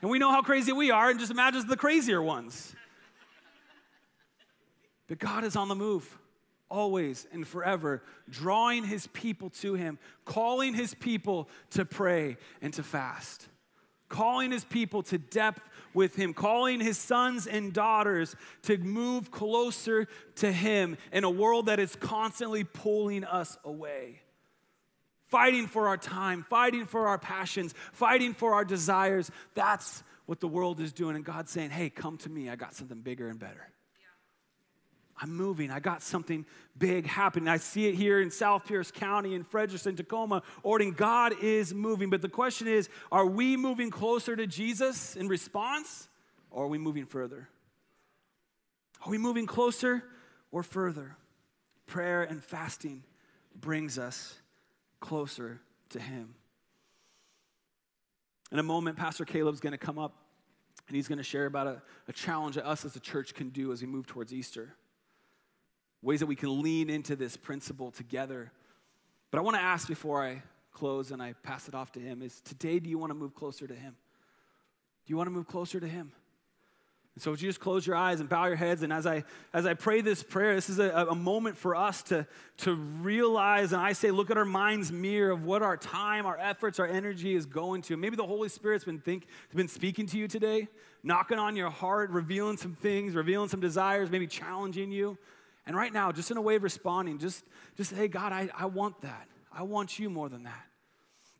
And 0.00 0.10
we 0.10 0.18
know 0.18 0.30
how 0.30 0.42
crazy 0.42 0.72
we 0.72 0.90
are, 0.90 1.10
and 1.10 1.18
just 1.18 1.32
imagine 1.32 1.66
the 1.66 1.76
crazier 1.76 2.22
ones. 2.22 2.74
But 5.08 5.18
God 5.18 5.44
is 5.44 5.56
on 5.56 5.68
the 5.68 5.74
move 5.74 6.18
always 6.70 7.26
and 7.32 7.46
forever, 7.46 8.02
drawing 8.28 8.84
his 8.84 9.06
people 9.08 9.50
to 9.50 9.74
him, 9.74 9.98
calling 10.24 10.74
his 10.74 10.94
people 10.94 11.48
to 11.70 11.84
pray 11.84 12.36
and 12.60 12.72
to 12.74 12.82
fast, 12.82 13.48
calling 14.08 14.52
his 14.52 14.64
people 14.64 15.02
to 15.04 15.18
depth 15.18 15.62
with 15.94 16.14
him, 16.14 16.34
calling 16.34 16.80
his 16.80 16.98
sons 16.98 17.46
and 17.46 17.72
daughters 17.72 18.36
to 18.62 18.76
move 18.78 19.30
closer 19.30 20.06
to 20.36 20.52
him 20.52 20.96
in 21.10 21.24
a 21.24 21.30
world 21.30 21.66
that 21.66 21.80
is 21.80 21.96
constantly 21.96 22.64
pulling 22.64 23.24
us 23.24 23.56
away. 23.64 24.20
Fighting 25.28 25.66
for 25.66 25.88
our 25.88 25.96
time, 25.96 26.42
fighting 26.42 26.86
for 26.86 27.06
our 27.06 27.18
passions, 27.18 27.74
fighting 27.92 28.34
for 28.34 28.54
our 28.54 28.64
desires. 28.64 29.30
That's 29.54 30.02
what 30.26 30.40
the 30.40 30.48
world 30.48 30.80
is 30.80 30.92
doing. 30.92 31.16
And 31.16 31.24
God's 31.24 31.50
saying, 31.50 31.70
hey, 31.70 31.90
come 31.90 32.16
to 32.18 32.30
me. 32.30 32.48
I 32.48 32.56
got 32.56 32.74
something 32.74 33.00
bigger 33.00 33.28
and 33.28 33.38
better. 33.38 33.68
I'm 35.20 35.34
moving. 35.34 35.70
I 35.70 35.80
got 35.80 36.02
something 36.02 36.46
big 36.76 37.06
happening. 37.06 37.48
I 37.48 37.56
see 37.56 37.88
it 37.88 37.94
here 37.94 38.20
in 38.20 38.30
South 38.30 38.66
Pierce 38.66 38.90
County, 38.90 39.34
in 39.34 39.44
Frederickson, 39.44 39.96
Tacoma, 39.96 40.42
Orting. 40.62 40.92
God 40.92 41.34
is 41.42 41.74
moving. 41.74 42.08
But 42.08 42.22
the 42.22 42.28
question 42.28 42.68
is 42.68 42.88
are 43.10 43.26
we 43.26 43.56
moving 43.56 43.90
closer 43.90 44.36
to 44.36 44.46
Jesus 44.46 45.16
in 45.16 45.28
response, 45.28 46.08
or 46.50 46.64
are 46.64 46.68
we 46.68 46.78
moving 46.78 47.04
further? 47.04 47.48
Are 49.04 49.10
we 49.10 49.18
moving 49.18 49.46
closer 49.46 50.04
or 50.52 50.62
further? 50.62 51.16
Prayer 51.86 52.22
and 52.22 52.42
fasting 52.42 53.02
brings 53.58 53.98
us 53.98 54.37
closer 55.00 55.60
to 55.90 56.00
Him. 56.00 56.34
In 58.50 58.58
a 58.58 58.62
moment, 58.62 58.96
Pastor 58.96 59.24
Caleb's 59.24 59.60
going 59.60 59.72
to 59.72 59.78
come 59.78 59.98
up 59.98 60.14
and 60.86 60.96
he's 60.96 61.06
going 61.06 61.18
to 61.18 61.24
share 61.24 61.44
about 61.44 61.66
a, 61.66 61.82
a 62.08 62.12
challenge 62.12 62.54
that 62.54 62.66
us 62.66 62.86
as 62.86 62.96
a 62.96 63.00
church 63.00 63.34
can 63.34 63.50
do 63.50 63.72
as 63.72 63.82
we 63.82 63.86
move 63.86 64.06
towards 64.06 64.32
Easter 64.32 64.74
ways 66.02 66.20
that 66.20 66.26
we 66.26 66.36
can 66.36 66.62
lean 66.62 66.90
into 66.90 67.16
this 67.16 67.36
principle 67.36 67.90
together. 67.90 68.52
But 69.30 69.38
I 69.38 69.40
want 69.42 69.56
to 69.56 69.62
ask 69.62 69.88
before 69.88 70.24
I 70.24 70.42
close 70.72 71.10
and 71.10 71.22
I 71.22 71.34
pass 71.42 71.68
it 71.68 71.74
off 71.74 71.92
to 71.92 72.00
him 72.00 72.22
is 72.22 72.40
today, 72.40 72.78
do 72.78 72.88
you 72.88 72.98
want 72.98 73.10
to 73.10 73.14
move 73.14 73.34
closer 73.34 73.66
to 73.66 73.74
him? 73.74 73.96
Do 75.06 75.12
you 75.12 75.16
want 75.16 75.26
to 75.26 75.32
move 75.32 75.46
closer 75.46 75.80
to 75.80 75.88
him? 75.88 76.12
So 77.20 77.30
would 77.30 77.40
you 77.40 77.48
just 77.48 77.60
close 77.60 77.86
your 77.86 77.96
eyes 77.96 78.20
and 78.20 78.28
bow 78.28 78.46
your 78.46 78.56
heads? 78.56 78.82
And 78.82 78.92
as 78.92 79.06
I 79.06 79.24
as 79.52 79.66
I 79.66 79.74
pray 79.74 80.00
this 80.00 80.22
prayer, 80.22 80.54
this 80.54 80.68
is 80.68 80.78
a, 80.78 81.06
a 81.10 81.14
moment 81.14 81.56
for 81.56 81.74
us 81.74 82.02
to, 82.04 82.26
to 82.58 82.74
realize, 82.74 83.72
and 83.72 83.80
I 83.80 83.92
say, 83.92 84.10
look 84.10 84.30
at 84.30 84.36
our 84.36 84.44
mind's 84.44 84.92
mirror 84.92 85.30
of 85.30 85.44
what 85.44 85.62
our 85.62 85.76
time, 85.76 86.26
our 86.26 86.38
efforts, 86.38 86.78
our 86.78 86.86
energy 86.86 87.34
is 87.34 87.46
going 87.46 87.82
to. 87.82 87.96
Maybe 87.96 88.16
the 88.16 88.26
Holy 88.26 88.48
Spirit's 88.48 88.84
been 88.84 89.00
think 89.00 89.26
been 89.54 89.68
speaking 89.68 90.06
to 90.06 90.18
you 90.18 90.28
today, 90.28 90.68
knocking 91.02 91.38
on 91.38 91.56
your 91.56 91.70
heart, 91.70 92.10
revealing 92.10 92.56
some 92.56 92.74
things, 92.74 93.14
revealing 93.14 93.48
some 93.48 93.60
desires, 93.60 94.10
maybe 94.10 94.26
challenging 94.26 94.90
you. 94.90 95.18
And 95.66 95.76
right 95.76 95.92
now, 95.92 96.12
just 96.12 96.30
in 96.30 96.38
a 96.38 96.42
way 96.42 96.54
of 96.56 96.62
responding, 96.62 97.18
just, 97.18 97.44
just 97.76 97.90
say, 97.90 98.08
God, 98.08 98.32
I, 98.32 98.48
I 98.56 98.66
want 98.66 99.02
that. 99.02 99.28
I 99.52 99.62
want 99.62 99.98
you 99.98 100.08
more 100.08 100.30
than 100.30 100.44
that. 100.44 100.64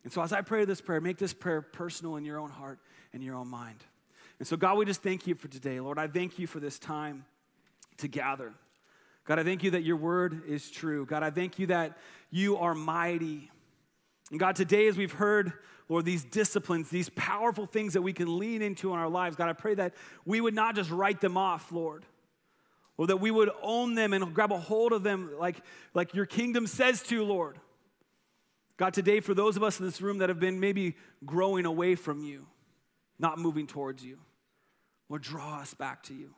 And 0.03 0.13
so 0.13 0.21
as 0.21 0.31
I 0.31 0.41
pray 0.41 0.65
this 0.65 0.81
prayer, 0.81 1.01
make 1.01 1.17
this 1.17 1.33
prayer 1.33 1.61
personal 1.61 2.15
in 2.15 2.23
your 2.25 2.39
own 2.39 2.49
heart 2.49 2.79
and 3.11 3.23
your 3.23 3.35
own 3.35 3.47
mind. 3.47 3.83
And 4.39 4.47
so, 4.47 4.55
God, 4.55 4.77
we 4.77 4.85
just 4.85 5.03
thank 5.03 5.27
you 5.27 5.35
for 5.35 5.49
today. 5.49 5.79
Lord, 5.79 5.99
I 5.99 6.07
thank 6.07 6.39
you 6.39 6.47
for 6.47 6.59
this 6.59 6.79
time 6.79 7.25
to 7.97 8.07
gather. 8.07 8.53
God, 9.25 9.37
I 9.37 9.43
thank 9.43 9.63
you 9.63 9.71
that 9.71 9.83
your 9.83 9.97
word 9.97 10.43
is 10.47 10.71
true. 10.71 11.05
God, 11.05 11.21
I 11.23 11.29
thank 11.29 11.59
you 11.59 11.67
that 11.67 11.97
you 12.31 12.57
are 12.57 12.73
mighty. 12.73 13.51
And 14.31 14.39
God, 14.39 14.55
today, 14.55 14.87
as 14.87 14.97
we've 14.97 15.11
heard, 15.11 15.53
Lord, 15.89 16.05
these 16.05 16.23
disciplines, 16.23 16.89
these 16.89 17.09
powerful 17.09 17.65
things 17.65 17.93
that 17.93 18.01
we 18.01 18.13
can 18.13 18.39
lean 18.39 18.61
into 18.61 18.93
in 18.93 18.99
our 18.99 19.09
lives, 19.09 19.35
God, 19.35 19.49
I 19.49 19.53
pray 19.53 19.75
that 19.75 19.93
we 20.25 20.39
would 20.39 20.53
not 20.53 20.75
just 20.75 20.89
write 20.89 21.19
them 21.19 21.35
off, 21.35 21.71
Lord, 21.71 22.05
or 22.97 23.07
that 23.07 23.17
we 23.17 23.31
would 23.31 23.49
own 23.61 23.95
them 23.95 24.13
and 24.13 24.33
grab 24.33 24.51
a 24.51 24.57
hold 24.57 24.93
of 24.93 25.03
them 25.03 25.31
like, 25.37 25.57
like 25.93 26.13
your 26.13 26.25
kingdom 26.25 26.65
says 26.65 27.03
to, 27.03 27.23
Lord. 27.23 27.59
God, 28.77 28.93
today, 28.93 29.19
for 29.19 29.33
those 29.33 29.57
of 29.57 29.63
us 29.63 29.79
in 29.79 29.85
this 29.85 29.99
room 29.99 30.19
that 30.19 30.29
have 30.29 30.39
been 30.39 30.59
maybe 30.59 30.95
growing 31.25 31.65
away 31.65 31.95
from 31.95 32.23
you, 32.23 32.47
not 33.17 33.37
moving 33.37 33.67
towards 33.67 34.05
you, 34.05 34.17
Lord, 35.09 35.23
draw 35.23 35.59
us 35.59 35.73
back 35.73 36.03
to 36.03 36.13
you. 36.13 36.35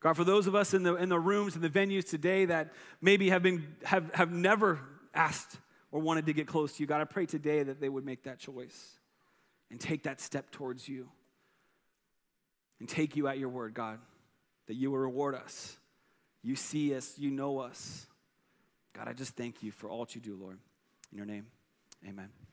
God, 0.00 0.14
for 0.14 0.24
those 0.24 0.46
of 0.46 0.54
us 0.54 0.74
in 0.74 0.82
the, 0.82 0.96
in 0.96 1.08
the 1.08 1.18
rooms 1.18 1.54
and 1.54 1.64
the 1.64 1.70
venues 1.70 2.08
today 2.08 2.44
that 2.44 2.72
maybe 3.00 3.30
have, 3.30 3.42
been, 3.42 3.74
have, 3.84 4.12
have 4.14 4.30
never 4.30 4.78
asked 5.14 5.58
or 5.90 6.00
wanted 6.00 6.26
to 6.26 6.34
get 6.34 6.46
close 6.46 6.76
to 6.76 6.82
you, 6.82 6.86
God, 6.86 7.00
I 7.00 7.04
pray 7.04 7.24
today 7.24 7.62
that 7.62 7.80
they 7.80 7.88
would 7.88 8.04
make 8.04 8.24
that 8.24 8.38
choice 8.38 8.98
and 9.70 9.80
take 9.80 10.02
that 10.02 10.20
step 10.20 10.50
towards 10.50 10.86
you 10.86 11.08
and 12.80 12.88
take 12.88 13.16
you 13.16 13.28
at 13.28 13.38
your 13.38 13.48
word, 13.48 13.72
God, 13.72 13.98
that 14.66 14.74
you 14.74 14.90
will 14.90 14.98
reward 14.98 15.34
us. 15.34 15.78
You 16.42 16.54
see 16.54 16.94
us, 16.94 17.18
you 17.18 17.30
know 17.30 17.60
us. 17.60 18.06
God, 18.92 19.08
I 19.08 19.14
just 19.14 19.34
thank 19.34 19.62
you 19.62 19.72
for 19.72 19.88
all 19.88 20.04
that 20.04 20.14
you 20.14 20.20
do, 20.20 20.36
Lord. 20.38 20.58
In 21.10 21.16
your 21.16 21.26
name, 21.26 21.46
amen. 22.06 22.43